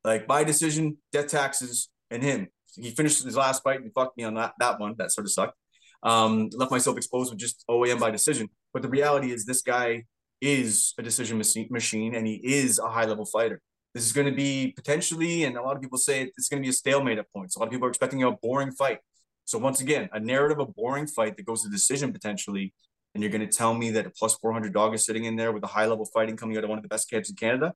Like 0.05 0.27
my 0.27 0.43
decision, 0.43 0.97
death 1.11 1.27
taxes, 1.27 1.89
and 2.11 2.21
him. 2.21 2.47
He 2.75 2.91
finished 2.91 3.23
his 3.23 3.35
last 3.35 3.63
fight 3.63 3.81
and 3.81 3.91
fucked 3.93 4.17
me 4.17 4.23
on 4.23 4.35
that 4.35 4.53
that 4.59 4.79
one. 4.79 4.95
That 4.97 5.11
sort 5.11 5.25
of 5.25 5.31
sucked. 5.31 5.57
Um, 6.03 6.49
left 6.53 6.71
myself 6.71 6.97
exposed 6.97 7.31
with 7.31 7.39
just 7.39 7.65
OAM 7.67 7.99
by 7.99 8.11
decision. 8.11 8.49
But 8.73 8.83
the 8.83 8.89
reality 8.89 9.31
is, 9.31 9.45
this 9.45 9.63
guy 9.63 10.03
is 10.41 10.93
a 10.99 11.01
decision 11.01 11.37
machine, 11.37 12.13
and 12.13 12.27
he 12.27 12.35
is 12.35 12.77
a 12.77 12.87
high 12.87 13.05
level 13.05 13.25
fighter. 13.25 13.61
This 13.95 14.05
is 14.05 14.13
going 14.13 14.27
to 14.27 14.35
be 14.35 14.73
potentially, 14.75 15.45
and 15.45 15.57
a 15.57 15.61
lot 15.61 15.75
of 15.75 15.81
people 15.81 15.97
say 15.97 16.29
it's 16.37 16.49
going 16.49 16.61
to 16.61 16.65
be 16.65 16.69
a 16.69 16.73
stalemate 16.73 17.17
at 17.17 17.31
points. 17.31 17.55
A 17.55 17.59
lot 17.59 17.65
of 17.65 17.71
people 17.71 17.87
are 17.87 17.89
expecting 17.89 18.21
a 18.23 18.31
boring 18.31 18.71
fight. 18.71 18.99
So 19.45 19.57
once 19.57 19.79
again, 19.79 20.09
a 20.11 20.19
narrative, 20.19 20.59
a 20.59 20.65
boring 20.65 21.07
fight 21.07 21.37
that 21.37 21.45
goes 21.45 21.63
to 21.63 21.69
decision 21.69 22.11
potentially, 22.11 22.73
and 23.13 23.23
you're 23.23 23.31
going 23.31 23.47
to 23.47 23.57
tell 23.57 23.73
me 23.73 23.91
that 23.91 24.05
a 24.05 24.09
plus 24.09 24.35
400 24.35 24.73
dog 24.73 24.93
is 24.93 25.05
sitting 25.05 25.25
in 25.25 25.35
there 25.35 25.51
with 25.51 25.63
a 25.63 25.67
high 25.67 25.85
level 25.85 26.05
fighting 26.13 26.35
coming 26.35 26.57
out 26.57 26.63
of 26.63 26.69
one 26.69 26.77
of 26.77 26.83
the 26.83 26.89
best 26.89 27.09
camps 27.09 27.29
in 27.29 27.35
Canada? 27.35 27.73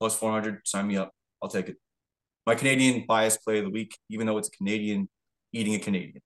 Plus 0.00 0.16
400, 0.18 0.60
sign 0.66 0.86
me 0.86 0.96
up. 0.96 1.12
I'll 1.42 1.48
take 1.48 1.68
it. 1.68 1.76
My 2.46 2.54
Canadian 2.54 3.04
bias 3.06 3.36
play 3.36 3.58
of 3.58 3.64
the 3.64 3.70
week, 3.70 3.96
even 4.08 4.26
though 4.26 4.38
it's 4.38 4.48
Canadian 4.48 5.08
eating 5.52 5.74
a 5.74 5.78
Canadian. 5.78 6.20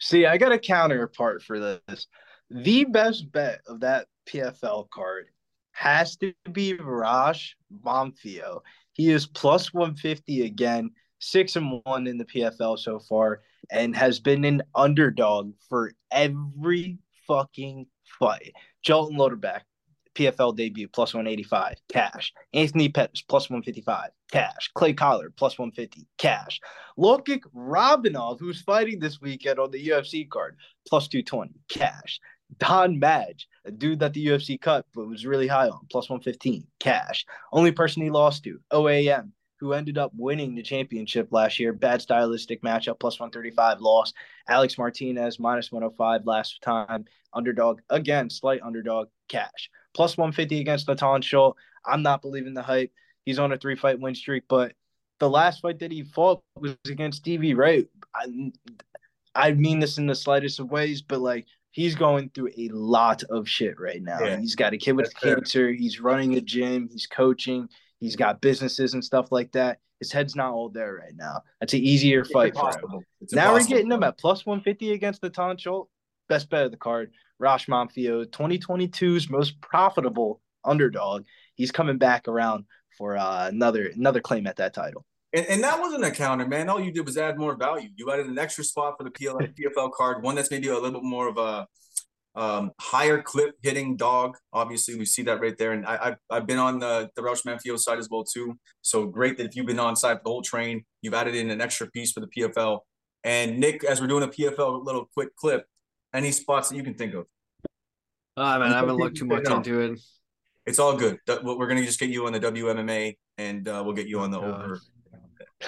See, 0.00 0.26
I 0.26 0.38
got 0.38 0.52
a 0.52 0.58
counterpart 0.58 1.42
for 1.42 1.58
this. 1.58 2.06
The 2.50 2.84
best 2.84 3.30
bet 3.32 3.60
of 3.66 3.80
that 3.80 4.06
PFL 4.28 4.88
card 4.90 5.26
has 5.72 6.16
to 6.18 6.32
be 6.52 6.74
Raush 6.74 7.54
Manfio. 7.84 8.60
He 8.92 9.10
is 9.10 9.26
plus 9.26 9.72
150 9.72 10.42
again, 10.42 10.90
six 11.18 11.56
and 11.56 11.80
one 11.84 12.06
in 12.06 12.18
the 12.18 12.24
PFL 12.24 12.78
so 12.78 13.00
far, 13.00 13.42
and 13.70 13.94
has 13.96 14.20
been 14.20 14.44
an 14.44 14.62
underdog 14.74 15.52
for 15.68 15.92
every 16.10 16.98
fucking 17.26 17.86
fight. 18.18 18.52
Jolton 18.86 19.16
Loderback, 19.16 19.62
PFL 20.18 20.56
debut, 20.56 20.88
plus 20.88 21.14
185, 21.14 21.76
cash. 21.92 22.32
Anthony 22.52 22.88
Pettis, 22.88 23.22
plus 23.22 23.48
155, 23.48 24.10
cash. 24.32 24.70
Clay 24.74 24.92
Collar, 24.92 25.30
plus 25.36 25.58
150, 25.58 26.06
cash. 26.18 26.60
Lokic 26.98 27.40
Robinov, 27.54 28.40
who's 28.40 28.62
fighting 28.62 28.98
this 28.98 29.20
weekend 29.20 29.58
on 29.58 29.70
the 29.70 29.88
UFC 29.88 30.28
card, 30.28 30.56
plus 30.86 31.08
220, 31.08 31.52
cash. 31.68 32.20
Don 32.58 32.98
Madge, 32.98 33.46
a 33.64 33.70
dude 33.70 34.00
that 34.00 34.14
the 34.14 34.26
UFC 34.26 34.60
cut 34.60 34.86
but 34.94 35.06
was 35.06 35.26
really 35.26 35.46
high 35.46 35.68
on, 35.68 35.86
plus 35.90 36.08
115, 36.08 36.66
cash. 36.80 37.24
Only 37.52 37.72
person 37.72 38.02
he 38.02 38.10
lost 38.10 38.42
to, 38.44 38.58
OAM, 38.72 39.30
who 39.60 39.72
ended 39.72 39.98
up 39.98 40.12
winning 40.16 40.54
the 40.54 40.62
championship 40.62 41.28
last 41.30 41.58
year. 41.58 41.72
Bad 41.72 42.00
stylistic 42.00 42.62
matchup, 42.62 42.98
plus 42.98 43.20
135 43.20 43.80
loss. 43.80 44.12
Alex 44.48 44.78
Martinez, 44.78 45.38
minus 45.38 45.70
105 45.70 46.26
last 46.26 46.60
time. 46.62 47.04
Underdog, 47.34 47.80
again, 47.90 48.30
slight 48.30 48.62
underdog, 48.62 49.08
cash. 49.28 49.70
Plus 49.98 50.16
150 50.16 50.60
against 50.60 50.86
Natan 50.86 51.20
Schulte. 51.22 51.56
I'm 51.84 52.04
not 52.04 52.22
believing 52.22 52.54
the 52.54 52.62
hype. 52.62 52.92
He's 53.24 53.40
on 53.40 53.50
a 53.50 53.58
three 53.58 53.74
fight 53.74 53.98
win 53.98 54.14
streak, 54.14 54.44
but 54.48 54.74
the 55.18 55.28
last 55.28 55.60
fight 55.60 55.80
that 55.80 55.90
he 55.90 56.04
fought 56.04 56.40
was 56.54 56.76
against 56.86 57.18
Stevie 57.18 57.54
Ray. 57.54 57.86
I, 58.14 58.52
I 59.34 59.52
mean 59.54 59.80
this 59.80 59.98
in 59.98 60.06
the 60.06 60.14
slightest 60.14 60.60
of 60.60 60.70
ways, 60.70 61.02
but 61.02 61.20
like 61.20 61.46
he's 61.72 61.96
going 61.96 62.30
through 62.32 62.50
a 62.56 62.68
lot 62.68 63.24
of 63.24 63.48
shit 63.48 63.80
right 63.80 64.00
now. 64.00 64.20
Yeah. 64.20 64.36
He's 64.36 64.54
got 64.54 64.72
a 64.72 64.78
kid 64.78 64.92
with 64.92 65.12
cancer. 65.16 65.72
He's 65.72 65.98
running 65.98 66.36
a 66.36 66.40
gym. 66.40 66.88
He's 66.92 67.08
coaching. 67.08 67.68
He's 67.98 68.14
got 68.14 68.40
businesses 68.40 68.94
and 68.94 69.04
stuff 69.04 69.32
like 69.32 69.50
that. 69.50 69.80
His 69.98 70.12
head's 70.12 70.36
not 70.36 70.52
all 70.52 70.68
there 70.68 70.94
right 70.94 71.16
now. 71.16 71.42
That's 71.58 71.72
an 71.72 71.80
easier 71.80 72.20
It's 72.20 72.30
fight 72.30 72.54
for 72.54 72.60
him. 72.60 72.66
impossible. 72.66 73.02
It's 73.20 73.32
Now 73.32 73.52
we're 73.52 73.64
getting 73.64 73.90
him 73.90 74.04
at 74.04 74.16
plus 74.16 74.46
150 74.46 74.92
against 74.92 75.22
the 75.22 75.56
Schulte. 75.58 75.88
Best 76.28 76.50
bet 76.50 76.66
of 76.66 76.70
the 76.70 76.76
card. 76.76 77.12
Raush 77.38 77.66
Manfio, 77.66 78.26
2022's 78.26 79.30
most 79.30 79.60
profitable 79.60 80.40
underdog. 80.64 81.24
He's 81.54 81.70
coming 81.70 81.98
back 81.98 82.28
around 82.28 82.64
for 82.96 83.16
uh, 83.16 83.48
another 83.48 83.86
another 83.94 84.20
claim 84.20 84.46
at 84.46 84.56
that 84.56 84.74
title. 84.74 85.04
And, 85.32 85.46
and 85.46 85.62
that 85.62 85.78
wasn't 85.78 86.04
a 86.04 86.10
counter, 86.10 86.46
man. 86.46 86.68
All 86.68 86.80
you 86.80 86.90
did 86.90 87.04
was 87.04 87.18
add 87.18 87.38
more 87.38 87.54
value. 87.54 87.90
You 87.96 88.10
added 88.10 88.26
an 88.26 88.38
extra 88.38 88.64
spot 88.64 88.94
for 88.98 89.04
the 89.04 89.10
PL, 89.10 89.38
PFL 89.38 89.92
card, 89.92 90.22
one 90.22 90.34
that's 90.34 90.50
maybe 90.50 90.68
a 90.68 90.74
little 90.74 90.90
bit 90.90 91.02
more 91.02 91.28
of 91.28 91.36
a 91.36 91.66
um, 92.34 92.70
higher 92.80 93.20
clip 93.20 93.54
hitting 93.62 93.96
dog. 93.96 94.36
Obviously, 94.52 94.96
we 94.96 95.04
see 95.04 95.22
that 95.24 95.40
right 95.40 95.56
there. 95.58 95.72
And 95.72 95.84
I, 95.84 95.98
I've, 96.02 96.16
I've 96.30 96.46
been 96.46 96.58
on 96.58 96.78
the, 96.78 97.10
the 97.14 97.22
Raush 97.22 97.42
Manfio 97.42 97.78
side 97.78 97.98
as 97.98 98.08
well, 98.10 98.24
too. 98.24 98.58
So 98.80 99.06
great 99.06 99.36
that 99.36 99.46
if 99.46 99.56
you've 99.56 99.66
been 99.66 99.80
on 99.80 99.96
side 99.96 100.18
for 100.18 100.22
the 100.24 100.30
whole 100.30 100.42
train, 100.42 100.84
you've 101.02 101.14
added 101.14 101.34
in 101.34 101.50
an 101.50 101.60
extra 101.60 101.90
piece 101.90 102.12
for 102.12 102.20
the 102.20 102.28
PFL. 102.28 102.80
And 103.24 103.58
Nick, 103.58 103.84
as 103.84 104.00
we're 104.00 104.06
doing 104.06 104.22
a 104.22 104.28
PFL 104.28 104.84
little 104.84 105.08
quick 105.12 105.34
clip, 105.36 105.66
any 106.14 106.30
spots 106.32 106.68
that 106.68 106.76
you 106.76 106.82
can 106.82 106.94
think 106.94 107.14
of? 107.14 107.26
Ah, 108.36 108.58
man, 108.58 108.72
I 108.72 108.76
haven't 108.76 108.96
looked 108.96 109.16
too 109.16 109.26
much 109.26 109.44
No. 109.44 109.56
into 109.56 109.80
it. 109.80 110.00
It's 110.66 110.78
all 110.78 110.96
good. 110.96 111.18
That- 111.26 111.44
We're 111.44 111.66
going 111.66 111.78
to 111.78 111.84
just 111.84 111.98
get 111.98 112.10
you 112.10 112.26
on 112.26 112.32
the 112.32 112.40
WMMA 112.40 113.16
and 113.38 113.66
uh, 113.68 113.82
we'll 113.84 113.94
get 113.94 114.06
you 114.06 114.20
on 114.20 114.30
the 114.30 114.40
God. 114.40 114.64
over. 114.64 114.80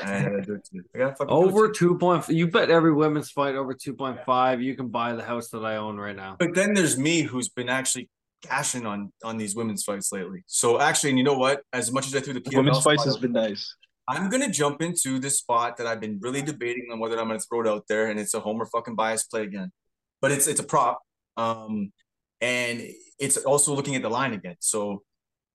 And 0.05 0.27
I 0.27 0.31
gotta 0.31 0.45
fucking 0.47 0.85
do 0.93 1.03
it 1.03 1.27
Over 1.29 1.69
two 1.73 1.99
point. 1.99 2.29
You 2.29 2.47
bet 2.47 2.71
every 2.71 2.93
women's 2.93 3.31
fight 3.33 3.57
over 3.57 3.75
two 3.75 3.93
point 3.93 4.21
five. 4.25 4.63
You 4.63 4.77
can 4.77 4.87
buy 4.87 5.15
the 5.15 5.23
house 5.25 5.49
that 5.49 5.65
I 5.65 5.77
own 5.77 5.97
right 5.97 6.15
now. 6.15 6.37
But 6.39 6.55
then 6.55 6.75
there's 6.75 6.97
me 6.97 7.23
who's 7.23 7.49
been 7.49 7.69
actually 7.69 8.09
cashing 8.43 8.87
on 8.87 9.13
on 9.25 9.37
these 9.37 9.57
women's 9.57 9.83
fights 9.83 10.13
lately. 10.13 10.45
So 10.47 10.81
actually, 10.81 11.11
and 11.11 11.19
you 11.19 11.25
know 11.25 11.37
what? 11.37 11.63
As 11.73 11.91
much 11.91 12.07
as 12.07 12.15
I 12.15 12.21
threw 12.21 12.35
the 12.35 12.41
PFL 12.41 12.59
Women's 12.59 12.83
fights 12.83 13.05
has 13.05 13.17
been 13.17 13.33
nice. 13.33 13.75
I'm 14.07 14.31
gonna 14.31 14.49
jump 14.51 14.81
into 14.81 15.19
this 15.19 15.39
spot 15.39 15.77
that 15.79 15.89
I've 15.89 16.01
been 16.01 16.21
really 16.21 16.43
debating 16.43 16.87
on 16.93 17.01
whether 17.01 17.19
I'm 17.19 17.27
gonna 17.27 17.41
throw 17.41 17.61
it 17.63 17.67
out 17.67 17.87
there, 17.89 18.11
and 18.11 18.21
it's 18.21 18.33
a 18.35 18.39
homer 18.39 18.67
fucking 18.67 18.95
bias 18.95 19.25
play 19.25 19.43
again. 19.43 19.73
But 20.21 20.33
it's 20.33 20.47
it's 20.47 20.61
a 20.61 20.65
prop, 20.65 21.01
um, 21.37 21.93
and 22.41 22.83
it's 23.19 23.37
also 23.39 23.75
looking 23.75 23.97
at 23.97 24.03
the 24.03 24.11
line 24.11 24.33
again. 24.33 24.57
So 24.61 25.03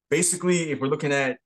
basically, 0.10 0.72
if 0.72 0.80
we're 0.80 0.88
looking 0.88 1.12
at 1.12 1.38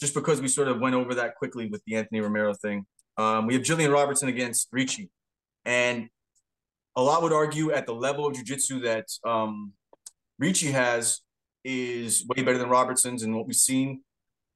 just 0.00 0.14
because 0.14 0.40
we 0.40 0.48
sort 0.48 0.68
of 0.68 0.80
went 0.80 0.94
over 0.94 1.14
that 1.14 1.36
quickly 1.36 1.66
with 1.68 1.82
the 1.86 1.96
Anthony 1.96 2.20
Romero 2.20 2.54
thing, 2.54 2.86
um, 3.16 3.46
we 3.46 3.54
have 3.54 3.62
Gillian 3.62 3.90
Robertson 3.90 4.28
against 4.28 4.68
Ricci, 4.72 5.10
and 5.64 6.08
a 6.96 7.02
lot 7.02 7.22
would 7.22 7.32
argue 7.32 7.72
at 7.72 7.86
the 7.86 7.94
level 7.94 8.26
of 8.26 8.34
jujitsu 8.34 8.82
that 8.82 9.06
um, 9.30 9.72
Ricci 10.38 10.72
has 10.72 11.20
is 11.64 12.26
way 12.28 12.42
better 12.42 12.58
than 12.58 12.68
Robertson's 12.68 13.22
and 13.22 13.34
what 13.34 13.46
we've 13.46 13.56
seen. 13.56 14.02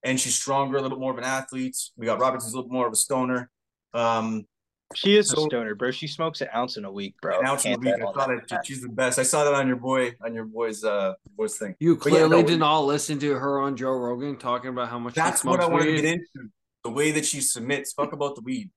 And 0.03 0.19
she's 0.19 0.35
stronger, 0.35 0.79
a 0.79 0.81
little 0.81 0.97
bit 0.97 1.03
more 1.03 1.13
of 1.13 1.19
an 1.19 1.25
athlete. 1.25 1.77
We 1.97 2.07
got 2.07 2.21
Robertson's 2.21 2.55
a 2.55 2.57
little 2.57 2.71
bit 2.71 2.75
more 2.75 2.87
of 2.87 2.93
a 2.93 2.97
stoner. 2.97 3.51
Um, 3.93 4.47
She 4.95 5.17
is 5.17 5.33
a 5.33 5.37
stoner, 5.37 5.75
bro. 5.77 5.93
She 5.93 6.09
smokes 6.09 6.41
an 6.41 6.49
ounce 6.55 6.77
in 6.77 6.85
a 6.85 6.91
week, 6.91 7.15
bro. 7.23 7.39
an 7.39 7.47
ounce 7.47 7.65
in 7.65 7.75
a 7.75 7.79
week. 7.79 7.95
I 7.97 8.03
on 8.03 8.15
thought 8.15 8.31
it, 8.31 8.43
she's 8.65 8.83
the 8.83 8.89
best. 8.89 9.21
I 9.21 9.23
saw 9.23 9.45
that 9.45 9.55
on 9.55 9.69
your 9.69 9.77
boy, 9.77 10.15
on 10.25 10.35
your 10.35 10.45
boy's 10.45 10.83
uh 10.83 11.15
boy's 11.37 11.57
thing. 11.57 11.77
You 11.79 11.97
But 11.97 12.07
yeah, 12.07 12.19
clearly 12.19 12.43
no, 12.43 12.49
did 12.49 12.59
not 12.59 12.81
listen 12.81 13.19
to 13.21 13.35
her 13.35 13.61
on 13.61 13.77
Joe 13.77 13.93
Rogan 13.93 14.37
talking 14.37 14.71
about 14.71 14.89
how 14.89 14.99
much 14.99 15.15
she 15.15 15.21
That's 15.21 15.45
what 15.45 15.61
smokes 15.61 15.65
I 15.65 15.69
want 15.69 15.85
to 15.85 15.95
get 15.95 16.05
into. 16.05 16.51
The 16.83 16.91
way 16.91 17.13
that 17.13 17.25
she 17.25 17.41
submits. 17.41 17.93
Fuck 17.93 18.13
about 18.13 18.35
the 18.35 18.41
weed. 18.41 18.71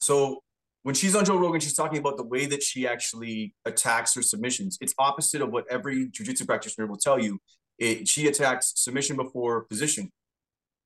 So 0.00 0.42
when 0.84 0.94
she's 0.94 1.16
on 1.16 1.24
Joe 1.24 1.36
Rogan, 1.36 1.60
she's 1.60 1.74
talking 1.74 1.98
about 1.98 2.16
the 2.16 2.24
way 2.24 2.46
that 2.46 2.62
she 2.62 2.86
actually 2.86 3.54
attacks 3.64 4.14
her 4.14 4.22
submissions. 4.22 4.78
It's 4.80 4.94
opposite 4.98 5.42
of 5.42 5.50
what 5.50 5.64
every 5.68 6.06
jujitsu 6.08 6.46
practitioner 6.46 6.86
will 6.86 6.98
tell 6.98 7.18
you. 7.18 7.40
It, 7.78 8.06
she 8.06 8.28
attacks 8.28 8.74
submission 8.76 9.16
before 9.16 9.64
position. 9.64 10.12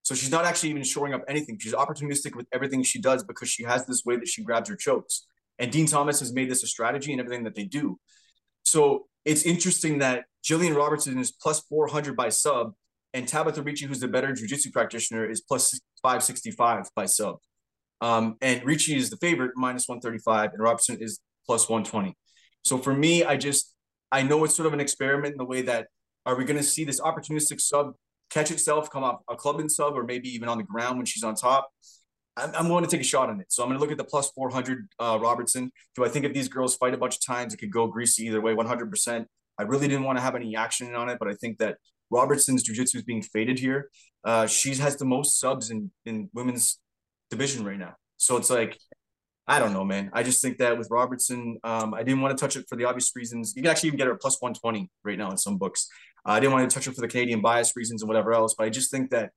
So 0.03 0.15
she's 0.15 0.31
not 0.31 0.45
actually 0.45 0.71
even 0.71 0.83
shoring 0.83 1.15
up 1.15 1.23
anything. 1.29 1.59
She's 1.59 1.75
opportunistic 1.75 2.35
with 2.35 2.47
everything 2.53 2.83
she 2.83 3.01
does 3.01 3.23
because 3.23 3.49
she 3.49 3.63
has 3.65 3.87
this 3.87 4.05
way 4.05 4.17
that 4.17 4.29
she 4.29 4.43
grabs 4.43 4.69
her 4.69 4.77
chokes. 4.77 5.27
And 5.59 5.71
Din 5.71 5.87
Thomas 5.87 6.19
has 6.21 6.33
made 6.33 6.51
this 6.51 6.63
a 6.65 6.67
strategy 6.67 7.13
in 7.13 7.21
everything 7.21 7.45
that 7.45 7.55
they 7.55 7.65
do. 7.65 7.99
So 8.65 9.07
it's 9.25 9.45
interesting 9.45 9.99
that 9.99 10.25
Gillian 10.43 10.75
Robertson 10.75 11.19
is 11.19 11.31
plus 11.31 11.61
400 11.61 12.17
by 12.17 12.31
sub, 12.31 12.73
and 13.15 13.27
Tabatha 13.27 13.65
Ricci, 13.65 13.87
who's 13.87 14.01
the 14.01 14.09
better 14.09 14.29
jujitsu 14.29 14.73
practitioner, 14.73 15.29
is 15.29 15.41
plus 15.41 15.79
565 16.03 16.89
by 16.97 17.07
sub. 17.07 17.37
Um, 18.01 18.37
and 18.41 18.65
Ricci 18.65 18.97
is 18.97 19.11
the 19.11 19.17
favorite, 19.19 19.53
minus 19.55 19.87
135, 19.87 20.55
and 20.55 20.63
Robertson 20.63 20.97
is 21.01 21.21
plus 21.47 21.69
120. 21.69 22.17
So 22.65 22.79
for 22.79 22.93
me, 22.95 23.23
I 23.23 23.37
just, 23.37 23.75
I 24.11 24.23
know 24.23 24.43
it's 24.45 24.57
sort 24.57 24.67
of 24.67 24.73
an 24.73 24.81
experiment 24.81 25.33
in 25.33 25.39
the 25.39 25.45
way 25.45 25.63
that 25.63 25.89
are 26.25 26.37
we 26.37 26.45
going 26.45 26.57
to 26.57 26.63
see 26.63 26.85
this 26.85 27.01
opportunistic 27.01 27.61
sub 27.61 27.93
catch 28.33 28.51
itself, 28.51 28.91
come 28.91 29.05
off 29.05 29.21
a 29.29 29.37
club 29.37 29.63
sub, 29.71 29.95
or 29.95 30.05
maybe 30.05 30.29
even 30.29 30.49
on 30.49 30.59
the 30.59 30.65
ground 30.65 30.97
when 30.97 31.07
she's 31.07 31.23
on 31.23 31.35
top? 31.35 31.71
I'm, 32.37 32.51
I'm 32.55 32.69
going 32.69 32.85
to 32.85 32.91
take 32.91 33.01
a 33.01 33.05
shot 33.05 33.29
on 33.29 33.41
it. 33.41 33.53
So 33.53 33.63
I'm 33.63 33.69
going 33.69 33.79
to 33.79 33.83
look 33.83 33.93
at 33.93 33.99
the 33.99 34.05
plus 34.05 34.31
400 34.31 34.89
uh, 34.99 35.19
Robertson. 35.21 35.71
Do 35.95 36.05
I 36.05 36.09
think 36.09 36.25
if 36.25 36.33
these 36.33 36.49
girls 36.49 36.77
fight 36.77 36.95
a 36.95 36.99
bunch 36.99 37.17
of 37.17 37.25
times, 37.25 37.53
it 37.53 37.59
could 37.59 37.73
go 37.73 37.87
greasy 37.87 38.27
either 38.27 38.41
way, 38.41 38.55
100%. 38.55 39.27
I 39.59 39.63
really 39.65 39.87
didn't 39.87 40.05
want 40.05 40.19
to 40.19 40.23
have 40.23 40.35
any 40.35 40.57
action 40.57 40.95
on 40.95 41.09
it, 41.09 41.19
but 41.19 41.29
I 41.29 41.35
think 41.35 41.59
that 41.59 41.77
Robertson's 42.11 42.63
jiu-jitsu 42.63 42.99
is 42.99 43.05
being 43.05 43.23
faded 43.23 43.59
here. 43.59 43.91
Uh, 44.25 44.47
she 44.47 44.75
has 44.77 44.97
the 44.97 45.05
most 45.05 45.39
subs 45.39 45.71
in, 45.71 45.91
in 46.07 46.31
women's 46.33 46.81
division 47.31 47.65
right 47.65 47.79
now. 47.79 47.95
So 48.17 48.37
it's 48.37 48.51
like, 48.51 48.79
I 49.47 49.59
don't 49.59 49.73
know, 49.73 49.85
man. 49.85 50.11
I 50.13 50.23
just 50.23 50.41
think 50.41 50.59
that 50.59 50.79
with 50.79 50.89
Robertson, 50.91 51.59
um, 51.65 51.95
I 51.95 52.03
didn't 52.05 52.21
want 52.21 52.37
to 52.37 52.41
touch 52.41 52.57
it 52.57 52.67
for 52.69 52.77
the 52.77 52.85
obvious 52.85 53.11
reasons. 53.17 53.55
You 53.57 53.63
can 53.63 53.71
actually 53.71 53.89
even 53.89 53.99
get 53.99 54.07
her 54.07 54.15
plus 54.15 54.41
120 54.41 54.89
right 55.05 55.19
now 55.19 55.31
in 55.31 55.37
some 55.37 55.59
books. 55.59 55.89
Uh, 56.27 56.33
I 56.33 56.41
didn't 56.41 56.53
want 56.53 56.71
to 56.71 56.75
touch 56.75 56.87
it 56.87 56.95
for 56.95 57.01
the 57.01 57.09
Canadian 57.09 57.41
bias 57.41 57.75
reasons 57.75 58.03
and 58.03 58.09
whatever 58.09 58.33
else, 58.33 58.55
but 58.57 58.67
I 58.67 58.71
just 58.71 58.91
think 58.91 59.11
that 59.11 59.31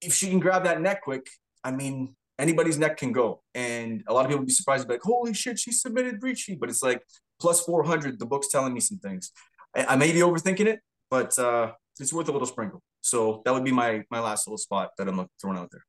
if 0.00 0.14
she 0.14 0.28
can 0.28 0.38
grab 0.38 0.64
that 0.64 0.80
neck 0.80 1.02
quick, 1.02 1.26
I 1.64 1.72
mean, 1.72 2.14
anybody's 2.38 2.78
neck 2.78 2.96
can 2.96 3.12
go. 3.12 3.42
And 3.54 4.04
a 4.06 4.14
lot 4.14 4.24
of 4.24 4.28
people 4.28 4.40
would 4.40 4.46
be 4.46 4.52
surprised, 4.52 4.88
like, 4.88 5.02
holy 5.02 5.34
shit, 5.34 5.58
she 5.58 5.72
submitted 5.72 6.22
Ricci. 6.22 6.54
But 6.54 6.68
it's 6.68 6.82
like 6.82 7.02
plus 7.40 7.62
400, 7.62 8.18
the 8.18 8.26
book's 8.26 8.48
telling 8.48 8.72
me 8.72 8.80
some 8.80 8.98
things. 8.98 9.32
I, 9.74 9.84
I 9.86 9.96
may 9.96 10.12
be 10.12 10.20
overthinking 10.20 10.66
it, 10.66 10.80
but 11.10 11.36
uh, 11.38 11.72
it's 11.98 12.12
worth 12.12 12.28
a 12.28 12.32
little 12.32 12.46
sprinkle. 12.46 12.82
So 13.00 13.42
that 13.44 13.54
would 13.54 13.64
be 13.64 13.72
my 13.72 14.02
my 14.10 14.20
last 14.20 14.46
little 14.46 14.58
spot 14.58 14.90
that 14.98 15.08
I'm 15.08 15.26
throwing 15.40 15.58
out 15.58 15.70
there. 15.70 15.84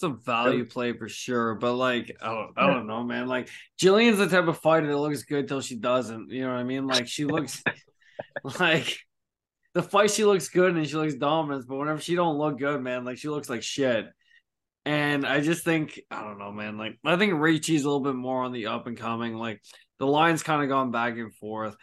It's 0.00 0.04
a 0.04 0.08
value 0.24 0.64
play 0.64 0.94
for 0.94 1.10
sure, 1.10 1.56
but 1.56 1.74
like 1.74 2.16
oh, 2.22 2.26
I 2.26 2.32
don't, 2.32 2.52
I 2.56 2.66
don't 2.72 2.86
know, 2.86 3.04
man. 3.04 3.26
Like 3.26 3.50
Gillian's 3.78 4.16
the 4.16 4.28
type 4.28 4.48
of 4.48 4.56
fighter 4.56 4.86
that 4.86 4.96
looks 4.96 5.24
good 5.24 5.46
till 5.46 5.60
she 5.60 5.76
doesn't. 5.76 6.30
You 6.30 6.46
know 6.46 6.52
what 6.54 6.60
I 6.60 6.64
mean? 6.64 6.86
Like 6.86 7.06
she 7.06 7.26
looks 7.26 7.62
like 8.58 8.98
the 9.74 9.82
fight 9.82 10.10
she 10.10 10.24
looks 10.24 10.48
good 10.48 10.74
and 10.74 10.88
she 10.88 10.96
looks 10.96 11.16
dominant, 11.16 11.66
but 11.68 11.76
whenever 11.76 12.00
she 12.00 12.14
don't 12.14 12.38
look 12.38 12.58
good, 12.58 12.80
man, 12.80 13.04
like 13.04 13.18
she 13.18 13.28
looks 13.28 13.50
like 13.50 13.62
shit. 13.62 14.06
And 14.86 15.26
I 15.26 15.40
just 15.40 15.64
think 15.64 16.00
I 16.10 16.22
don't 16.22 16.38
know, 16.38 16.50
man. 16.50 16.78
Like 16.78 16.98
I 17.04 17.16
think 17.16 17.34
Ricci's 17.34 17.84
a 17.84 17.90
little 17.90 18.00
bit 18.00 18.14
more 18.14 18.44
on 18.44 18.52
the 18.52 18.68
up 18.68 18.86
and 18.86 18.96
coming. 18.96 19.34
Like 19.34 19.60
the 19.98 20.06
line's 20.06 20.42
kind 20.42 20.62
of 20.62 20.70
gone 20.70 20.92
back 20.92 21.18
and 21.18 21.34
forth. 21.34 21.76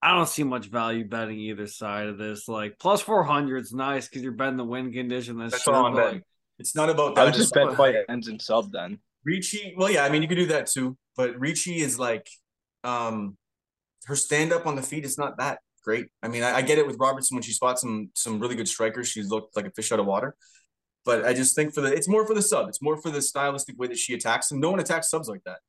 I 0.00 0.14
don't 0.14 0.26
see 0.26 0.42
much 0.42 0.68
value 0.68 1.06
betting 1.06 1.38
either 1.38 1.66
side 1.66 2.06
of 2.06 2.16
this. 2.16 2.48
Like 2.48 2.78
plus 2.78 3.02
four 3.02 3.24
hundred 3.24 3.58
is 3.58 3.74
nice 3.74 4.08
because 4.08 4.22
you're 4.22 4.32
betting 4.32 4.56
the 4.56 4.64
win 4.64 4.90
condition. 4.90 5.36
That's, 5.36 5.52
That's 5.52 5.68
all 5.68 5.84
I'm 5.84 5.94
betting. 5.94 6.14
like, 6.14 6.24
It's 6.58 6.74
not 6.74 6.90
about 6.90 7.14
that. 7.14 7.22
I 7.22 7.24
would 7.24 7.34
just 7.34 7.54
bet 7.54 7.76
fight 7.76 7.94
ends 8.08 8.28
in 8.28 8.38
sub 8.40 8.72
then. 8.72 8.98
Ricci, 9.24 9.74
well, 9.76 9.90
yeah, 9.90 10.04
I 10.04 10.08
mean, 10.08 10.22
you 10.22 10.28
could 10.28 10.36
do 10.36 10.46
that 10.46 10.66
too, 10.66 10.96
but 11.16 11.38
Ricci 11.38 11.80
is 11.80 11.98
like, 11.98 12.28
um, 12.84 13.36
her 14.06 14.16
stand 14.16 14.52
up 14.52 14.66
on 14.66 14.74
the 14.76 14.82
feet 14.82 15.04
is 15.04 15.18
not 15.18 15.38
that 15.38 15.58
great. 15.84 16.06
I 16.22 16.28
mean, 16.28 16.42
I, 16.42 16.56
I 16.56 16.62
get 16.62 16.78
it 16.78 16.86
with 16.86 16.96
Robertson 16.98 17.34
when 17.34 17.42
she 17.42 17.52
spots 17.52 17.82
some 17.82 18.10
some 18.14 18.40
really 18.40 18.54
good 18.54 18.68
strikers, 18.68 19.08
she's 19.08 19.28
looked 19.28 19.56
like 19.56 19.66
a 19.66 19.70
fish 19.70 19.92
out 19.92 20.00
of 20.00 20.06
water. 20.06 20.34
But 21.04 21.24
I 21.24 21.32
just 21.32 21.54
think 21.54 21.74
for 21.74 21.80
the, 21.80 21.92
it's 21.92 22.08
more 22.08 22.26
for 22.26 22.34
the 22.34 22.42
sub. 22.42 22.68
It's 22.68 22.82
more 22.82 22.96
for 22.96 23.10
the 23.10 23.22
stylistic 23.22 23.78
way 23.78 23.86
that 23.86 23.98
she 23.98 24.14
attacks 24.14 24.48
them. 24.48 24.60
No 24.60 24.70
one 24.70 24.80
attacks 24.80 25.10
subs 25.10 25.28
like 25.28 25.42
that. 25.44 25.60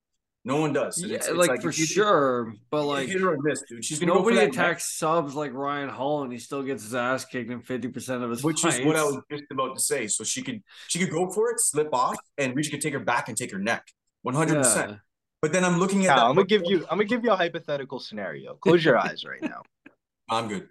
No 0.46 0.62
one 0.62 0.72
does. 0.72 1.02
Yeah, 1.04 1.16
it's- 1.16 1.28
it's 1.28 1.38
like, 1.38 1.62
for 1.62 1.70
if 1.70 1.76
sure, 1.76 2.54
but 2.72 2.86
like 2.86 3.10
hit 3.10 3.22
or 3.22 3.38
miss, 3.42 3.62
dude. 3.68 3.84
She's 3.84 4.00
gonna 4.00 4.14
nobody 4.14 4.38
go 4.38 4.42
for 4.42 4.46
that 4.48 4.54
attacks 4.54 4.98
subs 4.98 5.36
like 5.36 5.54
Ryan 5.54 5.90
Hall, 5.90 6.24
and 6.24 6.32
he 6.32 6.40
still 6.40 6.64
gets 6.64 6.84
his 6.84 6.96
ass 6.96 7.26
kicked 7.26 7.52
in 7.52 7.60
fifty 7.62 7.90
percent 7.90 8.24
of 8.24 8.30
his 8.30 8.42
which 8.44 8.62
fights. 8.62 8.78
is 8.80 8.86
what 8.86 8.96
I 8.96 9.04
was 9.04 9.18
just 9.30 9.44
about 9.52 9.76
to 9.76 9.82
say. 9.82 10.08
So 10.08 10.24
she 10.24 10.42
could 10.42 10.64
she 10.88 10.98
could 10.98 11.12
go 11.12 11.30
for 11.30 11.52
it, 11.52 11.60
slip 11.60 11.94
off, 11.94 12.16
and 12.38 12.56
Ricci 12.56 12.72
could 12.72 12.82
take 12.82 12.94
her 12.94 13.00
back 13.00 13.28
and 13.28 13.38
take 13.38 13.52
her 13.52 13.60
neck, 13.60 13.86
one 14.22 14.34
hundred 14.34 14.56
percent. 14.60 14.98
But 15.42 15.52
then 15.54 15.64
I'm 15.66 15.78
looking 15.78 16.06
at 16.06 16.16
Cal, 16.16 16.18
that. 16.18 16.26
I'm 16.26 16.36
gonna 16.36 16.48
give 16.48 16.64
you. 16.66 16.80
I'm 16.90 16.98
gonna 16.98 17.06
give 17.06 17.24
you 17.24 17.32
a 17.32 17.36
hypothetical 17.36 18.00
scenario. 18.00 18.56
Close 18.56 18.84
your 18.84 18.98
eyes 18.98 19.26
right 19.26 19.42
now. 19.42 19.62
I'm 20.30 20.48
good. 20.48 20.70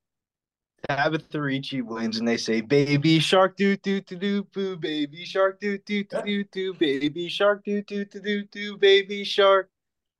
Tabatha 0.89 1.41
Ricci 1.41 1.82
wins, 1.82 2.18
and 2.18 2.26
they 2.28 2.37
say, 2.37 2.61
"Baby 2.61 3.18
shark, 3.18 3.57
do 3.57 3.76
do 3.76 4.01
do 4.01 4.16
do 4.16 4.43
boo, 4.45 4.76
baby 4.76 5.24
shark, 5.24 5.61
do 5.61 5.78
do 5.78 6.05
do 6.05 6.22
do 6.22 6.45
do, 6.45 6.74
baby 6.74 7.28
shark, 7.28 7.64
do 7.64 7.82
do 7.82 8.05
do 8.05 8.20
do 8.20 8.45
do, 8.45 8.76
baby 8.78 9.24
shark," 9.24 9.68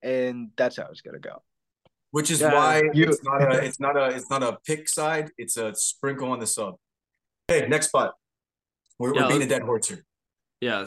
and 0.03 0.51
that's 0.57 0.77
how 0.77 0.87
it's 0.91 1.01
gonna 1.01 1.19
go. 1.19 1.43
which 2.13 2.31
is 2.31 2.41
Yeah, 2.41 2.55
why 2.55 2.83
you- 2.95 3.09
it's 3.09 3.23
not 3.25 3.43
a 3.43 3.63
it's 3.63 3.79
not 3.81 3.97
a 3.97 4.07
it's 4.07 4.31
not 4.31 4.43
a 4.43 4.59
pick 4.65 4.89
side. 4.89 5.33
It's 5.37 5.57
a 5.59 5.75
sprinkle 5.75 6.31
on 6.31 6.39
the 6.39 6.47
sub. 6.47 6.77
Hey, 7.47 7.67
next 7.69 7.89
spot. 7.89 8.15
We're, 8.99 9.15
Yeah, 9.15 9.23
we're 9.23 9.29
beating 9.29 9.43
a 9.43 9.49
dead 9.51 9.63
horse 9.63 9.89
here. 9.89 10.05
Yeah. 10.63 10.87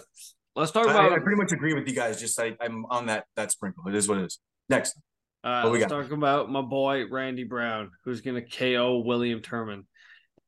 Let's 0.56 0.72
talk 0.72 0.88
I, 0.88 0.92
about. 0.92 1.14
I 1.14 1.20
pretty 1.20 1.38
much 1.38 1.52
agree 1.52 1.76
with 1.76 1.88
you 1.88 1.94
guys. 1.94 2.20
Just 2.20 2.40
I, 2.40 2.58
I'm 2.60 2.86
on 2.88 3.06
that 3.08 3.26
that 3.36 3.52
sprinkle. 3.52 3.84
It 3.88 3.94
is 3.96 4.08
what 4.08 4.18
it 4.18 4.26
is. 4.26 4.40
Next, 4.70 4.98
Uh, 5.44 5.70
let's 5.70 5.86
got? 5.86 5.90
talk 5.90 6.12
about 6.12 6.52
my 6.52 6.62
boy 6.62 7.06
Randy 7.10 7.44
Brown, 7.44 7.92
who's 8.04 8.22
gonna 8.22 8.42
KO 8.42 9.00
William 9.00 9.42
Turman. 9.42 9.84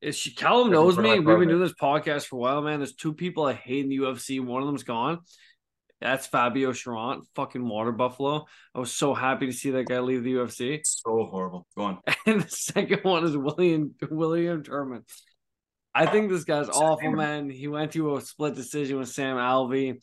Is 0.02 0.18
she 0.18 0.34
Callum 0.34 0.70
That's 0.70 0.74
knows 0.74 0.98
me? 0.98 1.20
We've 1.20 1.40
been 1.40 1.48
doing 1.48 1.62
this 1.62 1.74
podcast 1.74 2.26
for 2.26 2.38
a 2.38 2.40
while, 2.40 2.62
man. 2.62 2.80
There's 2.80 2.96
two 2.96 3.14
people 3.14 3.46
I 3.46 3.54
hate 3.54 3.84
in 3.84 3.90
the 3.90 4.00
UFC. 4.00 4.44
One 4.44 4.62
of 4.62 4.68
them's 4.68 4.84
gone. 4.84 5.20
That's 6.02 6.26
Fabio 6.26 6.72
Cherant, 6.72 7.22
fucking 7.36 7.64
water 7.64 7.92
buffalo. 7.92 8.46
I 8.74 8.80
was 8.80 8.92
so 8.92 9.14
happy 9.14 9.46
to 9.46 9.54
see 9.54 9.70
that 9.72 9.86
guy 9.86 10.00
leave 10.00 10.24
the 10.24 10.34
UFC. 10.34 10.82
so 10.84 11.28
horrible. 11.30 11.68
Go 11.78 11.84
on. 11.84 12.00
And 12.26 12.42
the 12.42 12.50
second 12.50 13.02
one 13.04 13.24
is 13.24 13.38
William 13.38 13.94
William 14.10 14.64
Turman. 14.64 15.04
I 15.94 16.06
think 16.08 16.30
this 16.30 16.44
guy's 16.44 16.70
awful, 16.70 17.12
man. 17.12 17.50
He 17.50 17.68
went 17.68 17.92
to 17.92 18.16
a 18.16 18.22
split 18.22 18.56
decision 18.56 18.98
with 18.98 19.10
Sam 19.10 19.38
Alvey. 19.38 20.02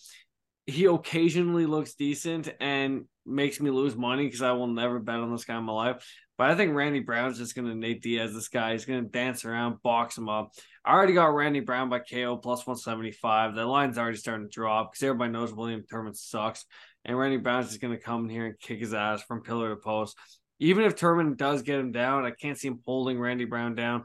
He 0.66 0.84
occasionally 0.84 1.66
looks 1.66 1.94
decent 1.94 2.48
and 2.60 3.06
makes 3.28 3.60
me 3.60 3.70
lose 3.70 3.96
money 3.96 4.26
because 4.26 4.42
I 4.42 4.52
will 4.52 4.66
never 4.66 4.98
bet 4.98 5.20
on 5.20 5.30
this 5.30 5.44
guy 5.44 5.58
in 5.58 5.64
my 5.64 5.72
life. 5.72 6.04
But 6.36 6.50
I 6.50 6.54
think 6.54 6.74
Randy 6.74 7.00
Brown's 7.00 7.38
just 7.38 7.54
gonna 7.54 7.74
Nate 7.74 8.02
Diaz 8.02 8.32
this 8.32 8.48
guy. 8.48 8.72
He's 8.72 8.84
gonna 8.84 9.02
dance 9.02 9.44
around, 9.44 9.82
box 9.82 10.16
him 10.16 10.28
up. 10.28 10.52
I 10.84 10.92
already 10.92 11.12
got 11.12 11.34
Randy 11.34 11.60
Brown 11.60 11.88
by 11.88 11.98
KO 11.98 12.36
plus 12.36 12.66
175. 12.66 13.54
The 13.54 13.66
line's 13.66 13.98
already 13.98 14.16
starting 14.16 14.46
to 14.46 14.50
drop 14.50 14.92
because 14.92 15.02
everybody 15.02 15.32
knows 15.32 15.52
William 15.52 15.82
Turman 15.82 16.16
sucks. 16.16 16.64
And 17.04 17.18
Randy 17.18 17.38
Brown's 17.38 17.68
just 17.68 17.80
gonna 17.80 17.98
come 17.98 18.24
in 18.24 18.30
here 18.30 18.46
and 18.46 18.58
kick 18.60 18.78
his 18.78 18.94
ass 18.94 19.22
from 19.22 19.42
pillar 19.42 19.70
to 19.70 19.76
post. 19.76 20.16
Even 20.60 20.84
if 20.84 20.96
Turman 20.96 21.36
does 21.36 21.62
get 21.62 21.80
him 21.80 21.92
down, 21.92 22.24
I 22.24 22.30
can't 22.30 22.56
see 22.58 22.68
him 22.68 22.80
holding 22.86 23.18
Randy 23.18 23.44
Brown 23.44 23.74
down. 23.74 24.04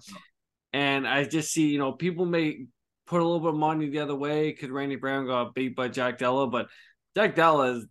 And 0.71 1.07
I 1.07 1.23
just 1.23 1.51
see, 1.51 1.67
you 1.67 1.77
know, 1.77 1.91
people 1.91 2.25
may 2.25 2.65
put 3.05 3.21
a 3.21 3.23
little 3.23 3.39
bit 3.39 3.49
of 3.49 3.55
money 3.55 3.89
the 3.89 3.99
other 3.99 4.15
way. 4.15 4.53
Could 4.53 4.71
Randy 4.71 4.95
Brown 4.95 5.27
got 5.27 5.53
beat 5.53 5.75
by 5.75 5.87
Jack 5.87 6.17
Della? 6.17 6.47
But 6.47 6.67
Jack 7.15 7.35
Della 7.35 7.77
is 7.77 7.85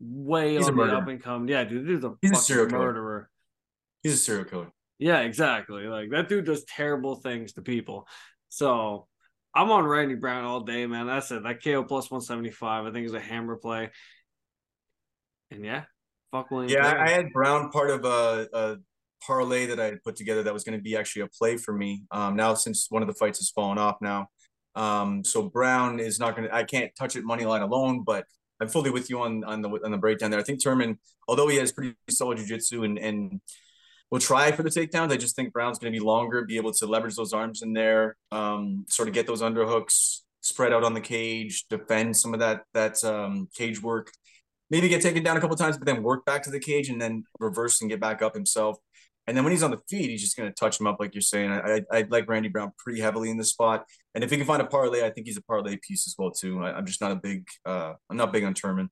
way 0.00 0.56
He's 0.56 0.68
on 0.68 0.76
the 0.76 0.82
up 0.84 1.08
and 1.08 1.22
come. 1.22 1.48
Yeah, 1.48 1.64
dude, 1.64 1.86
dude's 1.86 2.04
a 2.04 2.14
He's 2.20 2.30
a 2.30 2.34
fucking 2.34 2.44
serial 2.44 2.66
killer. 2.66 2.86
murderer. 2.86 3.30
He's 4.02 4.14
a 4.14 4.18
serial 4.18 4.44
killer. 4.44 4.72
Yeah, 4.98 5.20
exactly. 5.20 5.84
Like 5.84 6.10
that 6.10 6.28
dude 6.28 6.46
does 6.46 6.64
terrible 6.64 7.16
things 7.16 7.54
to 7.54 7.62
people. 7.62 8.06
So 8.48 9.06
I'm 9.54 9.70
on 9.70 9.86
Randy 9.86 10.14
Brown 10.14 10.44
all 10.44 10.60
day, 10.60 10.86
man. 10.86 11.06
That's 11.06 11.30
it. 11.30 11.42
That 11.42 11.62
KO 11.62 11.82
plus 11.82 12.10
175, 12.10 12.86
I 12.86 12.92
think 12.92 13.06
is 13.06 13.14
a 13.14 13.20
hammer 13.20 13.56
play. 13.56 13.90
And 15.50 15.64
yeah, 15.64 15.84
fuck 16.30 16.50
William. 16.50 16.70
Yeah, 16.70 16.94
I 16.98 17.10
had 17.10 17.32
Brown 17.32 17.70
part 17.70 17.90
of 17.90 18.04
a, 18.04 18.48
a 18.52 18.76
parlay 19.26 19.66
that 19.66 19.80
I 19.80 19.86
had 19.86 20.02
put 20.02 20.16
together 20.16 20.42
that 20.42 20.52
was 20.52 20.64
going 20.64 20.78
to 20.78 20.82
be 20.82 20.96
actually 20.96 21.22
a 21.22 21.28
play 21.28 21.56
for 21.56 21.72
me. 21.72 22.04
Um, 22.10 22.36
now 22.36 22.54
since 22.54 22.86
one 22.90 23.02
of 23.02 23.08
the 23.08 23.14
fights 23.14 23.38
has 23.38 23.50
fallen 23.50 23.78
off 23.78 23.96
now, 24.00 24.28
um, 24.74 25.24
so 25.24 25.48
Brown 25.48 26.00
is 26.00 26.18
not 26.20 26.36
going 26.36 26.48
to. 26.48 26.54
I 26.54 26.64
can't 26.64 26.90
touch 26.98 27.16
it 27.16 27.24
money 27.24 27.44
line 27.44 27.62
alone, 27.62 28.02
but 28.04 28.24
I'm 28.60 28.68
fully 28.68 28.90
with 28.90 29.10
you 29.10 29.20
on 29.20 29.44
on 29.44 29.62
the 29.62 29.68
on 29.68 29.90
the 29.90 29.98
breakdown 29.98 30.30
there. 30.30 30.40
I 30.40 30.42
think 30.42 30.62
Turman, 30.62 30.98
although 31.28 31.48
he 31.48 31.56
has 31.56 31.72
pretty 31.72 31.94
solid 32.08 32.38
jiu-jitsu 32.38 32.84
and 32.84 32.98
and 32.98 33.40
will 34.10 34.20
try 34.20 34.52
for 34.52 34.62
the 34.62 34.70
takedowns, 34.70 35.12
I 35.12 35.16
just 35.16 35.34
think 35.34 35.52
Brown's 35.52 35.78
going 35.78 35.92
to 35.92 35.98
be 35.98 36.04
longer, 36.04 36.44
be 36.44 36.56
able 36.56 36.72
to 36.72 36.86
leverage 36.86 37.16
those 37.16 37.32
arms 37.32 37.62
in 37.62 37.72
there, 37.72 38.16
um, 38.30 38.84
sort 38.88 39.08
of 39.08 39.14
get 39.14 39.26
those 39.26 39.42
underhooks, 39.42 40.20
spread 40.40 40.72
out 40.72 40.84
on 40.84 40.94
the 40.94 41.00
cage, 41.00 41.66
defend 41.68 42.16
some 42.16 42.32
of 42.32 42.40
that 42.40 42.62
that 42.72 43.02
um, 43.04 43.48
cage 43.54 43.82
work 43.82 44.10
maybe 44.70 44.88
get 44.88 45.02
taken 45.02 45.22
down 45.22 45.36
a 45.36 45.40
couple 45.40 45.56
times, 45.56 45.76
but 45.76 45.86
then 45.86 46.02
work 46.02 46.24
back 46.24 46.42
to 46.42 46.50
the 46.50 46.58
cage 46.58 46.88
and 46.88 47.00
then 47.00 47.24
reverse 47.38 47.80
and 47.80 47.90
get 47.90 48.00
back 48.00 48.22
up 48.22 48.34
himself. 48.34 48.78
And 49.26 49.36
then 49.36 49.42
when 49.42 49.50
he's 49.52 49.62
on 49.62 49.72
the 49.72 49.80
feet, 49.88 50.10
he's 50.10 50.22
just 50.22 50.36
going 50.36 50.48
to 50.48 50.54
touch 50.54 50.78
him 50.78 50.86
up, 50.86 50.98
like 51.00 51.14
you're 51.14 51.22
saying. 51.22 51.50
I, 51.50 51.82
I, 51.90 51.98
I 51.98 52.06
like 52.08 52.28
Randy 52.28 52.48
Brown 52.48 52.72
pretty 52.78 53.00
heavily 53.00 53.30
in 53.30 53.36
this 53.36 53.50
spot, 53.50 53.84
and 54.14 54.22
if 54.22 54.30
he 54.30 54.36
can 54.36 54.46
find 54.46 54.62
a 54.62 54.66
parlay, 54.66 55.04
I 55.04 55.10
think 55.10 55.26
he's 55.26 55.36
a 55.36 55.42
parlay 55.42 55.76
piece 55.82 56.06
as 56.06 56.14
well 56.16 56.30
too. 56.30 56.62
I, 56.62 56.72
I'm 56.72 56.86
just 56.86 57.00
not 57.00 57.12
a 57.12 57.16
big, 57.16 57.46
uh, 57.64 57.94
I'm 58.08 58.16
not 58.16 58.32
big 58.32 58.44
on 58.44 58.54
Turman. 58.54 58.88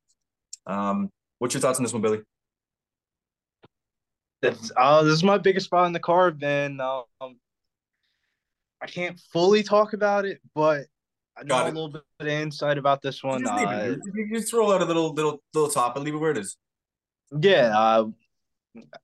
Um, 0.67 1.11
what's 1.39 1.55
your 1.55 1.61
thoughts 1.61 1.79
on 1.79 1.85
this 1.85 1.93
one, 1.93 2.03
Billy? 2.03 2.23
That's 4.43 4.73
uh, 4.77 5.03
this 5.03 5.15
is 5.15 5.25
my 5.25 5.39
biggest 5.39 5.67
spot 5.67 5.87
in 5.87 5.93
the 5.93 6.01
card, 6.01 6.41
man. 6.41 6.81
Um, 6.81 7.37
I 8.83 8.87
can't 8.87 9.19
fully 9.33 9.63
talk 9.63 9.95
about 9.95 10.27
it, 10.27 10.41
but 10.55 10.87
I 11.37 11.45
know 11.45 11.65
a 11.65 11.67
little 11.67 11.89
bit 11.89 12.03
of 12.21 12.27
insight 12.27 12.77
about 12.77 13.01
this 13.03 13.23
one. 13.25 13.43
Just 13.43 13.55
leave 13.55 13.69
Uh. 13.69 13.97
You, 14.15 14.27
you 14.29 14.39
just 14.39 14.53
roll 14.53 14.73
out 14.73 14.83
a 14.83 14.85
little, 14.85 15.15
little, 15.15 15.43
little 15.55 15.71
top 15.71 15.97
and 15.97 16.05
leave 16.05 16.15
it 16.15 16.19
where 16.19 16.33
it 16.33 16.39
is. 16.39 16.57
yeah, 17.41 17.73
uh, 17.77 18.07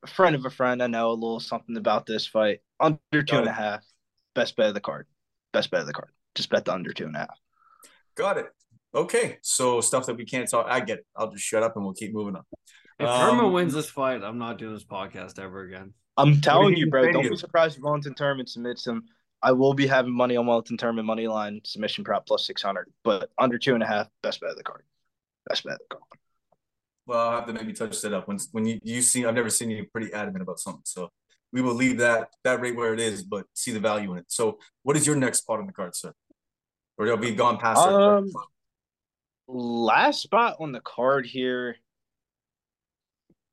friend 0.07 0.35
of 0.35 0.45
a 0.45 0.51
friend. 0.51 0.83
I 0.83 0.87
know 0.87 1.11
a 1.11 1.13
little 1.13 1.41
something 1.41 1.77
about 1.77 2.07
this 2.07 2.27
fight. 2.27 2.61
Under 2.79 3.23
two 3.23 3.37
and 3.37 3.49
a 3.49 3.53
half. 3.53 3.85
Best 4.35 4.57
bet 4.57 4.69
of 4.69 4.75
the 4.75 4.81
card. 4.81 5.07
Best 5.53 5.71
bet 5.71 5.81
of 5.81 5.87
the 5.87 5.93
card. 5.93 6.11
Just 6.35 6.51
bet 6.51 6.65
the 6.65 6.73
under 6.73 6.93
two 6.93 7.07
and 7.07 7.17
a 7.17 7.21
half. 7.21 7.39
Got 8.17 8.39
it. 8.39 8.47
Okay, 8.95 9.39
so 9.43 9.81
stuff 9.81 10.07
that 10.07 10.17
we 10.17 10.25
can't 10.25 10.51
talk. 10.51 10.67
I 10.69 10.81
get 10.81 10.99
it. 10.99 11.07
I'll 11.17 11.31
just 11.31 11.45
shut 11.45 11.63
up 11.63 11.77
and 11.77 11.85
we'll 11.85 11.95
keep 11.95 12.13
moving 12.13 12.37
on. 12.37 12.43
if 12.99 13.09
Um, 13.09 13.39
Turman 13.39 13.53
wins 13.53 13.73
this 13.73 13.89
fight, 13.89 14.23
I'm 14.23 14.39
not 14.39 14.59
doing 14.59 14.75
this 14.75 14.85
podcast 14.85 15.39
ever 15.39 15.63
again. 15.63 15.95
I'm 16.17 16.41
telling 16.41 16.77
you, 16.77 16.87
you 16.87 16.91
bro. 16.91 17.11
Don't 17.13 17.29
be 17.29 17.37
surprised 17.37 17.77
if 17.77 17.83
Wellington 17.83 18.15
Turman 18.15 18.49
submits 18.49 18.87
him. 18.87 19.05
I 19.43 19.53
will 19.53 19.75
be 19.75 19.87
having 19.87 20.13
money 20.13 20.37
on 20.37 20.47
Wellington 20.47 20.77
Turman 20.77 21.05
money 21.05 21.29
line 21.29 21.61
submission 21.65 22.05
prop 22.05 22.27
plus 22.27 22.47
six 22.47 22.63
hundred, 22.63 22.93
but 23.05 23.31
under 23.39 23.59
two 23.59 23.75
and 23.75 23.83
a 23.83 23.87
half. 23.87 24.09
Best 24.23 24.41
bet 24.41 24.51
of 24.51 24.57
the 24.57 24.65
card. 24.65 24.83
Best 25.49 25.65
bet 25.65 25.75
of 25.75 25.79
the 25.89 25.95
card. 25.95 26.03
Well, 27.07 27.19
I'll 27.19 27.37
have 27.37 27.47
to 27.47 27.53
maybe 27.53 27.73
touch 27.73 28.01
that 28.03 28.13
up 28.13 28.29
when 28.29 28.39
when 28.53 28.67
you 28.67 28.79
you 28.83 29.03
see. 29.03 29.25
I've 29.25 29.35
never 29.35 29.51
seen 29.51 29.71
you 29.71 29.87
pretty 29.93 30.13
adamant 30.13 30.43
about 30.43 30.61
something, 30.61 30.83
so 30.85 31.11
we 31.53 31.63
will 31.63 31.75
leave 31.75 31.99
that 31.99 32.31
that 32.45 32.61
rate 32.61 32.77
where 32.77 32.95
it 32.95 33.01
is, 33.01 33.23
but 33.23 33.47
see 33.55 33.73
the 33.73 33.81
value 33.81 34.13
in 34.13 34.19
it. 34.19 34.27
So, 34.29 34.59
what 34.83 34.97
is 34.97 35.07
your 35.07 35.17
next 35.17 35.39
spot 35.39 35.59
on 35.59 35.67
the 35.67 35.73
card, 35.73 35.97
sir? 35.97 36.13
Or 36.99 37.07
it'll 37.07 37.19
be 37.19 37.35
gone 37.35 37.59
past? 37.59 37.81
Um, 37.81 38.31
Last 39.49 40.23
spot 40.23 40.57
on 40.61 40.71
the 40.71 40.81
card 40.81 41.27
here. 41.27 41.77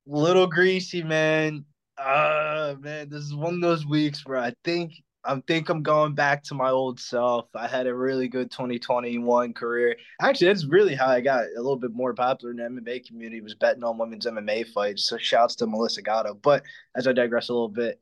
Little 0.05 0.45
greasy, 0.45 1.01
man. 1.01 1.65
Uh 1.97 2.75
man, 2.79 3.09
this 3.09 3.23
is 3.23 3.33
one 3.33 3.55
of 3.55 3.61
those 3.61 3.85
weeks 3.85 4.23
where 4.25 4.37
I 4.37 4.53
think 4.63 4.93
I 5.27 5.41
think 5.45 5.67
I'm 5.69 5.83
going 5.83 6.15
back 6.15 6.43
to 6.45 6.55
my 6.55 6.69
old 6.69 6.99
self. 6.99 7.47
I 7.53 7.67
had 7.67 7.85
a 7.85 7.93
really 7.93 8.27
good 8.29 8.49
2021 8.49 9.53
career. 9.53 9.97
Actually, 10.21 10.47
that's 10.47 10.65
really 10.65 10.95
how 10.95 11.07
I 11.07 11.19
got 11.21 11.43
a 11.43 11.57
little 11.61 11.75
bit 11.75 11.91
more 11.93 12.13
popular 12.13 12.51
in 12.51 12.57
the 12.75 12.81
MMA 12.81 13.05
community 13.05 13.41
was 13.41 13.53
betting 13.55 13.83
on 13.83 13.97
women's 13.97 14.25
MMA 14.25 14.67
fights. 14.69 15.05
So 15.09 15.17
shouts 15.17 15.55
to 15.57 15.67
Melissa 15.67 16.01
Gatto. 16.01 16.33
But 16.33 16.63
as 16.95 17.07
I 17.07 17.11
digress 17.13 17.49
a 17.49 17.53
little 17.53 17.67
bit, 17.69 17.99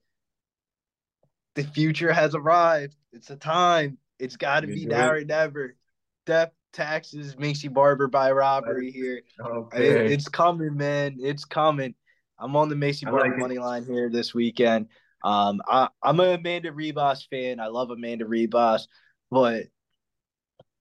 the 1.56 1.64
future 1.64 2.12
has 2.14 2.36
arrived. 2.36 2.96
It's 3.12 3.30
a 3.30 3.36
time. 3.36 3.98
It's 4.20 4.38
got 4.38 4.62
to 4.62 4.68
be 4.68 4.86
now 4.86 5.14
it. 5.14 5.24
or 5.24 5.26
never. 5.26 5.76
Death, 6.26 6.52
taxes, 6.74 7.36
Maycee 7.36 7.74
Barber 7.74 8.08
by 8.08 8.32
robbery 8.32 8.92
here. 8.92 9.22
It- 9.74 10.12
it's 10.12 10.28
coming, 10.28 10.76
man. 10.78 11.18
It's 11.20 11.46
coming. 11.46 11.96
I'm 12.38 12.56
on 12.56 12.70
the 12.70 12.76
Maycee 12.76 13.06
Barber 13.06 13.20
like 13.30 13.38
money 13.40 13.58
line 13.58 13.86
here 13.86 14.10
this 14.10 14.34
weekend. 14.34 14.88
Um, 15.26 15.60
I, 15.68 15.90
I'm 16.04 16.20
an 16.20 16.40
Amanda 16.40 16.72
Ribas 16.72 17.28
fan. 17.30 17.60
I 17.60 17.68
love 17.68 17.90
Amanda 17.90 18.26
Ribas, 18.26 18.84
but 19.32 19.64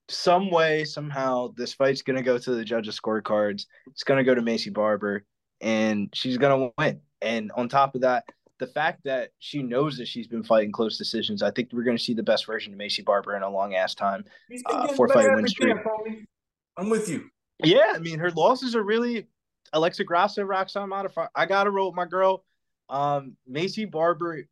some 0.08 0.50
way, 0.50 0.84
somehow, 0.84 1.54
this 1.56 1.72
fight's 1.72 2.02
gonna 2.02 2.22
go 2.22 2.36
to 2.36 2.54
the 2.54 2.62
judges' 2.62 3.00
scorecards. 3.00 3.64
It's 3.86 4.04
gonna 4.04 4.22
go 4.22 4.34
to 4.34 4.42
Maycee 4.42 4.72
Barber, 4.72 5.24
and 5.62 6.10
she's 6.12 6.36
gonna 6.36 6.70
win. 6.76 7.00
And 7.22 7.52
on 7.52 7.70
top 7.70 7.94
of 7.94 8.02
that, 8.02 8.24
the 8.58 8.66
fact 8.66 9.04
that 9.04 9.30
she 9.38 9.62
knows 9.62 9.96
that 9.96 10.08
she's 10.08 10.26
been 10.26 10.44
fighting 10.44 10.72
close 10.72 10.98
decisions, 10.98 11.42
I 11.42 11.50
think 11.50 11.70
we're 11.72 11.82
gonna 11.82 11.98
see 11.98 12.12
the 12.12 12.22
best 12.22 12.44
version 12.44 12.74
of 12.74 12.78
Maycee 12.78 13.04
Barber 13.04 13.34
in 13.36 13.42
a 13.42 13.48
long 13.48 13.74
ass 13.74 13.94
time. 13.94 14.26
Uh, 14.66 14.92
four 14.92 15.08
fight 15.08 15.34
win 15.34 15.48
streak. 15.48 15.78
I'm 16.76 16.90
with 16.90 17.08
you. 17.08 17.30
Yeah, 17.62 17.94
I 17.94 17.98
mean 17.98 18.18
her 18.18 18.30
losses 18.30 18.76
are 18.76 18.82
really 18.82 19.26
Alexa 19.72 20.04
Grasso, 20.04 20.42
Roxanne 20.42 20.90
Modafferi. 20.90 21.28
I 21.34 21.46
gotta 21.46 21.70
roll 21.70 21.88
with 21.88 21.96
my 21.96 22.04
girl. 22.04 22.44
Um, 22.88 23.36
Maycee 23.50 23.90
Barber. 23.90 24.44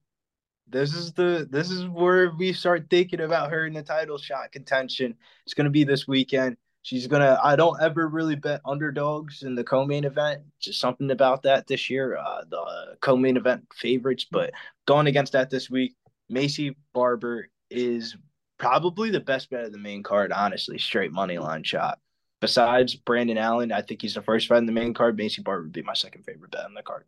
This 0.69 0.95
is 0.95 1.13
the 1.13 1.47
this 1.51 1.71
is 1.71 1.87
where 1.87 2.31
we 2.31 2.53
start 2.53 2.87
thinking 2.89 3.21
about 3.21 3.51
her 3.51 3.67
in 3.67 3.75
the 3.75 3.83
title 3.83 4.17
shot 4.17 4.53
contention. 4.53 5.15
It's 5.45 5.55
gonna 5.55 5.71
be 5.71 5.85
this 5.85 6.09
weekend. 6.09 6.57
She's 6.83 7.07
gonna. 7.07 7.39
I 7.43 7.57
don't 7.57 7.81
ever 7.83 8.09
really 8.09 8.37
bet 8.37 8.61
underdogs 8.65 9.43
in 9.43 9.55
the 9.55 9.65
co-main 9.65 10.05
event. 10.05 10.43
Just 10.61 10.81
something 10.81 11.11
about 11.11 11.43
that 11.43 11.67
this 11.67 11.91
year. 11.91 12.17
Uh, 12.17 12.43
the 12.49 12.97
co-main 13.01 13.37
event 13.37 13.67
favorites, 13.75 14.27
but 14.31 14.53
going 14.87 15.07
against 15.09 15.33
that 15.33 15.51
this 15.51 15.69
week, 15.69 15.95
Maycee 16.31 16.75
Barber 16.95 17.49
is 17.71 18.17
probably 18.59 19.11
the 19.11 19.21
best 19.21 19.51
bet 19.51 19.65
of 19.65 19.73
the 19.73 19.79
main 19.79 20.03
card. 20.03 20.33
Honestly, 20.33 20.79
straight 20.79 21.13
money 21.13 21.39
line 21.39 21.65
shot 21.65 21.99
besides 22.43 22.97
Brendan 22.97 23.39
Allen, 23.39 23.73
I 23.73 23.81
think 23.81 24.03
he's 24.03 24.15
the 24.15 24.21
first 24.21 24.49
fight 24.49 24.59
in 24.59 24.67
the 24.67 24.73
main 24.73 24.93
card. 24.93 25.17
Maycee 25.17 25.43
Barber 25.43 25.63
would 25.63 25.73
be 25.73 25.83
my 25.83 25.95
second 25.95 26.25
favorite 26.25 26.51
bet 26.51 26.65
on 26.65 26.75
the 26.75 26.83
card. 26.83 27.05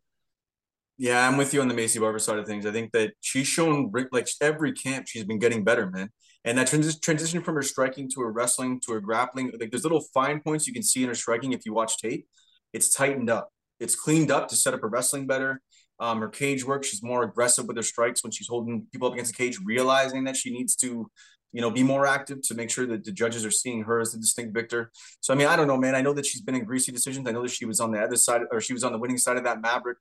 Yeah, 0.96 1.26
I'm 1.26 1.36
with 1.36 1.52
you 1.52 1.60
on 1.60 1.68
the 1.68 1.74
Maycee 1.74 2.00
Barber 2.00 2.20
side 2.20 2.38
of 2.38 2.46
things. 2.46 2.66
I 2.66 2.70
think 2.70 2.92
that 2.92 3.14
she's 3.20 3.48
shown 3.48 3.90
like 4.12 4.28
every 4.40 4.72
camp 4.72 5.06
she's 5.08 5.24
been 5.24 5.40
getting 5.40 5.64
better, 5.64 5.90
man. 5.90 6.10
And 6.44 6.56
that 6.58 6.68
transi- 6.68 7.00
transition 7.00 7.42
from 7.42 7.56
her 7.56 7.62
striking 7.62 8.08
to 8.14 8.20
her 8.20 8.30
wrestling 8.30 8.80
to 8.86 8.92
her 8.92 9.00
grappling, 9.00 9.50
like 9.58 9.70
there's 9.70 9.82
little 9.82 10.04
fine 10.12 10.40
points 10.40 10.66
you 10.66 10.72
can 10.72 10.82
see 10.82 11.02
in 11.02 11.08
her 11.08 11.14
striking 11.14 11.52
if 11.52 11.66
you 11.66 11.72
watch 11.72 11.98
tape. 11.98 12.26
It's 12.72 12.94
tightened 12.94 13.30
up. 13.30 13.50
It's 13.80 13.96
cleaned 13.96 14.30
up 14.30 14.48
to 14.48 14.56
set 14.56 14.74
up 14.74 14.82
her 14.82 14.88
wrestling 14.88 15.26
better. 15.26 15.62
Um, 15.98 16.20
her 16.20 16.28
cage 16.28 16.64
work, 16.64 16.84
she's 16.84 17.02
more 17.02 17.22
aggressive 17.24 17.66
with 17.66 17.76
her 17.76 17.82
strikes 17.82 18.22
when 18.22 18.30
she's 18.30 18.48
holding 18.48 18.86
people 18.92 19.08
up 19.08 19.14
against 19.14 19.32
the 19.32 19.36
cage, 19.36 19.58
realizing 19.64 20.24
that 20.24 20.36
she 20.36 20.50
needs 20.50 20.76
to, 20.76 21.10
you 21.52 21.60
know, 21.60 21.70
be 21.70 21.82
more 21.82 22.06
active 22.06 22.42
to 22.42 22.54
make 22.54 22.70
sure 22.70 22.86
that 22.86 23.04
the 23.04 23.12
judges 23.12 23.44
are 23.44 23.50
seeing 23.50 23.82
her 23.82 24.00
as 24.00 24.12
the 24.12 24.18
distinct 24.18 24.54
victor. 24.54 24.90
So 25.20 25.32
I 25.32 25.36
mean, 25.36 25.46
I 25.46 25.56
don't 25.56 25.68
know, 25.68 25.76
man. 25.76 25.94
I 25.94 26.02
know 26.02 26.12
that 26.12 26.26
she's 26.26 26.42
been 26.42 26.56
in 26.56 26.64
greasy 26.64 26.92
decisions. 26.92 27.28
I 27.28 27.32
know 27.32 27.42
that 27.42 27.50
she 27.50 27.64
was 27.64 27.80
on 27.80 27.90
the 27.90 28.00
other 28.00 28.16
side, 28.16 28.42
or 28.52 28.60
she 28.60 28.72
was 28.72 28.84
on 28.84 28.92
the 28.92 28.98
winning 28.98 29.18
side 29.18 29.36
of 29.36 29.44
that 29.44 29.60
Maverick 29.60 29.98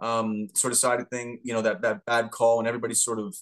um, 0.00 0.48
sort 0.54 0.72
of 0.72 0.78
side 0.78 1.00
of 1.00 1.08
thing. 1.08 1.40
You 1.42 1.54
know, 1.54 1.62
that 1.62 1.82
that 1.82 2.04
bad 2.04 2.30
call, 2.30 2.58
and 2.58 2.68
everybody 2.68 2.94
sort 2.94 3.18
of 3.18 3.34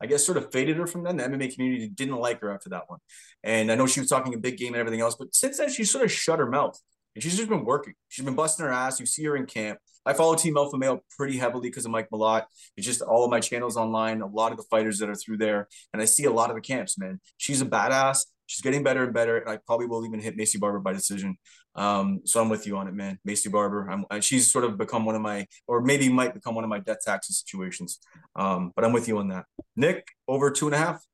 I 0.00 0.06
guess 0.06 0.24
sort 0.24 0.38
of 0.38 0.52
faded 0.52 0.76
her 0.76 0.86
from 0.86 1.02
then. 1.02 1.16
The 1.16 1.24
MMA 1.24 1.54
community 1.54 1.88
didn't 1.88 2.16
like 2.16 2.40
her 2.40 2.52
after 2.52 2.68
that 2.70 2.84
one. 2.88 3.00
And 3.42 3.70
I 3.70 3.74
know 3.74 3.86
she 3.86 4.00
was 4.00 4.08
talking 4.08 4.34
a 4.34 4.38
big 4.38 4.56
game 4.56 4.74
and 4.74 4.80
everything 4.80 5.00
else, 5.00 5.16
but 5.16 5.34
since 5.34 5.58
then 5.58 5.70
she 5.70 5.84
sort 5.84 6.04
of 6.04 6.12
shut 6.12 6.38
her 6.38 6.48
mouth. 6.48 6.78
And 7.14 7.22
she's 7.22 7.36
just 7.36 7.48
been 7.48 7.64
working. 7.64 7.94
She's 8.08 8.24
been 8.24 8.36
busting 8.36 8.64
her 8.64 8.70
ass. 8.70 9.00
You 9.00 9.06
see 9.06 9.24
her 9.24 9.34
in 9.34 9.46
camp. 9.46 9.80
I 10.06 10.12
follow 10.12 10.36
Team 10.36 10.56
Alpha 10.56 10.78
Male 10.78 11.00
pretty 11.16 11.36
heavily 11.36 11.68
because 11.68 11.84
of 11.84 11.90
Mike 11.90 12.08
Malott. 12.12 12.44
It's 12.76 12.86
just 12.86 13.02
all 13.02 13.24
of 13.24 13.30
my 13.30 13.40
channels 13.40 13.76
online, 13.76 14.22
a 14.22 14.26
lot 14.26 14.52
of 14.52 14.58
the 14.58 14.64
fighters 14.70 14.98
that 15.00 15.10
are 15.10 15.14
through 15.14 15.38
there. 15.38 15.68
And 15.92 16.00
I 16.00 16.04
see 16.04 16.24
a 16.24 16.30
lot 16.30 16.48
of 16.48 16.56
the 16.56 16.62
camps, 16.62 16.96
man. 16.96 17.20
She's 17.36 17.60
a 17.60 17.66
badass. 17.66 18.24
She's 18.46 18.62
getting 18.62 18.82
better 18.82 19.02
and 19.02 19.12
better. 19.12 19.38
And 19.38 19.50
I 19.50 19.58
probably 19.66 19.86
will 19.86 20.06
even 20.06 20.20
hit 20.20 20.36
Maycee 20.36 20.60
Barber 20.60 20.78
by 20.78 20.92
decision. 20.92 21.36
Um, 21.74 22.22
so 22.24 22.40
I'm 22.40 22.48
with 22.48 22.66
you 22.66 22.76
on 22.76 22.88
it, 22.88 22.94
man. 22.94 23.18
Maycee 23.26 23.52
Barber. 23.52 23.88
I'm, 23.88 24.20
she's 24.20 24.50
sort 24.50 24.64
of 24.64 24.76
become 24.76 25.04
one 25.04 25.14
of 25.14 25.22
my, 25.22 25.46
or 25.66 25.80
maybe 25.80 26.08
might 26.08 26.34
become 26.34 26.54
one 26.54 26.64
of 26.64 26.70
my 26.70 26.80
death 26.80 26.98
taxes 27.04 27.38
situations. 27.38 28.00
Um, 28.34 28.72
but 28.74 28.84
I'm 28.84 28.92
with 28.92 29.06
you 29.08 29.18
on 29.18 29.28
that. 29.28 29.44
Nick, 29.76 30.08
over 30.26 30.50
two 30.50 30.66
and 30.66 30.74
a 30.74 30.78
half. 30.78 31.04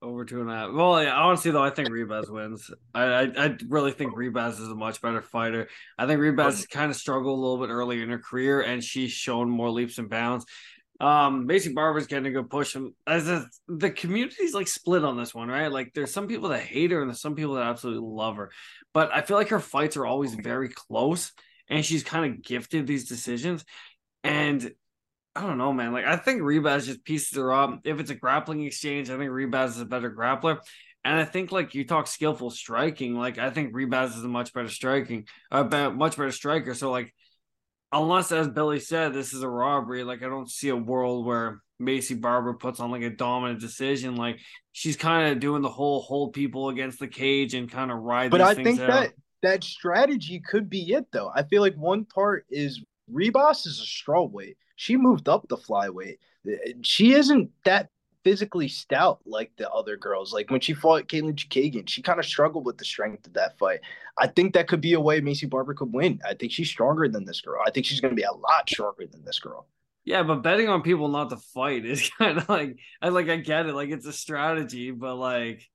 Over 0.00 0.24
two 0.24 0.40
and 0.40 0.50
a 0.50 0.52
half. 0.52 0.72
Well, 0.72 1.00
yeah, 1.00 1.14
honestly, 1.14 1.52
though, 1.52 1.62
I 1.62 1.70
think 1.70 1.88
Ribas 1.88 2.28
wins. 2.28 2.68
I, 2.92 3.02
I, 3.02 3.22
I 3.36 3.56
really 3.68 3.92
think 3.92 4.16
Ribas 4.16 4.60
is 4.60 4.68
a 4.68 4.74
much 4.74 5.00
better 5.00 5.22
fighter. 5.22 5.68
I 5.96 6.08
think 6.08 6.18
Ribas 6.18 6.68
kind 6.68 6.90
of 6.90 6.96
struggled 6.96 7.38
a 7.38 7.40
little 7.40 7.64
bit 7.64 7.72
earlier 7.72 8.02
in 8.02 8.10
her 8.10 8.18
career, 8.18 8.62
and 8.62 8.82
she's 8.82 9.12
shown 9.12 9.48
more 9.48 9.70
leaps 9.70 9.98
and 9.98 10.10
bounds. 10.10 10.44
Um, 11.00 11.48
Maycee 11.48 11.74
Barber's 11.74 12.06
getting 12.06 12.26
a 12.26 12.30
good 12.30 12.50
push. 12.50 12.74
Him 12.76 12.94
as 13.06 13.28
a, 13.28 13.46
the 13.66 13.90
community's 13.90 14.54
like 14.54 14.68
split 14.68 15.04
on 15.04 15.16
this 15.16 15.34
one, 15.34 15.48
right? 15.48 15.70
Like, 15.70 15.92
there's 15.94 16.12
some 16.12 16.28
people 16.28 16.50
that 16.50 16.60
hate 16.60 16.92
her, 16.92 17.00
and 17.00 17.10
there's 17.10 17.20
some 17.20 17.34
people 17.34 17.54
that 17.54 17.66
absolutely 17.66 18.06
love 18.08 18.36
her. 18.36 18.50
But 18.94 19.10
I 19.12 19.22
feel 19.22 19.36
like 19.36 19.48
her 19.48 19.60
fights 19.60 19.96
are 19.96 20.06
always 20.06 20.34
very 20.34 20.68
close, 20.68 21.32
and 21.68 21.84
she's 21.84 22.04
kind 22.04 22.32
of 22.32 22.42
gifted 22.42 22.86
these 22.86 23.08
decisions. 23.08 23.64
And 24.22 24.72
I 25.34 25.42
don't 25.42 25.58
know, 25.58 25.72
man. 25.72 25.92
Like 25.92 26.04
I 26.04 26.16
think 26.16 26.42
Ribas 26.42 26.86
just 26.86 27.04
pieces 27.04 27.36
her 27.36 27.52
up. 27.52 27.80
If 27.84 28.00
it's 28.00 28.10
a 28.10 28.14
grappling 28.14 28.64
exchange, 28.64 29.08
I 29.10 29.16
think 29.16 29.30
Ribas 29.30 29.70
is 29.70 29.80
a 29.80 29.86
better 29.86 30.10
grappler. 30.10 30.58
And 31.04 31.18
I 31.18 31.24
think 31.24 31.50
like 31.50 31.74
you 31.74 31.86
talk 31.86 32.06
skillful 32.06 32.50
striking, 32.50 33.16
like 33.16 33.38
I 33.38 33.50
think 33.50 33.74
Ribas 33.74 34.16
is 34.16 34.22
a 34.22 34.28
much 34.28 34.52
better 34.52 34.68
striking, 34.68 35.26
a 35.50 35.64
uh, 35.64 35.90
much 35.90 36.16
better 36.16 36.30
striker. 36.30 36.74
So 36.74 36.90
like, 36.90 37.12
unless 37.92 38.32
as 38.32 38.48
Billy 38.48 38.80
said, 38.80 39.12
this 39.12 39.32
is 39.32 39.42
a 39.42 39.48
robbery. 39.48 40.04
Like 40.04 40.22
I 40.22 40.28
don't 40.28 40.50
see 40.50 40.68
a 40.68 40.76
world 40.76 41.26
where 41.26 41.60
Maycee 41.80 42.20
Barber 42.20 42.54
puts 42.54 42.80
on 42.80 42.90
like 42.90 43.02
a 43.02 43.10
dominant 43.10 43.60
decision. 43.60 44.16
Like 44.16 44.38
she's 44.72 44.96
kind 44.96 45.32
of 45.32 45.40
doing 45.40 45.62
the 45.62 45.68
whole 45.68 46.02
hold 46.02 46.32
people 46.32 46.68
against 46.68 46.98
the 46.98 47.08
cage 47.08 47.54
and 47.54 47.70
kind 47.70 47.90
of 47.90 47.98
ride. 47.98 48.30
But 48.30 48.40
I 48.40 48.54
think 48.54 48.80
out. 48.80 48.88
that 48.88 49.12
that 49.42 49.64
strategy 49.64 50.40
could 50.40 50.70
be 50.70 50.92
it 50.92 51.06
though. 51.12 51.30
I 51.34 51.42
feel 51.42 51.62
like 51.62 51.74
one 51.74 52.04
part 52.04 52.46
is 52.50 52.82
Ribas 53.12 53.66
is 53.66 53.80
a 53.80 54.10
strawweight 54.10 54.54
she 54.82 54.96
moved 54.96 55.28
up 55.28 55.46
the 55.48 55.56
flyweight. 55.56 56.18
She 56.82 57.12
isn't 57.12 57.50
that 57.64 57.88
physically 58.24 58.68
stout 58.68 59.20
like 59.24 59.52
the 59.56 59.70
other 59.70 59.96
girls. 59.96 60.32
Like 60.32 60.50
when 60.50 60.60
she 60.60 60.74
fought 60.74 61.08
Katlyn 61.08 61.34
Chookagian, 61.34 61.88
she 61.88 62.02
kind 62.02 62.18
of 62.18 62.26
struggled 62.26 62.64
with 62.64 62.78
the 62.78 62.84
strength 62.84 63.26
of 63.26 63.34
that 63.34 63.58
fight. 63.58 63.80
I 64.18 64.26
think 64.26 64.54
that 64.54 64.68
could 64.68 64.80
be 64.80 64.94
a 64.94 65.00
way 65.00 65.20
Maycee 65.20 65.48
Barber 65.48 65.74
could 65.74 65.92
win. 65.92 66.20
I 66.28 66.34
think 66.34 66.52
she's 66.52 66.68
stronger 66.68 67.08
than 67.08 67.24
this 67.24 67.40
girl. 67.40 67.62
I 67.66 67.70
think 67.70 67.86
she's 67.86 68.00
going 68.00 68.12
to 68.12 68.16
be 68.16 68.22
a 68.22 68.32
lot 68.32 68.68
stronger 68.68 69.06
than 69.10 69.24
this 69.24 69.40
girl. 69.40 69.66
Yeah, 70.04 70.22
but 70.24 70.42
betting 70.42 70.68
on 70.68 70.82
people 70.82 71.08
not 71.08 71.30
to 71.30 71.36
fight 71.36 71.84
is 71.84 72.10
kind 72.18 72.38
of 72.38 72.48
like 72.48 72.76
I 73.00 73.08
like 73.08 73.28
I 73.28 73.36
get 73.36 73.66
it, 73.66 73.74
like 73.74 73.90
it's 73.90 74.06
a 74.06 74.12
strategy, 74.12 74.90
but 74.90 75.16
like. 75.16 75.68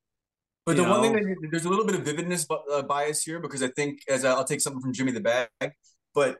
But 0.65 0.75
the 0.75 0.83
know. 0.83 0.99
one 0.99 1.01
thing 1.01 1.13
that 1.13 1.47
there's 1.49 1.63
a 1.63 1.69
little 1.69 1.85
bit 1.85 1.95
of 1.95 2.01
vividness 2.01 2.45
uh, 2.49 2.81
bias 2.81 3.23
here 3.23 3.39
because 3.39 3.63
I 3.63 3.69
think 3.69 4.01
as 4.09 4.25
I'll 4.25 4.43
take 4.43 4.59
something 4.59 4.81
from 4.81 4.91
Jimmy 4.91 5.13
the 5.13 5.21
Bag, 5.21 5.71
but 6.13 6.39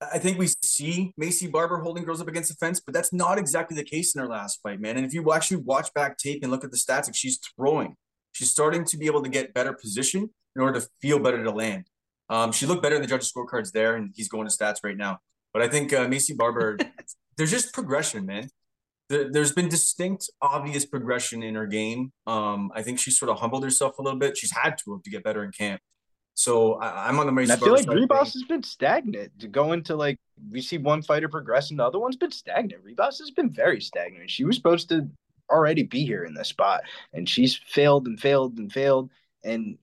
I 0.00 0.18
think 0.18 0.38
we 0.38 0.48
see 0.62 1.12
Maycee 1.20 1.50
Barber 1.50 1.78
holding 1.78 2.04
girls 2.04 2.22
up 2.22 2.28
against 2.28 2.48
the 2.48 2.56
fence, 2.56 2.80
but 2.80 2.94
that's 2.94 3.12
not 3.12 3.38
exactly 3.38 3.76
the 3.76 3.84
case 3.84 4.14
in 4.14 4.20
her 4.22 4.28
last 4.28 4.60
fight, 4.62 4.80
man. 4.80 4.96
And 4.96 5.04
if 5.04 5.12
you 5.12 5.30
actually 5.32 5.58
watch 5.58 5.92
back 5.92 6.16
tape 6.16 6.42
and 6.42 6.50
look 6.50 6.64
at 6.64 6.70
the 6.70 6.78
stats, 6.78 7.06
like 7.06 7.14
she's 7.14 7.38
throwing, 7.54 7.96
she's 8.32 8.50
starting 8.50 8.84
to 8.84 8.96
be 8.96 9.06
able 9.06 9.22
to 9.22 9.28
get 9.28 9.52
better 9.52 9.74
position 9.74 10.30
in 10.56 10.62
order 10.62 10.80
to 10.80 10.88
feel 11.02 11.18
better 11.18 11.44
to 11.44 11.50
land. 11.50 11.84
Um, 12.30 12.50
she 12.52 12.64
looked 12.64 12.82
better 12.82 12.94
in 12.94 13.02
the 13.02 13.08
judges' 13.08 13.32
scorecards 13.32 13.72
there, 13.72 13.96
and 13.96 14.12
he's 14.14 14.28
going 14.28 14.48
to 14.48 14.56
stats 14.56 14.78
right 14.82 14.96
now. 14.96 15.18
But 15.52 15.62
I 15.62 15.68
think 15.68 15.92
uh, 15.92 16.06
Maycee 16.06 16.36
Barber, 16.36 16.78
there's 17.36 17.50
just 17.50 17.74
progression, 17.74 18.24
man. 18.24 18.48
There, 19.10 19.28
has 19.34 19.50
been 19.50 19.68
distinct, 19.68 20.30
obvious 20.40 20.86
progression 20.86 21.42
in 21.42 21.56
her 21.56 21.66
game. 21.66 22.12
Um, 22.28 22.70
I 22.76 22.82
think 22.82 23.00
she 23.00 23.10
sort 23.10 23.28
of 23.28 23.40
humbled 23.40 23.64
herself 23.64 23.98
a 23.98 24.02
little 24.02 24.18
bit. 24.18 24.38
She's 24.38 24.52
had 24.52 24.78
to 24.84 25.00
to 25.02 25.10
get 25.10 25.24
better 25.24 25.42
in 25.42 25.50
camp. 25.50 25.80
So 26.40 26.76
I, 26.76 27.10
am 27.10 27.18
on 27.18 27.26
the 27.26 27.32
Mace. 27.32 27.50
I 27.50 27.56
feel 27.56 27.74
like 27.74 27.84
Ribas 27.84 28.32
has 28.32 28.44
been 28.44 28.62
stagnant. 28.62 29.38
To 29.40 29.46
go 29.46 29.72
into 29.72 29.94
like 29.94 30.18
we 30.50 30.62
see 30.62 30.78
one 30.78 31.02
fighter 31.02 31.28
progress 31.28 31.68
and 31.68 31.78
the 31.78 31.84
other 31.84 31.98
one's 31.98 32.16
been 32.16 32.30
stagnant. 32.30 32.82
Ribas 32.82 33.18
has 33.18 33.30
been 33.30 33.50
very 33.50 33.78
stagnant. 33.82 34.30
She 34.30 34.44
was 34.44 34.56
supposed 34.56 34.88
to 34.88 35.06
already 35.50 35.82
be 35.82 36.02
here 36.06 36.24
in 36.24 36.32
this 36.32 36.48
spot, 36.48 36.80
and 37.12 37.28
she's 37.28 37.60
failed 37.66 38.06
and 38.06 38.18
failed 38.18 38.56
and 38.56 38.72
failed. 38.72 39.10
And 39.44 39.76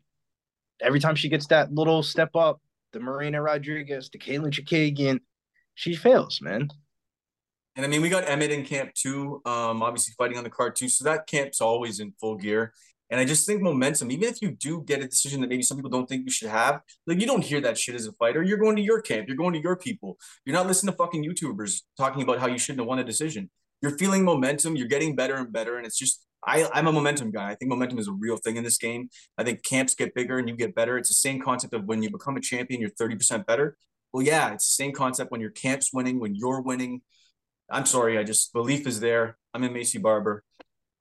every 0.81 0.99
time 0.99 1.15
she 1.15 1.29
gets 1.29 1.45
that 1.47 1.71
little 1.71 2.01
step 2.01 2.35
up, 2.35 2.59
the 2.91 3.01
Marina 3.01 3.39
Rodriguez, 3.39 4.09
the 4.09 4.17
Katlyn 4.17 4.49
Chookagian, 4.49 5.19
she 5.75 5.95
fails, 5.95 6.41
man. 6.41 6.69
And 7.75 7.85
I 7.85 7.87
mean, 7.87 8.01
we 8.01 8.09
got 8.09 8.27
Emmett 8.27 8.49
in 8.49 8.65
camp 8.65 8.95
too, 8.95 9.43
um, 9.45 9.83
obviously 9.83 10.15
fighting 10.17 10.39
on 10.39 10.43
the 10.43 10.49
card 10.49 10.75
too. 10.75 10.89
So 10.89 11.03
that 11.03 11.27
camp's 11.27 11.61
always 11.61 11.99
in 11.99 12.13
full 12.19 12.35
gear. 12.35 12.73
And 13.09 13.19
I 13.19 13.25
just 13.25 13.45
think 13.45 13.61
momentum, 13.61 14.11
even 14.11 14.27
if 14.27 14.41
you 14.41 14.51
do 14.51 14.83
get 14.85 15.01
a 15.01 15.07
decision 15.07 15.41
that 15.41 15.49
maybe 15.49 15.63
some 15.63 15.77
people 15.77 15.89
don't 15.89 16.07
think 16.07 16.25
you 16.25 16.31
should 16.31 16.49
have, 16.49 16.81
like 17.05 17.21
you 17.21 17.27
don't 17.27 17.43
hear 17.43 17.61
that 17.61 17.77
shit 17.77 17.95
as 17.95 18.05
a 18.05 18.11
fighter. 18.13 18.43
You're 18.43 18.57
going 18.57 18.75
to 18.75 18.81
your 18.81 19.01
camp, 19.01 19.27
you're 19.27 19.37
going 19.37 19.53
to 19.53 19.61
your 19.61 19.77
people. 19.77 20.17
You're 20.45 20.55
not 20.55 20.67
listening 20.67 20.91
to 20.91 20.97
fucking 20.97 21.23
YouTubers 21.23 21.83
talking 21.97 22.21
about 22.21 22.39
how 22.39 22.47
you 22.47 22.57
shouldn't 22.57 22.81
have 22.81 22.87
won 22.87 22.99
a 22.99 23.03
decision. 23.03 23.49
You're 23.81 23.97
feeling 23.97 24.25
momentum, 24.25 24.75
you're 24.75 24.87
getting 24.87 25.15
better 25.15 25.35
and 25.35 25.53
better. 25.53 25.77
And 25.77 25.85
it's 25.85 25.97
just, 25.97 26.25
I, 26.45 26.67
I'm 26.73 26.87
a 26.87 26.91
momentum 26.91 27.31
guy. 27.31 27.49
I 27.49 27.55
think 27.55 27.69
momentum 27.69 27.99
is 27.99 28.07
a 28.07 28.11
real 28.13 28.37
thing 28.37 28.57
in 28.57 28.63
this 28.63 28.77
game. 28.77 29.09
I 29.37 29.43
think 29.43 29.63
camps 29.63 29.95
get 29.95 30.13
bigger 30.13 30.39
and 30.39 30.49
you 30.49 30.55
get 30.55 30.75
better. 30.75 30.97
It's 30.97 31.09
the 31.09 31.15
same 31.15 31.39
concept 31.39 31.73
of 31.73 31.85
when 31.85 32.03
you 32.03 32.09
become 32.09 32.35
a 32.35 32.41
champion, 32.41 32.81
you're 32.81 32.89
30% 32.89 33.45
better. 33.45 33.77
Well, 34.11 34.25
yeah, 34.25 34.53
it's 34.53 34.67
the 34.67 34.83
same 34.83 34.93
concept 34.93 35.31
when 35.31 35.41
your 35.41 35.51
camp's 35.51 35.93
winning, 35.93 36.19
when 36.19 36.35
you're 36.35 36.61
winning. 36.61 37.01
I'm 37.69 37.85
sorry, 37.85 38.17
I 38.17 38.23
just 38.23 38.53
belief 38.53 38.87
is 38.87 38.99
there. 38.99 39.37
I'm 39.53 39.63
in 39.63 39.73
Maycee 39.73 40.01
Barber 40.01 40.43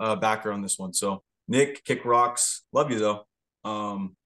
uh, 0.01 0.17
backer 0.17 0.53
on 0.53 0.63
this 0.63 0.79
one. 0.79 0.93
So 0.93 1.23
Nick, 1.49 1.85
kick 1.85 2.05
rocks. 2.05 2.63
Love 2.73 2.91
you 2.91 2.99
though. 2.99 3.27
Um, 3.65 4.17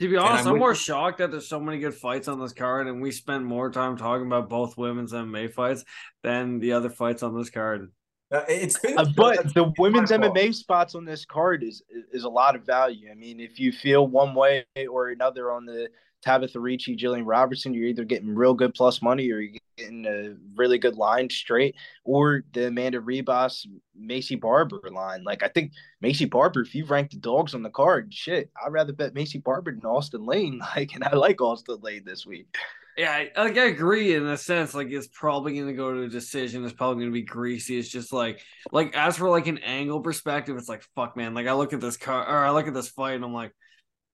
to 0.00 0.08
be 0.08 0.16
honest, 0.16 0.46
I'm, 0.46 0.54
I'm 0.54 0.58
more 0.58 0.74
shocked 0.74 1.18
that 1.18 1.30
there's 1.30 1.48
so 1.48 1.60
many 1.60 1.78
good 1.78 1.94
fights 1.94 2.26
on 2.26 2.40
this 2.40 2.52
card, 2.52 2.88
and 2.88 3.00
we 3.00 3.10
spend 3.10 3.46
more 3.46 3.70
time 3.70 3.96
talking 3.96 4.26
about 4.26 4.48
both 4.48 4.76
women's 4.76 5.12
MMA 5.12 5.52
fights 5.52 5.84
than 6.22 6.58
the 6.58 6.72
other 6.72 6.90
fights 6.90 7.22
on 7.22 7.36
this 7.36 7.48
card. 7.50 7.92
Uh, 8.32 8.42
it's 8.48 8.78
been, 8.80 8.98
uh, 8.98 9.04
but 9.16 9.54
the 9.54 9.72
women's 9.78 10.10
MMA 10.10 10.52
spots 10.54 10.94
on 10.94 11.04
this 11.04 11.24
card 11.24 11.62
is 11.62 11.82
is 12.12 12.24
a 12.24 12.28
lot 12.28 12.56
of 12.56 12.66
value. 12.66 13.08
I 13.10 13.14
mean, 13.14 13.38
if 13.38 13.60
you 13.60 13.70
feel 13.70 14.06
one 14.06 14.34
way 14.34 14.66
or 14.90 15.10
another 15.10 15.52
on 15.52 15.64
the 15.64 15.88
Tabatha 16.24 16.60
Ricci, 16.60 16.96
Gillian 16.96 17.24
Robertson, 17.24 17.74
you're 17.74 17.88
either 17.88 18.04
getting 18.04 18.34
real 18.34 18.54
good 18.54 18.74
plus 18.74 19.02
money 19.02 19.30
or 19.30 19.40
you're 19.40 19.60
getting 19.76 20.06
a 20.06 20.34
really 20.54 20.78
good 20.78 20.96
line 20.96 21.28
straight, 21.28 21.74
or 22.04 22.44
the 22.52 22.68
Amanda 22.68 23.00
Ribas, 23.00 23.66
Maycee 24.00 24.40
Barber 24.40 24.80
line. 24.90 25.24
Like 25.24 25.42
I 25.42 25.48
think 25.48 25.72
Maycee 26.02 26.30
Barber, 26.30 26.62
if 26.62 26.74
you 26.74 26.84
rank 26.84 27.10
the 27.10 27.18
dogs 27.18 27.54
on 27.54 27.62
the 27.62 27.70
card, 27.70 28.12
shit, 28.12 28.50
I'd 28.64 28.72
rather 28.72 28.92
bet 28.92 29.14
Maycee 29.14 29.42
Barber 29.42 29.72
than 29.72 29.84
Austen 29.84 30.24
Lane. 30.24 30.60
Like, 30.76 30.94
and 30.94 31.04
I 31.04 31.14
like 31.14 31.40
Austen 31.40 31.78
Lane 31.82 32.04
this 32.04 32.26
week. 32.26 32.56
Yeah, 32.96 33.10
I, 33.10 33.42
like 33.42 33.58
I 33.58 33.66
agree 33.66 34.14
in 34.14 34.26
a 34.26 34.36
sense. 34.36 34.72
Like 34.72 34.88
it's 34.90 35.08
probably 35.08 35.54
going 35.54 35.66
to 35.66 35.72
go 35.74 35.92
to 35.92 36.02
a 36.02 36.08
decision. 36.08 36.64
It's 36.64 36.72
probably 36.72 37.02
going 37.02 37.12
to 37.12 37.20
be 37.20 37.22
greasy. 37.22 37.78
It's 37.78 37.88
just 37.88 38.12
like, 38.12 38.40
like 38.70 38.96
as 38.96 39.16
for 39.16 39.28
like 39.28 39.48
an 39.48 39.58
angle 39.58 40.00
perspective, 40.00 40.56
it's 40.56 40.68
like 40.68 40.84
fuck, 40.94 41.16
man. 41.16 41.34
Like 41.34 41.48
I 41.48 41.54
look 41.54 41.72
at 41.72 41.80
this 41.80 41.96
car 41.96 42.26
or 42.26 42.44
I 42.44 42.50
look 42.50 42.68
at 42.68 42.74
this 42.74 42.88
fight 42.88 43.14
and 43.14 43.24
I'm 43.24 43.34
like, 43.34 43.52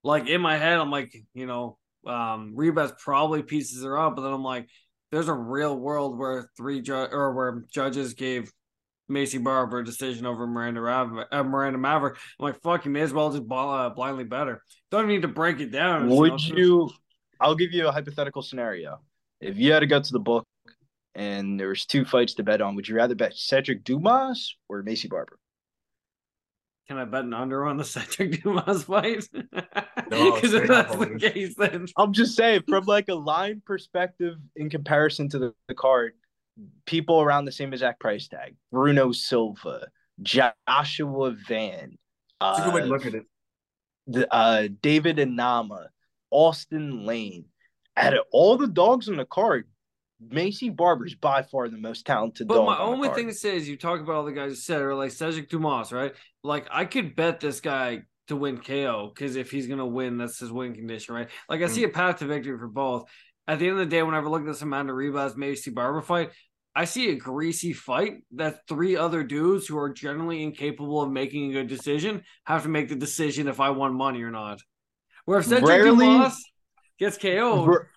like 0.03 0.29
in 0.29 0.41
my 0.41 0.57
head, 0.57 0.79
I'm 0.79 0.91
like, 0.91 1.15
you 1.35 1.47
know, 1.47 1.77
um 2.07 2.55
Ribas 2.57 2.99
probably 2.99 3.43
pieces 3.43 3.83
her 3.85 3.99
up, 3.99 4.17
but 4.17 4.23
then 4.23 4.33
I'm 4.33 4.45
like, 4.45 4.69
there's 5.13 5.29
a 5.29 5.35
real 5.35 5.77
world 5.77 6.19
where 6.19 6.51
three 6.57 6.81
ju- 6.81 6.95
or 6.95 7.33
where 7.35 7.65
judges 7.73 8.15
gave 8.15 8.51
Maycee 9.11 9.43
Barber 9.43 9.81
a 9.81 9.85
decision 9.85 10.25
over 10.25 10.47
Miranda 10.47 10.81
Rav- 10.81 11.27
uh, 11.33 11.43
Miranda 11.43 11.79
Maverick. 11.79 12.17
I'm 12.39 12.45
like, 12.45 12.63
fuck, 12.63 12.85
you 12.85 12.93
may 12.93 13.01
as 13.01 13.13
well 13.13 13.31
just 13.31 13.47
ball, 13.47 13.75
uh, 13.75 13.91
blindly 13.91 14.25
better. 14.25 14.63
Don't 14.91 15.09
need 15.09 15.23
to 15.23 15.29
break 15.29 15.59
it 15.61 15.73
down. 15.73 16.09
Would 16.09 16.43
you? 16.43 16.91
I'll 17.41 17.57
give 17.57 17.73
you 17.73 17.89
a 17.89 17.93
hypothetical 17.93 18.43
scenario. 18.43 19.01
If 19.41 19.57
you 19.57 19.73
had 19.73 19.81
to 19.81 19.87
go 19.87 20.01
to 20.01 20.13
the 20.13 20.21
book 20.21 20.47
and 21.15 21.59
there 21.59 21.69
was 21.69 21.87
two 21.87 22.05
fights 22.05 22.35
to 22.35 22.45
bet 22.45 22.61
on, 22.61 22.77
would 22.77 22.87
you 22.87 22.95
rather 22.95 23.17
bet 23.17 23.33
Sedriques 23.33 23.83
Dumas 23.83 24.57
or 24.69 24.83
Maycee 24.85 25.09
Barber? 25.09 25.40
Can 26.91 26.99
I 26.99 27.05
bet 27.05 27.23
an 27.23 27.33
under 27.33 27.67
on 27.67 27.77
the 27.77 27.85
Sedriques 27.85 28.43
Dumas 28.43 28.83
fight? 28.83 29.25
Because 29.33 30.53
no, 30.53 30.59
if 30.59 30.67
that's 30.67 30.97
the 30.97 31.19
case, 31.21 31.55
then 31.57 31.87
I'm 31.97 32.13
just 32.13 32.35
saying, 32.35 32.65
from 32.67 32.85
like 32.87 33.09
a 33.09 33.15
line 33.15 33.63
perspective, 33.65 34.35
in 34.57 34.69
comparison 34.69 35.29
to 35.29 35.39
the, 35.39 35.55
the 35.69 35.75
card, 35.77 36.15
people 36.87 37.21
around 37.21 37.45
the 37.45 37.53
same 37.53 37.73
exact 37.73 38.01
price 38.01 38.27
tag: 38.27 38.57
Bruno 38.73 39.13
Silva, 39.13 39.87
Joshua 40.21 41.37
Van. 41.47 41.97
That's 42.41 42.59
a 42.59 42.63
good 42.65 42.75
way 42.75 42.81
to 42.81 42.87
uh, 42.87 42.91
look 42.91 43.07
at 43.07 43.15
it. 43.15 43.27
the, 44.09 44.35
uh, 44.35 44.67
David 44.83 45.19
Onama, 45.19 45.87
Austen 46.33 47.07
Lane. 47.07 47.45
Out 47.97 48.15
of 48.15 48.25
all 48.33 48.57
the 48.57 48.67
dogs 48.67 49.09
on 49.09 49.17
the 49.17 49.25
card, 49.25 49.69
Maycee 50.29 50.75
Barber's 50.75 51.15
by 51.15 51.43
far 51.43 51.69
the 51.69 51.79
most 51.79 52.05
talented 52.07 52.47
But 52.49 52.57
dog. 52.57 52.67
my 52.67 52.73
on 52.75 52.79
the 52.79 52.85
only 52.97 53.09
card. 53.09 53.17
thing 53.19 53.27
to 53.29 53.35
say 53.35 53.57
is 53.57 53.69
you 53.69 53.77
talk 53.77 54.01
about 54.01 54.17
all 54.17 54.25
the 54.25 54.33
guys 54.33 54.51
you 54.51 54.57
said 54.57 54.81
are 54.83 54.95
like 54.95 55.11
Sedriques 55.11 55.49
Dumas, 55.49 55.93
right? 55.93 56.13
Like 56.45 56.67
I 56.71 56.85
could 56.85 57.17
bet 57.17 57.41
this 57.41 57.61
guy 57.61 58.03
to 58.29 58.37
win 58.37 58.59
KO 58.59 59.11
because 59.15 59.37
if 59.37 59.51
he's 59.51 59.67
gonna 59.67 59.87
win, 59.87 60.19
that's 60.19 60.39
his 60.39 60.53
win 60.53 60.75
condition, 60.75 61.15
right? 61.15 61.29
Like 61.49 61.61
I 61.63 61.65
Mm. 61.65 61.71
see 61.71 61.85
a 61.85 61.89
path 61.89 62.19
to 62.19 62.27
victory 62.27 62.59
for 62.59 62.69
both. 62.69 63.09
At 63.49 63.59
the 63.59 63.67
end 63.69 63.73
of 63.73 63.79
the 63.79 63.87
day, 63.87 64.03
whenever 64.03 64.27
I 64.29 64.31
look 64.31 64.43
at 64.43 64.47
this 64.47 64.63
Amanda 64.63 64.93
Ribas 64.93 65.35
Maycee 65.37 65.75
Barber 65.75 66.03
fight, 66.03 66.31
I 66.77 66.85
see 66.85 67.11
a 67.11 67.17
greasy 67.17 67.73
fight 67.73 68.19
that 68.37 68.61
three 68.69 68.95
other 68.97 69.25
dudes 69.25 69.67
who 69.67 69.77
are 69.77 69.93
generally 69.93 70.45
incapable 70.45 71.03
of 71.03 71.11
making 71.11 71.51
a 71.51 71.53
good 71.55 71.67
decision 71.67 72.23
have 72.45 72.63
to 72.63 72.69
make 72.69 72.89
the 72.89 72.95
decision 72.95 73.49
if 73.49 73.59
I 73.59 73.71
won 73.71 73.95
money 73.97 74.23
or 74.23 74.31
not. 74.31 74.61
Where 75.25 75.41
if 75.41 75.47
Sedriques 75.47 75.67
Rarely- 75.67 76.07
Dumas 76.07 76.45
gets 77.01 77.19
KO'd, 77.19 77.65
Ver- 77.67 77.91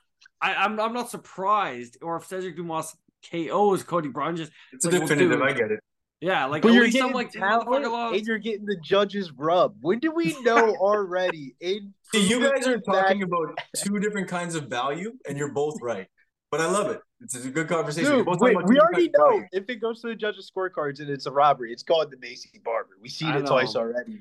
I, 0.44 0.54
I'm 0.56 0.80
I'm 0.80 0.94
not 0.94 1.10
surprised. 1.10 1.98
Or 2.02 2.18
if 2.18 2.28
Sedriques 2.28 2.58
Dumas 2.58 2.96
KOs 3.32 3.84
Cody 3.84 4.10
Brown, 4.10 4.36
just 4.36 4.52
It's 4.74 4.86
a 4.86 4.90
like, 4.90 5.00
well, 5.00 5.08
definitive. 5.08 5.40
dude. 5.40 5.48
I 5.50 5.54
get 5.54 5.72
it. 5.72 5.80
yeah, 6.20 6.46
like 6.46 6.62
but 6.64 6.74
you're 6.74 6.86
getting 6.88 7.04
I'm 7.10 7.12
like 7.14 7.32
talent 7.32 7.86
and 8.16 8.28
you're 8.28 8.38
getting 8.38 8.66
the 8.66 8.78
judges 8.84 9.32
rub. 9.32 9.76
When 9.82 10.00
do 10.00 10.12
we 10.12 10.40
know 10.44 10.76
already? 10.80 11.56
In 11.62 11.94
See, 12.14 12.28
you 12.28 12.40
guys 12.42 12.68
are 12.68 12.76
that- 12.76 12.86
talking 12.86 13.24
about 13.24 13.58
two 13.78 14.00
different 14.00 14.28
kinds 14.28 14.56
of 14.56 14.66
value, 14.68 15.14
and 15.28 15.38
you're 15.38 15.52
both 15.54 15.76
right. 15.82 16.08
But 16.52 16.62
I 16.62 16.70
love 16.70 16.92
it. 16.92 17.00
It's 17.22 17.34
a 17.46 17.50
good 17.50 17.68
conversation. 17.68 18.12
Dude, 18.12 18.26
both 18.26 18.40
wait, 18.40 18.56
we 18.68 18.80
already 18.80 19.08
different 19.08 19.16
kinds 19.16 19.36
of 19.38 19.42
know 19.42 19.48
if 19.54 19.70
it 19.70 19.78
goes 19.82 20.02
to 20.02 20.08
the 20.10 20.16
judges' 20.16 20.52
scorecards 20.56 21.00
and 21.00 21.10
it's 21.10 21.26
a 21.26 21.32
robbery, 21.32 21.72
it's 21.72 21.82
called 21.82 22.12
the 22.12 22.18
Maycee 22.18 22.62
Barber. 22.64 22.92
We've 23.02 23.12
seen 23.12 23.30
I 23.30 23.40
it 23.40 23.46
twice 23.48 23.76
already. 23.76 24.20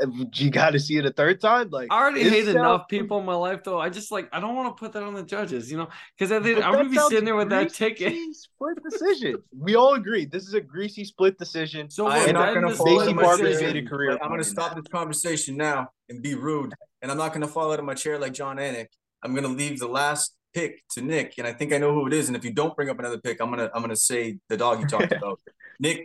And 0.00 0.38
You 0.38 0.50
got 0.50 0.70
to 0.70 0.78
see 0.80 0.96
it 0.96 1.04
a 1.06 1.12
third 1.12 1.40
time. 1.40 1.70
Like 1.70 1.92
I 1.92 1.98
already 2.00 2.22
hate 2.22 2.44
sounds- 2.44 2.56
enough 2.56 2.88
people 2.88 3.18
in 3.18 3.24
my 3.26 3.34
life, 3.34 3.64
though. 3.64 3.80
I 3.80 3.88
just 3.90 4.10
like 4.12 4.28
I 4.32 4.40
don't 4.40 4.54
want 4.54 4.76
to 4.76 4.78
put 4.78 4.92
that 4.92 5.02
on 5.02 5.14
the 5.14 5.22
judges, 5.22 5.70
you 5.70 5.76
know, 5.78 5.88
because 6.16 6.32
I 6.32 6.40
think 6.40 6.64
I'm 6.64 6.72
gonna 6.72 6.88
be 6.88 6.96
sitting 6.98 7.24
there 7.24 7.36
with 7.36 7.50
that 7.50 7.72
ticket. 7.74 8.12
greasy 8.12 8.32
Split 8.32 8.78
decision. 8.82 9.36
we 9.56 9.74
all 9.74 9.94
agree 9.94 10.24
this 10.24 10.46
is 10.46 10.54
a 10.54 10.60
greasy 10.60 11.04
split 11.04 11.38
decision. 11.38 11.90
So 11.90 12.08
I'm 12.08 12.32
not 12.32 12.54
going 12.54 12.62
to 12.62 12.68
this 12.68 12.78
fall 12.78 13.00
out 13.00 13.08
of 13.08 13.14
my 13.14 13.22
Barber's 13.22 13.58
chair. 13.60 13.72
made 13.72 13.84
a 13.84 13.88
career 13.88 14.18
I'm 14.22 14.28
gonna 14.30 14.44
stop 14.44 14.74
this 14.76 14.86
conversation 14.90 15.56
now 15.56 15.88
and 16.08 16.22
be 16.22 16.34
rude, 16.34 16.74
and 17.02 17.10
I'm 17.10 17.18
not 17.18 17.30
going 17.30 17.42
to 17.42 17.48
fall 17.48 17.72
out 17.72 17.78
of 17.78 17.84
my 17.84 17.94
chair 17.94 18.18
like 18.18 18.32
Jon 18.32 18.56
Anik. 18.56 18.86
I'm 19.22 19.32
going 19.32 19.42
to 19.42 19.50
leave 19.50 19.78
the 19.78 19.88
last 19.88 20.34
pick 20.54 20.82
to 20.92 21.02
Nick, 21.02 21.34
and 21.38 21.46
I 21.46 21.52
think 21.52 21.72
I 21.74 21.78
know 21.78 21.92
who 21.92 22.06
it 22.06 22.12
is. 22.14 22.28
And 22.28 22.36
if 22.36 22.44
you 22.44 22.52
don't 22.52 22.74
bring 22.74 22.88
up 22.88 22.98
another 22.98 23.18
pick, 23.18 23.40
I'm 23.42 23.50
gonna 23.50 23.68
I'm 23.74 23.82
going 23.82 23.90
to 23.90 23.96
say 23.96 24.38
the 24.48 24.56
dog 24.56 24.80
you 24.80 24.86
talked 24.86 25.12
about. 25.18 25.38
Nick, 25.80 25.98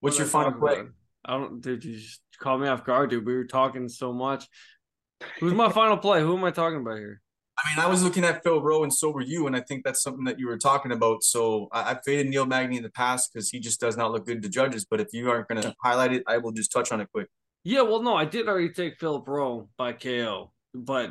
what's 0.00 0.14
What 0.14 0.18
your 0.20 0.28
final 0.28 0.52
talk 0.52 0.60
play? 0.60 0.82
I 1.24 1.32
don't, 1.36 1.60
dude. 1.60 1.84
You 1.84 1.96
just 1.96 2.20
caught 2.40 2.60
me 2.60 2.68
off 2.68 2.84
guard, 2.84 3.10
dude. 3.10 3.26
We 3.26 3.34
were 3.34 3.44
talking 3.44 3.88
so 3.88 4.12
much. 4.12 4.48
Who's 5.38 5.54
my 5.54 5.70
final 5.70 5.96
play? 5.96 6.20
Who 6.20 6.36
am 6.36 6.44
I 6.44 6.50
talking 6.50 6.80
about 6.80 6.98
here? 6.98 7.20
I 7.58 7.70
mean, 7.70 7.84
I 7.84 7.88
was 7.88 8.02
looking 8.02 8.24
at 8.24 8.42
Phil 8.42 8.62
Rowe, 8.62 8.82
and 8.82 8.92
so 8.92 9.10
were 9.10 9.20
you, 9.20 9.46
and 9.46 9.54
I 9.54 9.60
think 9.60 9.84
that's 9.84 10.02
something 10.02 10.24
that 10.24 10.38
you 10.38 10.46
were 10.46 10.56
talking 10.56 10.92
about. 10.92 11.22
So 11.22 11.68
I, 11.72 11.92
I 11.92 11.98
faded 12.04 12.28
Neil 12.28 12.46
Magny 12.46 12.78
in 12.78 12.82
the 12.82 12.90
past 12.90 13.32
because 13.32 13.50
he 13.50 13.60
just 13.60 13.80
does 13.80 13.96
not 13.96 14.12
look 14.12 14.26
good 14.26 14.42
to 14.42 14.48
judges. 14.48 14.86
But 14.86 15.00
if 15.00 15.08
you 15.12 15.30
aren't 15.30 15.48
going 15.48 15.60
to 15.62 15.74
highlight 15.82 16.12
it, 16.12 16.22
I 16.26 16.38
will 16.38 16.52
just 16.52 16.72
touch 16.72 16.90
on 16.90 17.00
it 17.00 17.08
quick. 17.12 17.28
Yeah, 17.62 17.82
well, 17.82 18.02
no, 18.02 18.16
I 18.16 18.24
did 18.24 18.48
already 18.48 18.70
take 18.70 18.98
Philip 18.98 19.28
Rowe 19.28 19.68
by 19.76 19.92
KO, 19.92 20.52
but 20.74 21.10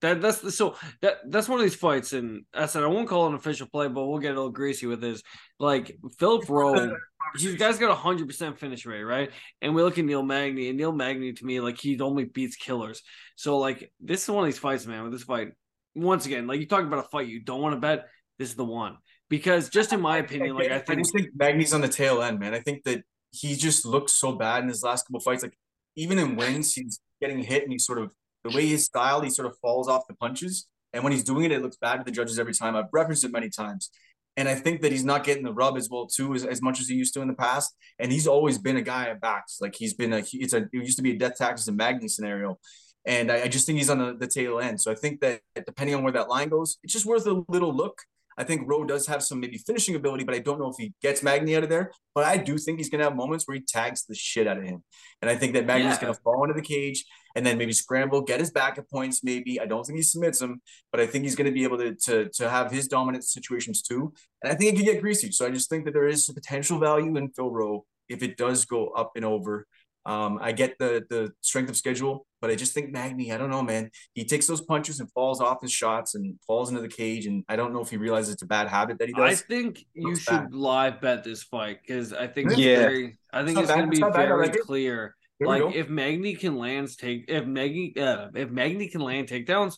that 0.00 0.20
that's 0.22 0.40
the 0.40 0.52
so 0.52 0.76
that 1.02 1.18
that's 1.28 1.48
one 1.48 1.58
of 1.58 1.64
these 1.64 1.74
fights, 1.74 2.12
and 2.12 2.44
I 2.54 2.66
said 2.66 2.84
I 2.84 2.86
won't 2.86 3.08
call 3.08 3.26
it 3.26 3.30
an 3.30 3.34
official 3.34 3.66
play, 3.66 3.88
but 3.88 4.06
we'll 4.06 4.20
get 4.20 4.32
a 4.32 4.34
little 4.34 4.50
greasy 4.50 4.86
with 4.86 5.00
this. 5.00 5.22
Like 5.58 5.96
Philip 6.20 6.48
Rowe, 6.48 6.96
he's 7.36 7.56
guys 7.56 7.78
got 7.78 7.90
a 7.90 7.94
hundred 7.94 8.26
percent 8.26 8.58
finish 8.58 8.86
rate, 8.86 9.02
right? 9.02 9.30
And 9.60 9.74
we 9.74 9.82
look 9.82 9.98
at 9.98 10.04
Neil 10.04 10.22
Magny, 10.22 10.68
and 10.68 10.78
Neil 10.78 10.92
Magny 10.92 11.32
to 11.32 11.44
me, 11.44 11.60
like 11.60 11.78
he 11.78 11.98
only 12.00 12.24
beats 12.24 12.56
killers. 12.56 13.02
So 13.36 13.58
like 13.58 13.90
this 14.00 14.22
is 14.22 14.30
one 14.30 14.44
of 14.44 14.46
these 14.46 14.58
fights, 14.58 14.86
man. 14.86 15.04
With 15.04 15.12
this 15.12 15.24
fight, 15.24 15.48
once 15.94 16.26
again, 16.26 16.46
like 16.46 16.60
you 16.60 16.66
talk 16.66 16.84
about 16.84 17.04
a 17.04 17.08
fight 17.08 17.28
you 17.28 17.40
don't 17.40 17.60
want 17.60 17.74
to 17.74 17.80
bet, 17.80 18.08
this 18.38 18.50
is 18.50 18.56
the 18.56 18.64
one 18.64 18.96
because 19.28 19.68
just 19.68 19.92
in 19.92 20.00
my 20.00 20.18
opinion, 20.18 20.56
like 20.56 20.70
I 20.70 20.76
I 20.76 20.78
think 20.78 21.00
just 21.00 21.14
think 21.14 21.28
Magny's 21.36 21.74
on 21.74 21.80
the 21.80 21.88
tail 21.88 22.22
end, 22.22 22.38
man. 22.38 22.54
I 22.54 22.60
think 22.60 22.84
that 22.84 23.02
he 23.30 23.56
just 23.56 23.84
looks 23.84 24.12
so 24.12 24.32
bad 24.32 24.62
in 24.62 24.68
his 24.68 24.82
last 24.82 25.06
couple 25.06 25.20
fights. 25.20 25.42
Like 25.42 25.56
even 25.96 26.18
in 26.18 26.36
wins, 26.36 26.74
he's 26.74 27.00
getting 27.20 27.42
hit 27.42 27.62
and 27.62 27.72
he 27.72 27.78
sort 27.78 27.98
of 27.98 28.10
the 28.44 28.50
way 28.50 28.66
his 28.66 28.84
style, 28.84 29.20
he 29.20 29.30
sort 29.30 29.46
of 29.46 29.56
falls 29.58 29.88
off 29.88 30.06
the 30.08 30.14
punches. 30.14 30.66
And 30.92 31.04
when 31.04 31.12
he's 31.12 31.24
doing 31.24 31.44
it, 31.44 31.52
it 31.52 31.60
looks 31.60 31.76
bad 31.76 31.96
to 31.96 32.04
the 32.04 32.10
judges 32.10 32.38
every 32.38 32.54
time. 32.54 32.74
I've 32.74 32.86
referenced 32.92 33.24
it 33.24 33.32
many 33.32 33.50
times. 33.50 33.90
And 34.38 34.48
I 34.48 34.54
think 34.54 34.82
that 34.82 34.92
he's 34.92 35.04
not 35.04 35.24
getting 35.24 35.42
the 35.42 35.52
rub 35.52 35.76
as 35.76 35.90
well 35.90 36.06
too 36.06 36.32
as, 36.32 36.44
as 36.44 36.62
much 36.62 36.80
as 36.80 36.86
he 36.86 36.94
used 36.94 37.12
to 37.14 37.22
in 37.22 37.26
the 37.26 37.34
past. 37.34 37.74
And 37.98 38.12
he's 38.12 38.28
always 38.28 38.56
been 38.56 38.76
a 38.76 38.82
guy 38.82 39.08
at 39.08 39.20
backs. 39.20 39.58
Like 39.60 39.74
he's 39.74 39.94
been 39.94 40.12
a 40.12 40.22
it's 40.32 40.52
a 40.52 40.58
it 40.58 40.68
used 40.72 40.96
to 40.98 41.02
be 41.02 41.10
a 41.10 41.18
death 41.18 41.36
taxes 41.36 41.66
and 41.66 41.76
Magny 41.76 42.06
scenario. 42.06 42.56
And 43.04 43.32
I, 43.32 43.42
I 43.42 43.48
just 43.48 43.66
think 43.66 43.78
he's 43.78 43.90
on 43.90 43.98
the, 43.98 44.14
the 44.14 44.28
tail 44.28 44.60
end. 44.60 44.80
So 44.80 44.92
I 44.92 44.94
think 44.94 45.20
that 45.22 45.40
depending 45.66 45.96
on 45.96 46.04
where 46.04 46.12
that 46.12 46.28
line 46.28 46.50
goes, 46.50 46.78
it's 46.84 46.92
just 46.92 47.04
worth 47.04 47.26
a 47.26 47.42
little 47.48 47.74
look. 47.74 47.98
I 48.38 48.44
think 48.44 48.68
Rowe 48.70 48.84
does 48.84 49.06
have 49.08 49.22
some 49.22 49.40
maybe 49.40 49.58
finishing 49.58 49.96
ability, 49.96 50.22
but 50.24 50.34
I 50.34 50.38
don't 50.38 50.60
know 50.60 50.70
if 50.70 50.76
he 50.78 50.94
gets 51.02 51.22
Magny 51.24 51.56
out 51.56 51.64
of 51.64 51.68
there. 51.68 51.90
But 52.14 52.24
I 52.24 52.36
do 52.36 52.56
think 52.56 52.78
he's 52.78 52.88
going 52.88 53.00
to 53.00 53.04
have 53.04 53.16
moments 53.16 53.46
where 53.46 53.56
he 53.56 53.62
tags 53.62 54.04
the 54.06 54.14
shit 54.14 54.46
out 54.46 54.56
of 54.58 54.62
him. 54.64 54.82
And 55.20 55.28
I 55.30 55.36
think 55.36 55.52
that 55.54 55.66
Magny's 55.66 55.94
Yeah. 55.94 56.00
going 56.02 56.14
to 56.14 56.20
fall 56.20 56.44
into 56.44 56.54
the 56.54 56.62
cage 56.62 57.04
and 57.34 57.44
then 57.44 57.58
maybe 57.58 57.72
scramble, 57.72 58.20
get 58.22 58.38
his 58.40 58.50
back 58.52 58.78
at 58.78 58.88
points. 58.88 59.24
Maybe 59.24 59.60
I 59.60 59.66
don't 59.66 59.84
think 59.84 59.96
he 59.98 60.02
submits 60.02 60.40
him, 60.40 60.62
but 60.92 61.00
I 61.00 61.06
think 61.06 61.24
he's 61.24 61.34
going 61.36 61.46
to 61.46 61.52
be 61.52 61.64
able 61.64 61.78
to, 61.78 61.94
to 61.94 62.28
to 62.28 62.48
have 62.48 62.70
his 62.70 62.86
dominant 62.86 63.24
situations 63.24 63.82
too. 63.82 64.12
And 64.42 64.52
I 64.52 64.54
think 64.54 64.72
it 64.72 64.76
could 64.76 64.86
get 64.86 65.02
greasy. 65.02 65.32
So 65.32 65.44
I 65.46 65.50
just 65.50 65.68
think 65.68 65.84
that 65.84 65.92
there 65.94 66.06
is 66.08 66.26
potential 66.26 66.78
value 66.78 67.16
in 67.16 67.30
Phil 67.30 67.50
Rowe 67.50 67.84
if 68.08 68.22
it 68.22 68.36
does 68.36 68.64
go 68.64 68.88
up 68.88 69.12
and 69.16 69.24
over. 69.24 69.66
Um, 70.06 70.38
I 70.40 70.52
get 70.52 70.78
the 70.78 71.04
the 71.10 71.32
strength 71.42 71.68
of 71.68 71.76
schedule, 71.76 72.26
but 72.40 72.50
I 72.50 72.54
just 72.54 72.72
think 72.72 72.90
Magny, 72.92 73.32
I 73.32 73.36
don't 73.36 73.50
know, 73.50 73.62
man. 73.62 73.90
He 74.14 74.24
takes 74.24 74.46
those 74.46 74.60
punches 74.62 75.00
and 75.00 75.10
falls 75.12 75.40
off 75.40 75.60
his 75.60 75.72
shots 75.72 76.14
and 76.14 76.38
falls 76.46 76.70
into 76.70 76.80
the 76.80 76.88
cage, 76.88 77.26
and 77.26 77.44
I 77.48 77.56
don't 77.56 77.72
know 77.74 77.80
if 77.80 77.90
he 77.90 77.96
realizes 77.98 78.34
it's 78.34 78.42
a 78.42 78.46
bad 78.46 78.68
habit 78.68 78.98
that 79.00 79.08
he 79.08 79.14
does. 79.14 79.32
I 79.32 79.34
think 79.34 79.84
you 79.94 80.08
Looks 80.08 80.20
should 80.20 80.30
bad. 80.44 80.54
live 80.54 81.00
bet 81.00 81.24
this 81.24 81.42
fight 81.42 81.80
because 81.86 82.12
I 82.12 82.26
think 82.26 82.50
it's 82.52 82.60
Yeah. 82.60 82.76
very. 82.78 83.18
I 83.32 83.44
think 83.44 83.56
not 83.56 83.64
it's, 83.64 83.72
going 83.72 83.84
to 83.86 83.90
be 83.90 83.98
not 83.98 84.14
very 84.14 84.48
like 84.48 84.58
clear. 84.60 85.14
Here 85.38 85.46
Like 85.46 85.74
if 85.76 85.88
Magny 85.88 86.34
can 86.34 86.56
land 86.56 86.88
take 86.98 87.26
if 87.28 87.46
Magny 87.46 87.92
uh, 87.96 88.28
if 88.34 88.50
Magny 88.50 88.88
can 88.88 89.02
land 89.02 89.28
takedowns, 89.28 89.76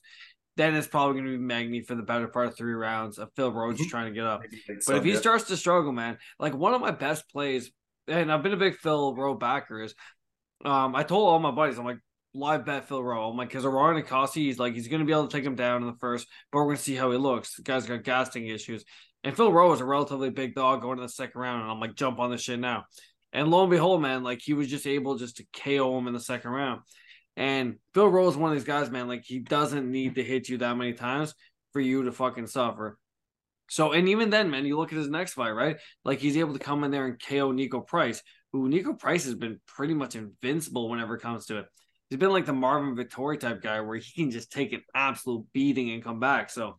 then 0.57 0.75
it's 0.75 0.87
probably 0.87 1.14
going 1.21 1.33
to 1.33 1.39
be 1.39 1.43
Magny 1.45 1.83
for 1.83 1.95
the 1.97 2.03
better 2.03 2.29
part 2.29 2.47
of 2.47 2.57
three 2.57 2.73
rounds 2.73 3.18
of 3.18 3.31
Phil 3.37 3.53
Rowe 3.53 3.73
just 3.73 3.89
Mhm. 3.89 3.91
trying 3.91 4.07
to 4.07 4.12
get 4.12 4.25
up. 4.25 4.43
But 4.68 4.83
some, 4.83 4.97
if 4.97 5.05
he 5.05 5.12
yeah. 5.12 5.18
starts 5.18 5.45
to 5.45 5.57
struggle, 5.57 5.93
man, 5.93 6.18
like 6.39 6.55
one 6.55 6.73
of 6.73 6.81
my 6.81 6.93
best 6.93 7.29
plays, 7.31 7.71
and 8.11 8.33
I've 8.33 8.43
been 8.43 8.53
a 8.53 8.59
big 8.59 8.77
Phil 8.77 9.15
Rowe 9.15 9.35
backer 9.35 9.83
is, 9.83 9.95
um, 10.65 10.95
I 10.95 11.03
told 11.03 11.29
all 11.29 11.39
my 11.39 11.51
buddies, 11.51 11.79
I'm 11.79 11.85
like, 11.85 11.99
live 12.35 12.65
bet 12.65 12.89
Phil 12.89 13.03
Rowe. 13.03 13.31
I'm 13.31 13.37
like, 13.37 13.49
because 13.49 13.65
Orion 13.65 14.03
Cosce, 14.05 14.35
he's 14.35 14.59
like, 14.59 14.75
he's 14.75 14.89
going 14.89 15.01
to 15.01 15.07
be 15.07 15.13
able 15.13 15.27
to 15.27 15.37
take 15.37 15.45
him 15.45 15.57
down 15.57 15.83
in 15.83 15.89
the 15.89 15.99
first, 15.99 16.27
but 16.51 16.59
we're 16.59 16.65
going 16.67 16.77
to 16.77 16.83
see 16.83 16.95
how 16.95 17.11
he 17.11 17.19
looks. 17.19 17.57
The 17.57 17.63
guy's 17.63 17.87
got 17.87 18.05
gassing 18.05 18.47
issues. 18.47 18.85
And 19.25 19.37
Phil 19.37 19.53
Rowe 19.53 19.73
is 19.73 19.81
a 19.81 19.85
relatively 19.85 20.31
big 20.31 20.55
dog 20.55 20.83
going 20.83 20.97
to 20.97 21.03
the 21.03 21.09
second 21.09 21.41
round, 21.41 21.63
and 21.63 21.71
I'm 21.71 21.81
like, 21.81 21.95
jump 21.95 22.19
on 22.19 22.31
this 22.31 22.43
shit 22.43 22.59
now. 22.59 22.85
And 23.33 23.51
lo 23.51 23.63
and 23.63 23.71
behold, 23.71 24.03
man, 24.03 24.23
like 24.23 24.41
he 24.43 24.55
was 24.55 24.69
just 24.69 24.87
able 24.87 25.17
just 25.17 25.37
to 25.37 25.47
KO 25.55 25.97
him 25.99 26.09
in 26.09 26.15
the 26.15 26.21
second 26.21 26.51
round. 26.51 26.81
And 27.37 27.77
Phil 27.95 28.09
Rowe 28.09 28.29
is 28.29 28.37
one 28.37 28.51
of 28.51 28.57
these 28.57 28.67
guys, 28.67 28.91
man, 28.91 29.09
like 29.09 29.23
he 29.25 29.39
doesn't 29.39 29.91
need 29.91 30.17
to 30.17 30.25
hit 30.25 30.49
you 30.49 30.59
that 30.59 30.77
many 30.77 30.95
times 30.95 31.35
for 31.73 31.81
you 31.81 32.05
to 32.05 32.13
fucking 32.13 32.49
suffer. 32.49 32.99
So, 33.71 33.93
and 33.93 34.09
even 34.09 34.31
then, 34.31 34.51
man, 34.51 34.66
you 34.66 34.77
look 34.77 34.93
at 34.93 34.99
his 34.99 35.09
next 35.09 35.35
fight, 35.35 35.51
right? 35.51 35.77
Like 36.05 36.18
he's 36.18 36.37
able 36.37 36.55
to 36.55 36.59
come 36.59 36.83
in 36.83 36.91
there 36.91 37.07
and 37.07 37.23
KO 37.23 37.53
Niko 37.53 37.87
Price, 37.87 38.21
who 38.53 38.68
Niko 38.68 38.99
Price 38.99 39.25
has 39.25 39.37
been 39.37 39.61
pretty 39.64 39.95
much 39.95 40.16
invincible 40.16 40.91
whenever 40.91 41.14
it 41.14 41.23
comes 41.23 41.47
to 41.47 41.59
it. 41.59 41.66
He's 42.09 42.18
been 42.18 42.33
like 42.33 42.47
the 42.47 42.53
Marvin 42.53 42.97
Vettori 42.97 43.39
type 43.39 43.62
guy 43.62 43.81
where 43.81 43.97
he 43.97 44.12
can 44.23 44.33
just 44.33 44.51
take 44.51 44.73
an 44.73 44.83
absolute 44.93 45.47
beating 45.53 45.93
and 45.93 46.03
come 46.03 46.18
back. 46.18 46.51
So, 46.51 46.79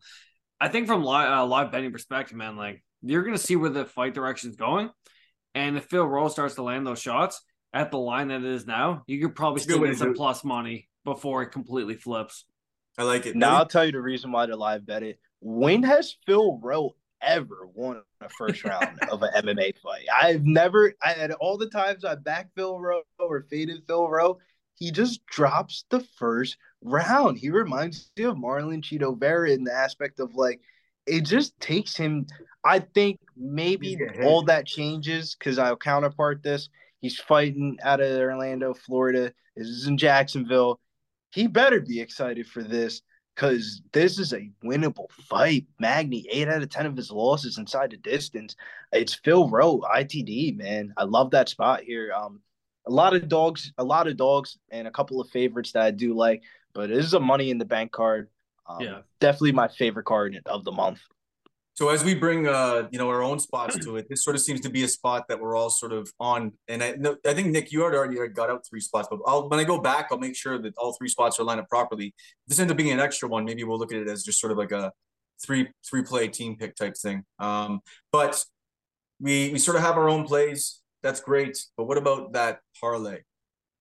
I 0.60 0.68
think 0.68 0.86
from 0.86 1.02
live, 1.02 1.32
uh, 1.32 1.46
live 1.46 1.72
betting 1.72 1.92
perspective, 1.92 2.36
man, 2.36 2.56
like 2.56 2.84
you're 3.00 3.24
gonna 3.24 3.38
see 3.38 3.56
where 3.56 3.70
the 3.70 3.86
fight 3.86 4.12
direction 4.12 4.50
is 4.50 4.56
going, 4.56 4.90
and 5.54 5.78
if 5.78 5.86
Phil 5.86 6.06
Rowe 6.06 6.28
starts 6.28 6.56
to 6.56 6.62
land 6.62 6.86
those 6.86 7.00
shots 7.00 7.40
at 7.72 7.90
the 7.90 7.98
line 7.98 8.28
that 8.28 8.44
it 8.44 8.52
is 8.52 8.66
now, 8.66 9.02
you 9.06 9.18
could 9.18 9.34
probably 9.34 9.62
It's 9.62 9.64
a 9.64 9.68
good 9.68 9.72
still 9.72 9.82
way 9.82 9.88
get 9.88 9.98
some 9.98 10.14
plus 10.14 10.44
money 10.44 10.90
before 11.04 11.42
it 11.42 11.52
completely 11.52 11.94
flips. 11.94 12.44
I 12.98 13.04
like 13.04 13.24
it. 13.24 13.34
Now 13.34 13.56
I'll 13.56 13.66
tell 13.66 13.86
you 13.86 13.92
the 13.92 14.00
reason 14.00 14.30
why 14.30 14.44
to 14.44 14.56
live 14.56 14.84
bet 14.84 15.02
it. 15.02 15.18
When 15.44 15.82
has 15.82 16.16
Phil 16.24 16.58
Rowe 16.58 16.94
ever 17.20 17.68
won 17.74 18.00
a 18.20 18.28
first 18.28 18.64
round 18.64 18.98
of 19.10 19.22
an 19.22 19.30
MMA 19.44 19.76
fight? 19.78 20.06
I've 20.20 20.44
never. 20.44 20.94
I 21.02 21.14
at 21.14 21.32
all 21.32 21.58
the 21.58 21.68
times 21.68 22.04
I 22.04 22.14
back 22.14 22.50
Phil 22.54 22.78
Rowe 22.78 23.02
or 23.18 23.42
faded 23.50 23.82
Phil 23.86 24.08
Rowe, 24.08 24.38
he 24.74 24.92
just 24.92 25.26
drops 25.26 25.84
the 25.90 26.00
first 26.18 26.56
round. 26.80 27.38
He 27.38 27.50
reminds 27.50 28.10
me 28.16 28.24
of 28.24 28.36
Marlon 28.36 28.82
Chito 28.82 29.18
Vera 29.18 29.50
in 29.50 29.64
the 29.64 29.72
aspect 29.74 30.20
of 30.20 30.34
like 30.34 30.60
it 31.06 31.22
just 31.22 31.58
takes 31.60 31.96
him. 31.96 32.26
I 32.64 32.78
think 32.78 33.18
maybe 33.36 33.96
hit. 33.96 34.24
all 34.24 34.44
that 34.44 34.66
changes 34.66 35.34
because 35.36 35.58
I'll 35.58 35.76
counterpart 35.76 36.44
this. 36.44 36.68
He's 37.00 37.18
fighting 37.18 37.78
out 37.82 38.00
of 38.00 38.16
Orlando, 38.16 38.74
Florida. 38.74 39.32
This 39.56 39.66
is 39.66 39.88
in 39.88 39.98
Jacksonville. 39.98 40.78
He 41.30 41.48
better 41.48 41.80
be 41.80 42.00
excited 42.00 42.46
for 42.46 42.62
this. 42.62 43.02
Because 43.34 43.82
this 43.92 44.18
is 44.18 44.32
a 44.32 44.50
winnable 44.64 45.10
fight. 45.10 45.66
Magny, 45.78 46.26
eight 46.30 46.48
out 46.48 46.62
of 46.62 46.68
10 46.68 46.86
of 46.86 46.96
his 46.96 47.10
losses 47.10 47.58
inside 47.58 47.90
the 47.90 47.96
distance. 47.96 48.56
It's 48.92 49.14
Phil 49.14 49.48
Rowe, 49.48 49.80
ITD, 49.80 50.56
man. 50.56 50.92
I 50.96 51.04
love 51.04 51.30
that 51.30 51.48
spot 51.48 51.82
here. 51.82 52.12
Um, 52.14 52.40
a 52.86 52.90
lot 52.90 53.14
of 53.14 53.28
dogs, 53.28 53.72
a 53.78 53.84
lot 53.84 54.06
of 54.06 54.16
dogs, 54.16 54.58
and 54.70 54.86
a 54.86 54.90
couple 54.90 55.20
of 55.20 55.30
favorites 55.30 55.72
that 55.72 55.82
I 55.82 55.90
do 55.90 56.14
like, 56.14 56.42
but 56.74 56.90
this 56.90 57.04
is 57.04 57.14
a 57.14 57.20
money 57.20 57.50
in 57.50 57.58
the 57.58 57.64
bank 57.64 57.92
card. 57.92 58.28
Um, 58.66 58.80
Yeah. 58.80 58.98
Definitely 59.20 59.52
my 59.52 59.68
favorite 59.68 60.06
card 60.06 60.40
of 60.46 60.64
the 60.64 60.72
month. 60.72 61.00
So 61.74 61.88
as 61.88 62.04
we 62.04 62.14
bring 62.14 62.46
uh 62.46 62.88
you 62.90 62.98
know 62.98 63.08
our 63.08 63.22
own 63.22 63.38
spots 63.38 63.78
to 63.78 63.96
it, 63.96 64.06
this 64.08 64.24
sort 64.24 64.36
of 64.36 64.42
seems 64.42 64.60
to 64.60 64.70
be 64.70 64.82
a 64.84 64.88
spot 64.88 65.24
that 65.28 65.40
we're 65.40 65.56
all 65.56 65.70
sort 65.70 65.92
of 65.92 66.10
on. 66.20 66.52
And 66.68 66.82
I 66.82 66.92
no, 66.98 67.16
I 67.26 67.32
think 67.32 67.48
Nick, 67.48 67.72
you 67.72 67.82
already 67.82 68.16
got 68.28 68.50
out 68.50 68.66
three 68.68 68.80
spots, 68.80 69.08
but 69.10 69.20
I'll 69.26 69.48
when 69.48 69.58
I 69.58 69.64
go 69.64 69.78
back, 69.78 70.08
I'll 70.10 70.18
make 70.18 70.36
sure 70.36 70.58
that 70.58 70.76
all 70.76 70.94
three 70.98 71.08
spots 71.08 71.40
are 71.40 71.44
lined 71.44 71.60
up 71.60 71.68
properly. 71.68 72.06
If 72.06 72.48
this 72.48 72.58
ends 72.58 72.70
up 72.70 72.76
being 72.76 72.92
an 72.92 73.00
extra 73.00 73.28
one, 73.28 73.44
maybe 73.44 73.64
we'll 73.64 73.78
look 73.78 73.92
at 73.92 74.00
it 74.00 74.08
as 74.08 74.22
just 74.22 74.40
sort 74.40 74.52
of 74.52 74.58
like 74.58 74.72
a 74.72 74.92
three 75.44 75.68
three 75.88 76.02
play 76.02 76.28
team 76.28 76.56
pick 76.56 76.74
type 76.74 76.96
thing. 76.96 77.24
Um, 77.38 77.80
but 78.10 78.44
we 79.18 79.50
we 79.50 79.58
sort 79.58 79.76
of 79.76 79.82
have 79.82 79.96
our 79.96 80.08
own 80.08 80.24
plays. 80.24 80.80
That's 81.02 81.20
great. 81.20 81.58
But 81.76 81.84
what 81.84 81.98
about 81.98 82.32
that 82.34 82.60
parlay? 82.80 83.20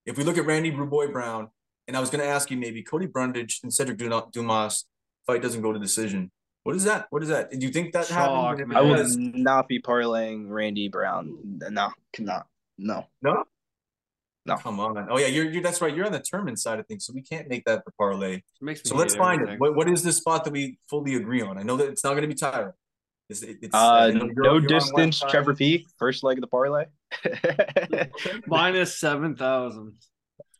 If 0.05 0.17
we 0.17 0.23
look 0.23 0.37
at 0.37 0.45
Randy 0.45 0.71
Bruboy 0.71 1.11
Brown, 1.11 1.49
and 1.87 1.97
I 1.97 1.99
was 1.99 2.09
going 2.09 2.23
to 2.23 2.29
ask 2.29 2.49
you 2.49 2.57
maybe 2.57 2.81
Cody 2.83 3.05
Brundage 3.05 3.59
and 3.63 3.71
Sedriques 3.71 4.31
Dumas 4.31 4.85
fight 5.27 5.41
doesn't 5.41 5.61
go 5.61 5.73
to 5.73 5.79
decision. 5.79 6.31
What 6.63 6.75
is 6.75 6.83
that? 6.83 7.07
What 7.09 7.23
is 7.23 7.29
that? 7.29 7.51
Do 7.51 7.57
you 7.65 7.71
think 7.71 7.93
that 7.93 8.05
Chalk, 8.07 8.57
happened? 8.59 8.69
man. 8.69 8.77
I 8.77 8.81
would 8.81 9.17
not 9.17 9.67
be 9.67 9.81
parlaying 9.81 10.45
Randy 10.49 10.89
Brown. 10.89 11.37
No, 11.69 11.89
cannot. 12.13 12.45
No. 12.77 13.07
No. 13.21 13.43
No. 14.45 14.55
Come 14.57 14.79
on. 14.79 15.07
Oh 15.09 15.17
yeah, 15.17 15.27
you're, 15.27 15.45
you're 15.49 15.61
that's 15.63 15.81
right. 15.81 15.95
You're 15.95 16.05
on 16.05 16.11
the 16.11 16.19
tournament 16.19 16.59
side 16.59 16.79
of 16.79 16.87
things, 16.87 17.05
so 17.05 17.13
we 17.13 17.21
can't 17.21 17.47
make 17.47 17.63
that 17.65 17.83
the 17.85 17.91
parlay. 17.91 18.41
Makes 18.59 18.87
So 18.87 18.95
let's 18.95 19.15
find 19.15 19.41
everything. 19.41 19.55
it. 19.55 19.59
What, 19.59 19.75
what 19.75 19.89
is 19.89 20.03
the 20.03 20.11
spot 20.11 20.43
that 20.45 20.51
we 20.53 20.77
fully 20.89 21.15
agree 21.15 21.41
on? 21.41 21.57
I 21.57 21.63
know 21.63 21.77
that 21.77 21.87
it's 21.89 22.03
not 22.03 22.11
going 22.11 22.23
to 22.23 22.27
be 22.27 22.33
Taira. 22.35 22.73
It's, 23.29 23.41
it- 23.43 23.57
it's, 23.61 23.73
Uh, 23.75 23.77
I 23.77 24.07
you're- 24.07 24.31
no 24.35 24.53
you're 24.53 24.61
distance. 24.61 25.19
Trevor 25.29 25.55
P. 25.55 25.87
first 25.97 26.23
leg 26.23 26.37
of 26.37 26.41
the 26.41 26.47
parlay. 26.47 26.85
minus 28.47 28.97
seven 28.99 29.35
thousand. 29.35 29.93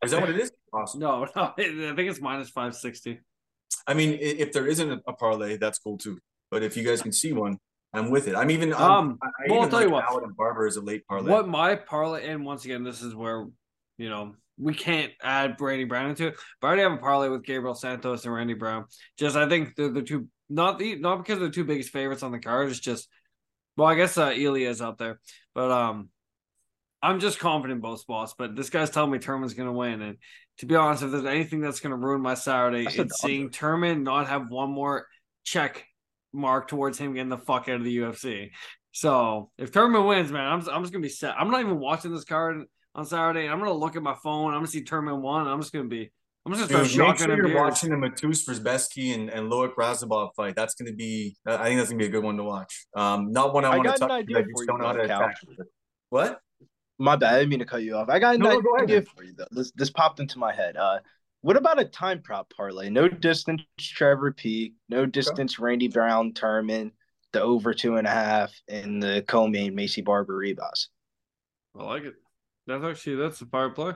Is 0.04 0.12
that 0.12 0.22
what 0.22 0.30
it 0.32 0.40
is? 0.40 0.52
Awesome. 0.74 1.00
No, 1.00 1.26
no, 1.36 1.42
I 1.58 1.62
think 1.62 2.00
it's 2.00 2.22
minus 2.22 2.50
five 2.50 2.76
sixty. 2.76 3.20
I 3.88 3.94
mean, 3.94 4.18
if 4.20 4.52
there 4.52 4.68
isn't 4.68 5.02
a, 5.08 5.14
parlay, 5.14 5.58
that's 5.58 5.80
cool 5.80 5.98
too. 5.98 6.20
But 6.50 6.64
if 6.64 6.76
you 6.78 6.84
guys 6.84 7.02
can 7.02 7.12
see 7.12 7.34
one, 7.34 7.58
I'm 7.94 8.10
with 8.10 8.28
it. 8.28 8.36
I'm 8.36 8.52
even. 8.52 8.74
I'm, 8.74 8.82
Um, 8.82 9.20
I, 9.22 9.28
I 9.28 9.30
well, 9.50 9.54
I'll 9.54 9.58
even 9.60 9.70
tell 9.70 9.82
you 9.82 9.90
what. 9.90 10.06
Howard 10.06 10.24
and 10.24 10.36
Barber 10.36 10.68
as 10.68 10.78
a 10.78 10.82
late 10.82 11.06
parlay. 11.08 11.32
What 11.32 11.48
my 11.48 11.76
parlay, 11.76 12.28
and 12.28 12.46
once 12.46 12.66
again, 12.66 12.84
this 12.84 13.02
is 13.02 13.16
where 13.16 13.48
you 13.98 14.10
know 14.10 14.36
we 14.58 14.74
can't 14.74 15.12
add 15.22 15.58
Brady 15.58 15.84
Brown 15.84 16.10
into 16.10 16.28
it. 16.28 16.36
But 16.60 16.68
I 16.68 16.70
already 16.70 16.84
have 16.84 16.94
a 16.94 16.98
parlay 16.98 17.30
with 17.30 17.44
Gabriel 17.44 17.76
Santos 17.76 18.26
and 18.26 18.34
Randy 18.34 18.54
Brown. 18.54 18.86
Just 19.18 19.36
I 19.36 19.50
think 19.50 19.76
they're 19.76 19.90
the 19.90 20.04
two, 20.04 20.28
not 20.50 20.80
the 20.80 20.96
not 20.96 21.18
because 21.18 21.40
they're 21.40 21.48
the 21.48 21.54
two 21.54 21.66
biggest 21.66 21.90
favorites 21.90 22.24
on 22.24 22.32
the 22.32 22.40
card. 22.40 22.70
It's 22.70 22.80
just, 22.80 23.08
well, 23.76 23.88
I 23.88 23.96
guess 23.96 24.18
uh, 24.18 24.34
Ilia 24.36 24.70
is 24.70 24.82
out 24.82 24.98
there, 24.98 25.20
but 25.54 25.72
um, 25.72 26.10
I'm 27.02 27.20
just 27.20 27.40
confident 27.40 27.78
in 27.78 27.82
both 27.82 28.02
spots. 28.02 28.36
But 28.38 28.56
this 28.56 28.70
guy's 28.70 28.90
telling 28.90 29.12
me 29.12 29.20
Turman's 29.20 29.54
going 29.54 29.68
to 29.68 29.74
win, 29.74 30.02
and 30.02 30.18
to 30.62 30.68
be 30.68 30.76
honest, 30.76 31.02
if 31.02 31.12
there's 31.12 31.26
anything 31.26 31.60
that's 31.60 31.80
going 31.80 31.90
to 31.90 31.98
ruin 31.98 32.22
my 32.22 32.36
Saturday, 32.36 32.84
That's 32.84 32.96
it's 32.98 33.22
seeing 33.22 33.50
Turman 33.50 34.04
not 34.04 34.28
have 34.28 34.50
one 34.50 34.70
more 34.70 35.08
check 35.44 35.84
mark 36.32 36.68
towards 36.68 37.00
him 37.00 37.14
getting 37.16 37.30
the 37.30 37.38
fuck 37.40 37.68
out 37.68 37.78
of 37.78 37.84
the 37.84 37.98
UFC. 37.98 38.52
So 38.92 39.50
if 39.58 39.72
Turman 39.72 40.08
wins, 40.08 40.32
man, 40.32 40.46
I'm 40.46 40.60
I'm 40.70 40.84
just 40.84 40.94
gonna 40.94 41.02
be 41.02 41.10
set. 41.10 41.34
I'm 41.36 41.50
not 41.50 41.62
even 41.62 41.80
watching 41.80 42.14
this 42.14 42.26
card 42.26 42.64
on 42.94 43.06
Saturday. 43.08 43.50
I'm 43.50 43.58
gonna 43.58 43.74
look 43.74 43.96
at 43.96 44.04
my 44.04 44.14
phone. 44.24 44.54
I'm 44.54 44.60
gonna 44.60 44.68
see 44.68 44.84
Turman 44.84 45.20
one. 45.22 45.48
I'm 45.48 45.60
just 45.60 45.74
gonna 45.74 45.88
be. 45.88 46.12
I'm 46.46 46.54
just 46.54 46.70
gonna 46.70 46.84
Dude, 46.84 46.92
start 46.92 47.10
make 47.10 47.18
sure 47.18 47.36
you're 47.36 47.46
beers. 47.48 47.58
watching 47.58 47.90
the 47.90 47.96
Mateusz 47.96 48.48
Rebecki 48.48 49.16
and, 49.16 49.30
and 49.32 49.52
Loik 49.52 49.74
Radzhabov 49.74 50.36
fight. 50.36 50.56
That's 50.56 50.76
going 50.76 50.92
to 50.92 50.96
be, 50.96 51.36
I 51.46 51.66
think 51.66 51.78
that's 51.78 51.90
going 51.90 52.00
to 52.00 52.04
be 52.04 52.06
a 52.06 52.10
good 52.10 52.24
one 52.24 52.38
to 52.38 52.44
watch. 52.44 52.88
Um, 52.96 53.32
not 53.32 53.54
one 53.54 53.64
I, 53.64 53.72
I 53.74 53.78
want 53.78 53.84
to 53.86 53.90
got 53.90 54.00
touch. 54.00 54.26
an 54.30 54.36
I 54.36 54.42
just 54.42 54.68
don't 54.68 54.80
know 54.80 54.88
how 54.88 54.94
to 54.94 55.02
attack. 55.02 55.36
What? 56.10 56.40
My 57.02 57.16
bad. 57.16 57.34
I 57.34 57.40
didn't 57.40 57.50
mean 57.50 57.60
to 57.60 57.66
cut 57.66 57.82
you 57.82 57.96
off. 57.96 58.10
I 58.10 58.20
got 58.20 58.36
an 58.36 58.42
No, 58.42 58.50
no, 58.50 58.62
go 58.62 58.76
ahead, 58.76 58.84
idea 58.84 59.02
for 59.02 59.24
you 59.24 59.34
though. 59.36 59.48
This 59.50 59.72
this 59.72 59.90
popped 59.90 60.20
into 60.20 60.38
my 60.38 60.54
head. 60.54 60.78
Uh, 60.78 61.00
what 61.42 61.58
about 61.58 61.80
a 61.80 61.86
time 61.86 62.22
prop 62.22 62.54
parlay? 62.56 62.90
No 62.90 63.08
distance, 63.08 63.64
Trevor 63.80 64.32
Peek. 64.32 64.76
No 64.88 65.08
distance, 65.08 65.58
Randy 65.58 65.88
Brown, 65.88 66.34
Turman. 66.34 66.92
The 67.34 67.42
over 67.42 67.74
two 67.74 67.96
and 67.96 68.06
a 68.06 68.12
half 68.12 68.54
in 68.68 69.00
the 69.00 69.24
co-main 69.28 69.76
Maycee 69.76 70.06
Barber 70.06 70.38
Ribas. 70.38 70.88
I 71.80 71.84
like 71.84 72.04
it. 72.04 72.14
That's 72.68 72.84
actually 72.84 73.16
that's 73.16 73.42
a 73.42 73.46
fire 73.48 73.70
play. 73.70 73.94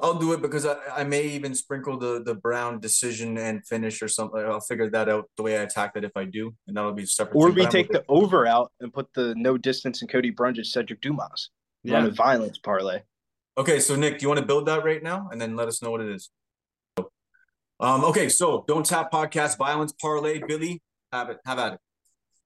I'll 0.00 0.18
do 0.18 0.32
it 0.32 0.42
because 0.42 0.66
I, 0.66 0.78
I 0.96 1.04
may 1.04 1.22
even 1.28 1.54
sprinkle 1.54 1.98
the 1.98 2.20
the 2.24 2.34
Brown 2.34 2.80
decision 2.80 3.38
and 3.38 3.64
finish 3.64 4.02
or 4.02 4.08
something. 4.08 4.40
I'll 4.40 4.58
figure 4.60 4.90
that 4.90 5.08
out 5.08 5.30
the 5.36 5.44
way 5.44 5.56
I 5.56 5.62
attack 5.62 5.94
that 5.94 6.02
if 6.02 6.16
I 6.16 6.24
do, 6.24 6.52
and 6.66 6.76
that'll 6.76 6.94
be 6.94 7.04
a 7.04 7.06
separate. 7.06 7.36
Or 7.36 7.48
thing, 7.48 7.64
we 7.64 7.66
take 7.66 7.92
the 7.92 8.04
over 8.08 8.44
out 8.44 8.72
and 8.80 8.92
put 8.92 9.12
the 9.14 9.34
no 9.36 9.56
distance 9.56 10.02
and 10.02 10.10
Cody 10.10 10.30
Brundage, 10.30 10.72
Sedriques 10.72 11.02
Dumas. 11.02 11.50
Run 11.84 12.04
Yeah, 12.04 12.08
a 12.08 12.12
violence 12.12 12.58
parlay. 12.58 13.00
Okay, 13.58 13.80
so 13.80 13.96
Nick, 13.96 14.18
do 14.18 14.22
you 14.22 14.28
want 14.28 14.40
to 14.40 14.46
build 14.46 14.66
that 14.66 14.84
right 14.84 15.02
now, 15.02 15.28
and 15.30 15.40
then 15.40 15.56
let 15.56 15.68
us 15.68 15.82
know 15.82 15.90
what 15.90 16.00
it 16.00 16.14
is? 16.14 16.30
Um. 17.80 18.04
Okay, 18.04 18.28
so 18.28 18.64
don't 18.68 18.86
tap 18.86 19.10
podcast 19.10 19.58
violence 19.58 19.92
parlay. 20.00 20.40
Billy, 20.46 20.80
have 21.12 21.30
it. 21.30 21.38
Have 21.44 21.58
at 21.58 21.72
it. 21.74 21.80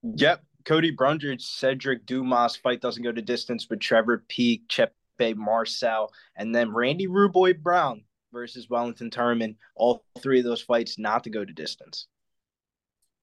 Yep. 0.03 0.43
Cody 0.65 0.91
Brundage, 0.91 1.45
Sedriques 1.45 2.05
Dumas 2.07 2.57
fight 2.57 2.81
doesn't 2.81 3.03
go 3.03 3.13
to 3.13 3.23
distance, 3.23 3.67
but 3.67 3.79
Trevor 3.79 4.25
Peek, 4.29 4.67
Chepe 4.69 4.91
Mariscal, 5.21 6.09
and 6.35 6.53
then 6.55 6.75
Randy 6.75 7.07
Ruboy 7.07 7.63
Brown 7.63 8.03
versus 8.33 8.69
Wellington 8.69 9.11
Turman. 9.11 9.55
All 9.77 10.05
three 10.19 10.41
of 10.41 10.45
those 10.45 10.63
fights 10.63 10.99
not 10.99 11.23
to 11.25 11.31
go 11.31 11.45
to 11.45 11.53
distance. 11.53 12.09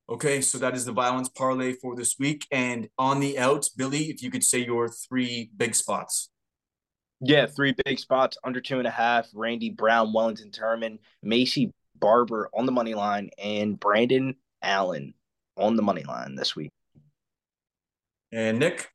Okay, 0.10 0.42
so 0.42 0.58
that 0.58 0.76
is 0.76 0.86
the 0.86 0.92
violence 0.92 1.30
parlay 1.30 1.74
for 1.74 1.96
this 1.96 2.20
week, 2.20 2.46
and 2.52 2.90
on 2.98 3.22
the 3.22 3.40
out, 3.40 3.70
Billy, 3.78 4.10
if 4.10 4.22
you 4.22 4.30
could 4.30 4.44
say 4.44 4.60
your 4.60 4.90
three 4.90 5.50
big 5.56 5.74
spots. 5.74 6.30
Yeah, 7.22 7.46
three 7.46 7.74
big 7.86 8.00
spots 8.00 8.38
under 8.44 8.60
two 8.60 8.80
and 8.80 8.88
a 8.88 8.92
half. 8.92 9.28
Randy 9.34 9.70
Brown, 9.70 10.12
Wellington 10.12 10.52
Turman, 10.52 11.00
Maycee 11.26 11.72
Barber 11.98 12.50
on 12.54 12.66
the 12.66 12.72
money 12.74 12.96
line, 12.96 13.30
and 13.42 13.80
Brendan 13.80 14.36
Allen 14.62 15.14
on 15.56 15.78
the 15.78 15.82
money 15.82 16.04
line 16.04 16.36
this 16.36 16.54
week. 16.54 16.72
And 18.34 18.60
Nick, 18.60 18.92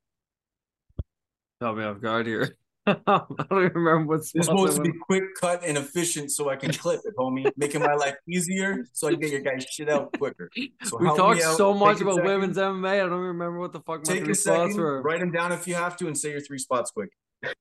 tell 1.59 1.73
me 1.73 1.83
off 1.83 2.01
guard 2.01 2.27
here. 2.27 2.55
I 3.07 3.21
don't 3.49 3.65
even 3.65 3.71
remember 3.73 4.15
what's 4.15 4.31
this 4.31 4.45
supposed 4.45 4.77
to 4.77 4.81
be 4.81 4.91
quick, 4.91 5.23
cut, 5.39 5.63
and 5.65 5.77
efficient, 5.77 6.31
so 6.31 6.49
I 6.49 6.55
can 6.55 6.71
clip 6.73 7.01
it, 7.05 7.13
homie, 7.17 7.51
making 7.57 7.81
my 7.81 7.93
life 7.93 8.15
easier, 8.27 8.85
so 8.93 9.07
I 9.07 9.11
can 9.11 9.19
get 9.19 9.31
your 9.31 9.41
guys 9.41 9.65
shit 9.69 9.89
out 9.89 10.11
quicker. 10.17 10.49
So 10.83 10.97
We 10.97 11.07
talked 11.15 11.41
so 11.41 11.73
much 11.73 12.01
about 12.01 12.15
second. 12.15 12.29
women's 12.29 12.57
MMA. 12.57 12.87
I 12.89 12.97
don't 12.97 13.07
even 13.07 13.19
remember 13.19 13.59
what 13.59 13.73
the 13.73 13.81
fuck 13.81 14.05
my 14.07 14.13
Take 14.13 14.23
three 14.23 14.31
a 14.31 14.35
spots 14.35 14.71
second, 14.71 14.77
were. 14.81 15.01
write 15.01 15.19
them 15.19 15.31
down 15.31 15.51
if 15.51 15.67
you 15.67 15.75
have 15.75 15.97
to, 15.97 16.07
and 16.07 16.17
say 16.17 16.31
your 16.31 16.41
three 16.41 16.59
spots 16.59 16.91
quick. 16.91 17.09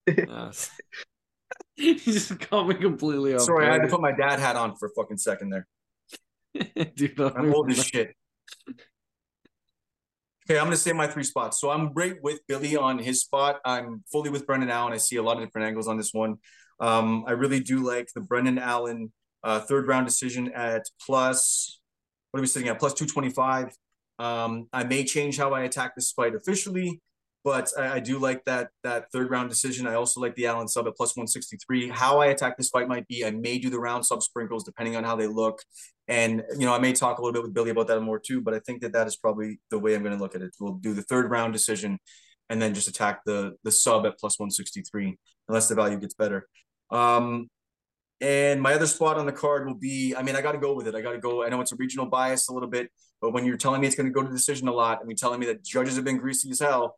Yes. 0.07 0.71
you 1.77 1.95
just 1.97 2.39
caught 2.41 2.67
me 2.67 2.75
completely 2.75 3.35
off. 3.35 3.43
Sorry, 3.43 3.67
I 3.67 3.73
had 3.73 3.83
to 3.83 3.89
put 3.89 4.01
my 4.01 4.13
dad 4.13 4.39
hat 4.39 4.57
on 4.57 4.77
for 4.77 4.87
a 4.87 4.91
fucking 4.97 5.19
second 5.19 5.51
there. 5.51 5.67
Dude, 6.97 7.21
I'm 7.21 7.55
old 7.55 7.71
as 7.71 7.85
shit. 7.85 8.15
Okay, 10.51 10.59
I'm 10.59 10.65
gonna 10.65 10.79
say 10.79 10.93
my 10.93 11.07
three 11.07 11.25
spots. 11.25 11.61
So 11.61 11.69
I'm 11.69 11.93
right 11.93 12.17
with 12.23 12.41
Billy 12.47 12.75
on 12.75 12.99
his 12.99 13.21
spot. 13.21 13.61
I'm 13.67 14.03
fully 14.11 14.31
with 14.31 14.47
Brendan 14.47 14.71
Allen. 14.71 14.95
I 14.95 14.97
see 14.97 15.17
a 15.17 15.23
lot 15.23 15.37
of 15.37 15.45
different 15.45 15.67
angles 15.67 15.89
on 15.89 15.99
this 15.99 16.15
one. 16.15 16.37
Um, 16.81 17.25
I 17.27 17.33
really 17.33 17.61
do 17.61 17.85
like 17.85 18.09
the 18.15 18.23
Brendan 18.23 18.59
Allen 18.59 19.13
uh, 19.45 19.61
third 19.61 19.87
round 19.87 20.07
decision 20.07 20.51
at 20.55 20.87
plus. 21.05 21.81
What 22.31 22.39
are 22.39 22.41
we 22.41 22.47
sitting 22.47 22.69
at? 22.69 22.79
Plus 22.79 22.95
two 22.95 23.05
twenty 23.05 23.29
five. 23.29 23.77
Um, 24.19 24.69
I 24.73 24.85
may 24.85 25.05
change 25.05 25.37
how 25.37 25.53
I 25.53 25.65
attack 25.65 25.95
this 25.95 26.13
fight 26.13 26.35
officially, 26.35 27.03
but 27.49 27.73
I, 27.79 27.95
I 27.95 28.01
do 28.01 28.19
like 28.19 28.45
that 28.45 28.69
that 28.85 29.11
third 29.11 29.31
round 29.31 29.49
decision. 29.49 29.87
I 29.87 29.95
also 29.95 30.21
like 30.21 30.35
the 30.35 30.45
Allen 30.45 30.69
sub 30.69 30.87
at 30.87 30.95
plus 30.97 31.17
one 31.17 31.27
sixty 31.27 31.57
three. 31.57 31.89
How 31.89 32.19
I 32.21 32.27
attack 32.27 32.59
this 32.59 32.69
fight 32.69 32.89
might 32.89 33.09
be 33.09 33.25
I 33.25 33.31
may 33.31 33.59
do 33.59 33.71
the 33.71 33.81
round 33.81 34.05
sub 34.05 34.23
sprinkles 34.23 34.65
depending 34.65 34.97
on 34.97 35.05
how 35.05 35.17
they 35.17 35.27
look. 35.27 35.63
And 36.09 36.43
you 36.59 36.67
know, 36.67 36.75
I 36.75 36.79
may 36.79 36.93
talk 36.93 37.19
a 37.19 37.23
little 37.23 37.33
bit 37.33 37.43
with 37.43 37.55
Billy 37.55 37.71
about 37.71 37.87
that 37.87 38.01
more 38.03 38.19
too, 38.19 38.43
but 38.43 38.53
I 38.53 38.61
think 38.67 38.83
that 38.83 38.93
that 38.93 39.07
is 39.07 39.17
probably 39.17 39.61
the 39.71 39.79
way 39.79 39.95
I'm 39.95 40.03
going 40.03 40.17
to 40.17 40.23
look 40.23 40.35
at 40.35 40.43
it. 40.43 40.51
We'll 40.61 40.75
do 40.75 40.93
the 40.93 41.07
third 41.11 41.31
round 41.31 41.55
decision, 41.55 41.99
and 42.51 42.61
then 42.61 42.75
just 42.75 42.89
attack 42.89 43.21
the 43.25 43.55
the 43.65 43.73
sub 43.73 44.05
at 44.05 44.19
plus 44.19 44.39
one 44.39 44.51
sixty 44.51 44.83
three, 44.83 45.17
unless 45.49 45.69
the 45.69 45.75
value 45.75 45.99
gets 45.99 46.15
better. 46.15 46.47
Um, 46.91 47.49
and 48.21 48.61
my 48.61 48.75
other 48.75 48.87
spot 48.87 49.17
on 49.17 49.27
the 49.27 49.33
card 49.33 49.67
will 49.67 49.81
be. 49.91 50.15
I 50.15 50.23
mean, 50.23 50.37
I 50.37 50.43
got 50.43 50.53
to 50.53 50.59
go 50.59 50.75
with 50.75 50.87
it. 50.87 50.95
I 50.95 51.01
got 51.01 51.13
to 51.13 51.19
go. 51.19 51.45
I 51.45 51.49
know 51.49 51.63
it's 51.63 51.73
a 51.73 51.77
regional 51.77 52.07
bias 52.07 52.49
a 52.49 52.53
little 52.53 52.69
bit, 52.69 52.91
but 53.23 53.33
when 53.33 53.45
you're 53.47 53.57
telling 53.57 53.81
me 53.81 53.87
it's 53.87 53.97
going 53.97 54.13
to 54.13 54.13
go 54.13 54.27
to 54.27 54.31
decision 54.31 54.69
a 54.69 54.73
lot, 54.73 55.01
and 55.01 55.09
you're 55.09 55.17
telling 55.17 55.41
me 55.41 55.47
that 55.47 55.65
judges 55.65 55.97
have 55.97 56.05
been 56.05 56.19
greasy 56.19 56.51
as 56.51 56.61
hell, 56.61 56.97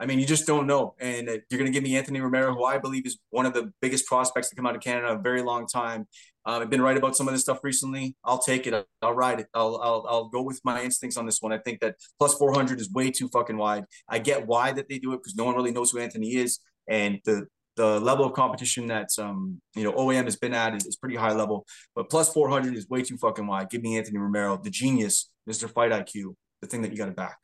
I 0.00 0.06
mean, 0.06 0.20
you 0.20 0.26
just 0.26 0.46
don't 0.46 0.66
know. 0.66 0.94
And 1.00 1.26
you're 1.26 1.58
going 1.58 1.66
to 1.66 1.72
give 1.72 1.82
me 1.82 1.96
Anthony 1.96 2.20
Romero, 2.20 2.54
who 2.54 2.64
I 2.64 2.78
believe 2.78 3.04
is 3.04 3.18
one 3.30 3.46
of 3.46 3.54
the 3.54 3.72
biggest 3.80 4.06
prospects 4.06 4.48
to 4.50 4.56
come 4.56 4.66
out 4.66 4.76
of 4.76 4.80
Canada 4.80 5.12
in 5.12 5.18
a 5.18 5.22
very 5.22 5.42
long 5.42 5.66
time. 5.66 6.06
I've 6.44 6.70
been 6.70 6.80
right 6.80 6.96
about 6.96 7.16
some 7.16 7.28
of 7.28 7.34
this 7.34 7.42
stuff 7.42 7.58
recently. 7.62 8.16
I'll 8.24 8.38
take 8.38 8.66
it. 8.66 8.86
I'll 9.02 9.12
ride 9.12 9.40
it. 9.40 9.48
I'll, 9.52 9.78
I'll 9.82 10.06
I'll 10.08 10.28
go 10.28 10.42
with 10.42 10.60
my 10.64 10.82
instincts 10.82 11.16
on 11.18 11.26
this 11.26 11.42
one. 11.42 11.52
I 11.52 11.58
think 11.58 11.80
that 11.80 11.96
plus 12.18 12.34
400 12.34 12.80
is 12.80 12.90
way 12.90 13.10
too 13.10 13.28
fucking 13.28 13.56
wide. 13.56 13.84
I 14.08 14.18
get 14.18 14.46
why 14.46 14.72
that 14.72 14.88
they 14.88 14.98
do 14.98 15.12
it 15.12 15.18
because 15.18 15.34
no 15.34 15.44
one 15.44 15.56
really 15.56 15.72
knows 15.72 15.90
who 15.90 15.98
Anthony 15.98 16.36
is, 16.36 16.60
and 16.88 17.20
the 17.24 17.46
the 17.76 18.00
level 18.00 18.24
of 18.24 18.32
competition 18.32 18.88
that's 18.88 19.18
um 19.18 19.60
you 19.76 19.84
know 19.84 19.92
OAM 19.92 20.24
has 20.24 20.36
been 20.36 20.54
at 20.54 20.74
is, 20.74 20.86
is 20.86 20.96
pretty 20.96 21.16
high 21.16 21.32
level, 21.32 21.66
but 21.94 22.08
plus 22.08 22.32
400 22.32 22.74
is 22.74 22.88
way 22.88 23.02
too 23.02 23.18
fucking 23.18 23.46
wide. 23.46 23.68
Give 23.68 23.82
me 23.82 23.98
Anthony 23.98 24.18
Romero, 24.18 24.58
the 24.62 24.70
genius, 24.70 25.30
Mr. 25.48 25.70
Fight 25.70 25.92
IQ, 25.92 26.34
the 26.62 26.66
thing 26.66 26.82
that 26.82 26.92
you 26.92 26.98
got 26.98 27.06
to 27.06 27.12
back. 27.12 27.36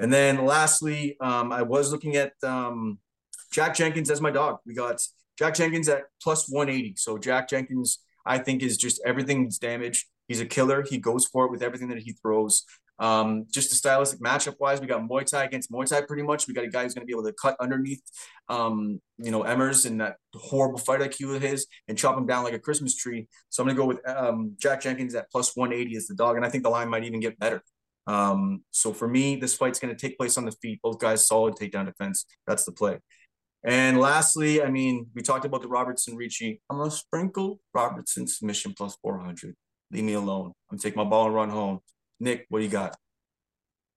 And 0.00 0.12
then 0.12 0.44
lastly, 0.46 1.16
um, 1.20 1.52
I 1.52 1.62
was 1.62 1.92
looking 1.92 2.16
at 2.16 2.32
um, 2.42 2.98
Jack 3.52 3.74
Jenkins 3.76 4.10
as 4.10 4.20
my 4.20 4.30
dog. 4.30 4.58
We 4.66 4.74
got 4.74 5.00
Jack 5.38 5.54
Jenkins 5.54 5.88
at 5.88 6.04
plus 6.22 6.48
180. 6.48 6.94
So 6.96 7.18
Jack 7.18 7.48
Jenkins, 7.48 7.98
I 8.24 8.38
think, 8.38 8.62
is 8.62 8.78
just 8.78 9.00
everything's 9.04 9.58
damaged. 9.58 10.06
He's 10.26 10.40
a 10.40 10.46
killer. 10.46 10.84
He 10.88 10.98
goes 10.98 11.26
for 11.26 11.44
it 11.44 11.50
with 11.50 11.62
everything 11.62 11.88
that 11.88 11.98
he 11.98 12.12
throws. 12.12 12.64
Um, 12.98 13.46
just 13.50 13.70
the 13.70 13.76
stylistic 13.76 14.20
matchup 14.20 14.56
wise, 14.60 14.80
we 14.80 14.86
got 14.86 15.00
Muay 15.00 15.24
Thai 15.24 15.44
against 15.44 15.72
Muay 15.72 15.86
Thai 15.86 16.02
pretty 16.02 16.22
much. 16.22 16.46
We 16.46 16.52
got 16.54 16.64
a 16.64 16.68
guy 16.68 16.82
who's 16.82 16.94
going 16.94 17.02
to 17.02 17.06
be 17.06 17.14
able 17.14 17.24
to 17.24 17.32
cut 17.32 17.56
underneath, 17.58 18.02
um, 18.48 19.00
you 19.18 19.30
know, 19.30 19.42
Emmers 19.42 19.86
and 19.86 20.00
that 20.02 20.16
horrible 20.34 20.78
fight 20.78 21.00
IQ 21.00 21.36
of 21.36 21.42
his 21.42 21.66
and 21.88 21.96
chop 21.96 22.16
him 22.16 22.26
down 22.26 22.44
like 22.44 22.52
a 22.52 22.58
Christmas 22.58 22.94
tree. 22.94 23.26
So 23.48 23.62
I'm 23.62 23.66
going 23.66 23.76
to 23.76 23.82
go 23.82 23.86
with 23.86 24.08
um, 24.08 24.54
Jack 24.60 24.82
Jenkins 24.82 25.14
at 25.14 25.30
plus 25.30 25.56
180 25.56 25.96
as 25.96 26.06
the 26.06 26.14
dog. 26.14 26.36
And 26.36 26.44
I 26.44 26.50
think 26.50 26.62
the 26.62 26.70
line 26.70 26.90
might 26.90 27.04
even 27.04 27.20
get 27.20 27.38
better. 27.38 27.62
Um, 28.10 28.64
so 28.72 28.92
for 28.92 29.06
me, 29.06 29.36
this 29.36 29.54
fight's 29.54 29.78
going 29.78 29.94
to 29.94 30.00
take 30.00 30.18
place 30.18 30.36
on 30.36 30.44
the 30.44 30.52
feet. 30.52 30.80
Both 30.82 30.98
guys 30.98 31.28
solid 31.28 31.54
takedown 31.54 31.86
defense. 31.86 32.26
That's 32.46 32.64
the 32.64 32.72
play. 32.72 32.98
And 33.62 34.00
lastly, 34.00 34.62
I 34.62 34.70
mean, 34.70 35.06
we 35.14 35.22
talked 35.22 35.44
about 35.44 35.62
the 35.62 35.68
Robertson 35.68 36.16
Ricci. 36.16 36.60
I'm 36.70 36.78
gonna 36.78 36.90
sprinkle 36.90 37.60
Robertson 37.74 38.26
submission 38.26 38.72
plus 38.74 38.96
400. 39.02 39.54
Leave 39.90 40.04
me 40.04 40.14
alone. 40.14 40.52
I'm 40.72 40.78
take 40.78 40.96
my 40.96 41.04
ball 41.04 41.26
and 41.26 41.34
run 41.34 41.50
home. 41.50 41.80
Nick, 42.20 42.46
what 42.48 42.60
do 42.60 42.64
you 42.64 42.70
got? 42.70 42.96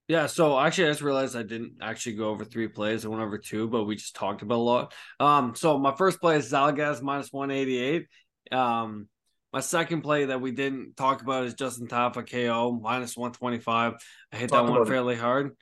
Yeah, 0.09 0.26
so 0.26 0.59
actually, 0.59 0.88
I 0.88 0.91
just 0.91 1.01
realized 1.01 1.38
I 1.38 1.43
didn't 1.43 1.76
actually 1.82 2.16
go 2.16 2.30
over 2.30 2.43
three 2.43 2.68
plays. 2.68 3.05
I 3.05 3.07
went 3.07 3.24
over 3.24 3.38
two, 3.38 3.70
but 3.70 3.86
we 3.86 3.95
just 3.95 4.18
talked 4.18 4.41
about 4.41 4.55
a 4.55 4.57
lot. 4.57 4.93
Um, 5.22 5.55
so 5.55 5.78
my 5.78 5.95
first 5.95 6.20
play 6.20 6.36
is 6.36 6.51
Zhalgas 6.51 7.01
minus 7.01 7.32
one 7.32 7.49
eighty 7.49 7.78
eight. 7.78 8.07
Um, 8.51 9.07
my 9.54 9.60
second 9.60 10.01
play 10.01 10.26
that 10.26 10.41
we 10.41 10.51
didn't 10.51 10.97
talk 10.97 11.22
about 11.22 11.45
is 11.45 11.54
Justin 11.54 11.88
Tafa 11.88 12.30
KO 12.30 12.80
minus 12.82 13.16
one 13.16 13.32
twenty 13.32 13.60
five. 13.60 13.93
I 14.32 14.38
hit 14.38 14.49
Talk 14.49 14.58
that 14.58 14.64
one 14.64 14.78
about 14.82 14.88
it. 14.88 14.89
fairly 14.91 15.16
hard. 15.16 15.56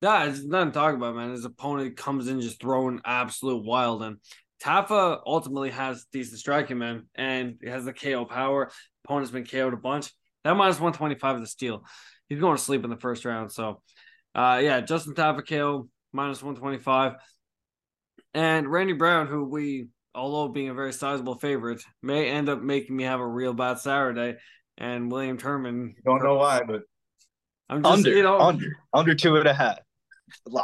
Yeah, 0.00 0.24
it's 0.24 0.42
nothing 0.44 0.72
to 0.72 0.74
talk 0.74 0.94
about, 0.94 1.14
man. 1.14 1.30
His 1.30 1.44
opponent 1.44 1.96
comes 1.96 2.28
in 2.28 2.40
just 2.40 2.60
throwing 2.60 3.00
absolute 3.04 3.64
wild, 3.64 4.02
and 4.02 4.16
Tafa 4.62 5.20
ultimately 5.26 5.70
has 5.70 6.06
decent 6.12 6.38
striking, 6.40 6.78
man, 6.78 7.06
and 7.14 7.56
he 7.62 7.68
has 7.68 7.84
the 7.84 7.92
KO 7.92 8.24
power. 8.24 8.70
Opponent's 9.04 9.30
been 9.30 9.44
KO'd 9.44 9.74
a 9.74 9.76
bunch. 9.76 10.10
That 10.44 10.56
minus 10.56 10.80
one 10.80 10.92
twenty 10.92 11.14
five 11.14 11.36
is 11.36 11.42
a 11.42 11.46
steal. 11.46 11.84
He's 12.28 12.40
going 12.40 12.56
to 12.56 12.62
sleep 12.62 12.84
in 12.84 12.90
the 12.90 12.96
first 12.96 13.24
round, 13.24 13.52
so 13.52 13.82
uh, 14.34 14.60
yeah, 14.62 14.80
Justin 14.80 15.14
Tafa 15.14 15.46
KO 15.46 15.88
minus 16.12 16.42
one 16.42 16.54
twenty 16.56 16.78
five, 16.78 17.14
and 18.32 18.66
Randy 18.66 18.94
Brown, 18.94 19.26
who 19.26 19.44
we, 19.44 19.88
although 20.14 20.48
being 20.48 20.68
a 20.68 20.74
very 20.74 20.92
sizable 20.92 21.34
favorite, 21.34 21.82
may 22.02 22.28
end 22.28 22.48
up 22.48 22.62
making 22.62 22.96
me 22.96 23.04
have 23.04 23.20
a 23.20 23.26
real 23.26 23.52
bad 23.52 23.78
Saturday. 23.78 24.38
And 24.78 25.10
William 25.10 25.38
Turman, 25.38 25.94
Don't 26.04 26.22
know 26.22 26.34
why, 26.34 26.60
but 26.66 26.82
I'm 27.68 27.82
just 27.82 27.92
Under, 27.98 28.10
you 28.10 28.22
know 28.22 28.40
under, 28.40 28.66
under 28.92 29.14
two 29.14 29.36
and 29.36 29.46
a 29.46 29.54
half. 29.54 29.78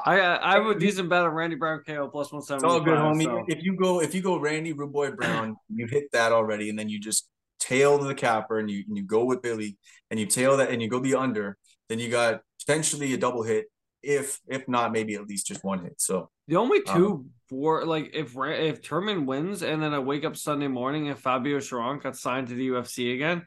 I 0.04 0.20
I 0.38 0.54
have 0.56 0.66
a 0.66 0.78
decent 0.78 1.08
bet 1.08 1.22
on 1.22 1.30
Randy 1.30 1.54
Brown 1.56 1.82
KO 1.86 2.08
plus 2.08 2.32
one 2.32 2.40
it's 2.40 2.48
seventy. 2.48 2.66
all 2.66 2.80
good, 2.80 2.98
homie. 2.98 3.44
If 3.48 3.62
you 3.62 3.76
go, 3.76 4.00
if 4.00 4.14
you 4.14 4.22
go 4.22 4.38
Randy 4.38 4.72
Rude 4.72 4.92
Boy 4.92 5.12
Brown, 5.12 5.54
you 5.68 5.86
hit 5.86 6.10
that 6.12 6.32
already, 6.32 6.70
and 6.70 6.78
then 6.78 6.88
you 6.88 6.98
just 6.98 7.28
tail 7.60 7.98
the 7.98 8.14
capper 8.14 8.58
and 8.58 8.70
you 8.70 8.84
and 8.88 8.96
you 8.96 9.04
go 9.04 9.24
with 9.24 9.42
Billy 9.42 9.76
and 10.10 10.18
you 10.18 10.26
tail 10.26 10.56
that 10.56 10.70
and 10.70 10.82
you 10.82 10.88
go 10.88 10.98
the 10.98 11.14
under, 11.14 11.56
then 11.88 11.98
you 12.00 12.08
got 12.08 12.40
potentially 12.58 13.12
a 13.12 13.16
double 13.16 13.42
hit. 13.42 13.66
If 14.02 14.40
if 14.48 14.66
not, 14.66 14.92
maybe 14.92 15.14
at 15.14 15.26
least 15.28 15.46
just 15.46 15.62
one 15.62 15.82
hit. 15.84 16.00
So 16.00 16.30
The 16.48 16.56
only 16.56 16.78
Um, 16.88 16.96
two 16.96 17.26
for 17.50 17.84
like 17.84 18.12
if 18.14 18.36
if 18.36 18.80
Turman 18.80 19.26
wins 19.26 19.62
and 19.62 19.82
then 19.82 19.92
I 19.92 19.98
wake 19.98 20.24
up 20.24 20.36
Sunday 20.36 20.68
morning 20.68 21.08
and 21.08 21.18
Fabio 21.18 21.58
Cherant 21.58 22.02
got 22.02 22.16
signed 22.16 22.48
to 22.48 22.54
the 22.54 22.68
UFC 22.68 23.12
again, 23.14 23.44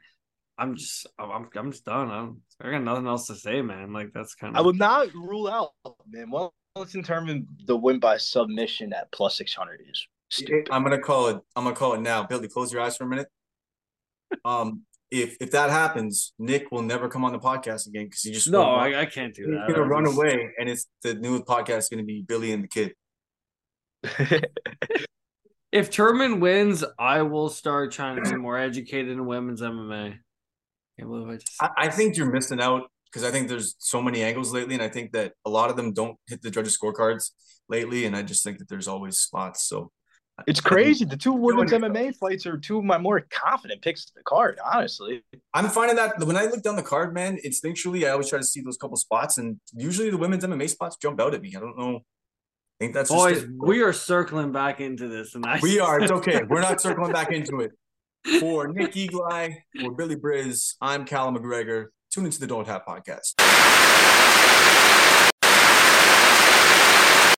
I'm 0.58 0.76
just 0.76 1.06
I'm 1.18 1.48
I'm 1.56 1.72
just 1.72 1.86
done. 1.86 2.10
I'm, 2.10 2.42
I 2.60 2.70
got 2.70 2.82
nothing 2.82 3.06
else 3.06 3.26
to 3.28 3.34
say, 3.34 3.62
man. 3.62 3.92
Like 3.94 4.12
that's 4.12 4.34
kind 4.34 4.54
of 4.54 4.58
I 4.58 4.64
would 4.64 4.78
not 4.78 5.12
rule 5.14 5.48
out, 5.48 5.70
man. 6.08 6.30
Well, 6.30 6.52
let's 6.76 6.92
determine 6.92 7.48
the 7.66 7.76
win 7.76 7.98
by 7.98 8.18
submission 8.18 8.92
at 8.92 9.10
plus 9.10 9.38
600 9.38 9.80
is 9.90 10.06
stupid. 10.30 10.68
I'm 10.70 10.82
gonna 10.82 11.00
call 11.00 11.28
it. 11.28 11.38
I'm 11.56 11.64
gonna 11.64 11.74
call 11.74 11.94
it 11.94 12.00
now. 12.02 12.24
Billy, 12.24 12.46
close 12.48 12.72
your 12.72 12.82
eyes 12.82 12.96
for 12.98 13.04
a 13.04 13.08
minute. 13.08 13.28
Um, 14.44 14.82
if 15.10 15.36
if 15.40 15.50
that 15.52 15.70
happens, 15.70 16.34
Nick 16.38 16.70
will 16.70 16.82
never 16.82 17.08
come 17.08 17.24
on 17.24 17.32
the 17.32 17.38
podcast 17.38 17.86
again 17.86 18.04
because 18.04 18.20
he 18.20 18.32
just 18.32 18.50
no. 18.50 18.62
I, 18.64 19.00
I 19.00 19.06
can't 19.06 19.34
do 19.34 19.44
He's 19.46 19.54
that. 19.54 19.64
He's 19.66 19.74
gonna 19.74 19.84
I'm 19.86 19.90
run 19.90 20.04
just- 20.04 20.16
away, 20.18 20.50
and 20.58 20.68
it's 20.68 20.86
the 21.02 21.14
new 21.14 21.42
podcast 21.42 21.78
is 21.78 21.88
gonna 21.88 22.02
be 22.04 22.22
Billy 22.22 22.52
and 22.52 22.62
the 22.62 22.68
kid. 22.68 22.94
If 25.74 25.90
Turman 25.90 26.38
wins, 26.38 26.84
I 27.00 27.22
will 27.22 27.48
start 27.48 27.90
trying 27.90 28.22
to 28.22 28.30
be 28.30 28.36
more 28.36 28.56
educated 28.56 29.10
in 29.10 29.26
women's 29.26 29.60
MMA. 29.60 30.14
Can't 30.96 31.10
believe 31.10 31.28
I 31.28 31.34
just 31.34 31.60
I, 31.60 31.70
I 31.76 31.88
think 31.88 32.16
you're 32.16 32.30
missing 32.30 32.60
out 32.60 32.82
because 33.06 33.24
I 33.24 33.32
think 33.32 33.48
there's 33.48 33.74
so 33.80 34.00
many 34.00 34.22
angles 34.22 34.52
lately, 34.52 34.74
and 34.74 34.82
I 34.84 34.88
think 34.88 35.10
that 35.14 35.32
a 35.44 35.50
lot 35.50 35.70
of 35.70 35.76
them 35.76 35.92
don't 35.92 36.16
hit 36.28 36.42
the 36.42 36.50
judges' 36.52 36.78
scorecards 36.80 37.32
lately, 37.68 38.04
and 38.04 38.14
I 38.14 38.22
just 38.22 38.44
think 38.44 38.58
that 38.58 38.68
there's 38.68 38.86
always 38.86 39.18
spots. 39.18 39.68
So 39.68 39.90
it's 40.46 40.60
crazy. 40.60 41.04
The 41.06 41.16
two 41.16 41.32
women's 41.32 41.72
Doing 41.72 41.82
it. 41.82 41.92
MMA 41.92 42.16
fights 42.18 42.46
are 42.46 42.56
two 42.56 42.78
of 42.78 42.84
my 42.84 42.98
more 42.98 43.26
confident 43.30 43.82
picks 43.82 44.04
of 44.04 44.14
the 44.14 44.22
card, 44.22 44.60
honestly. 44.64 45.24
I'm 45.54 45.68
finding 45.70 45.96
that 45.96 46.24
when 46.24 46.36
I 46.36 46.44
look 46.44 46.62
down 46.62 46.76
the 46.76 46.84
card, 46.84 47.12
man, 47.12 47.36
instinctually 47.44 48.06
I 48.06 48.10
always 48.10 48.28
try 48.28 48.38
to 48.38 48.44
see 48.44 48.60
those 48.60 48.76
couple 48.76 48.96
spots, 48.96 49.38
and 49.38 49.58
usually 49.72 50.10
the 50.10 50.18
women's 50.18 50.44
MMA 50.44 50.70
spots 50.70 50.96
jump 51.02 51.20
out 51.20 51.34
at 51.34 51.42
me. 51.42 51.52
I 51.56 51.58
don't 51.58 51.76
know. 51.76 52.02
I 52.80 52.84
think 52.84 52.94
that's 52.94 53.10
boys, 53.10 53.46
we 53.56 53.82
are 53.82 53.92
circling 53.92 54.50
back 54.50 54.80
into 54.80 55.06
this, 55.06 55.36
and 55.36 55.46
I 55.46 55.60
We 55.62 55.78
are. 55.78 56.00
It's 56.00 56.10
okay. 56.10 56.42
We're 56.42 56.60
not 56.60 56.80
circling 56.80 57.12
back 57.12 57.30
into 57.30 57.60
it. 57.60 57.72
For 58.40 58.66
Nick 58.68 58.92
Eagleye, 58.92 59.54
for 59.80 59.92
Billy 59.92 60.16
Briz, 60.16 60.74
I'm 60.80 61.04
Callum 61.04 61.36
McGregor. 61.36 61.86
Tune 62.10 62.24
into 62.24 62.40
the 62.40 62.46
Don't 62.46 62.66
Have 62.66 62.82
podcast. 62.84 63.34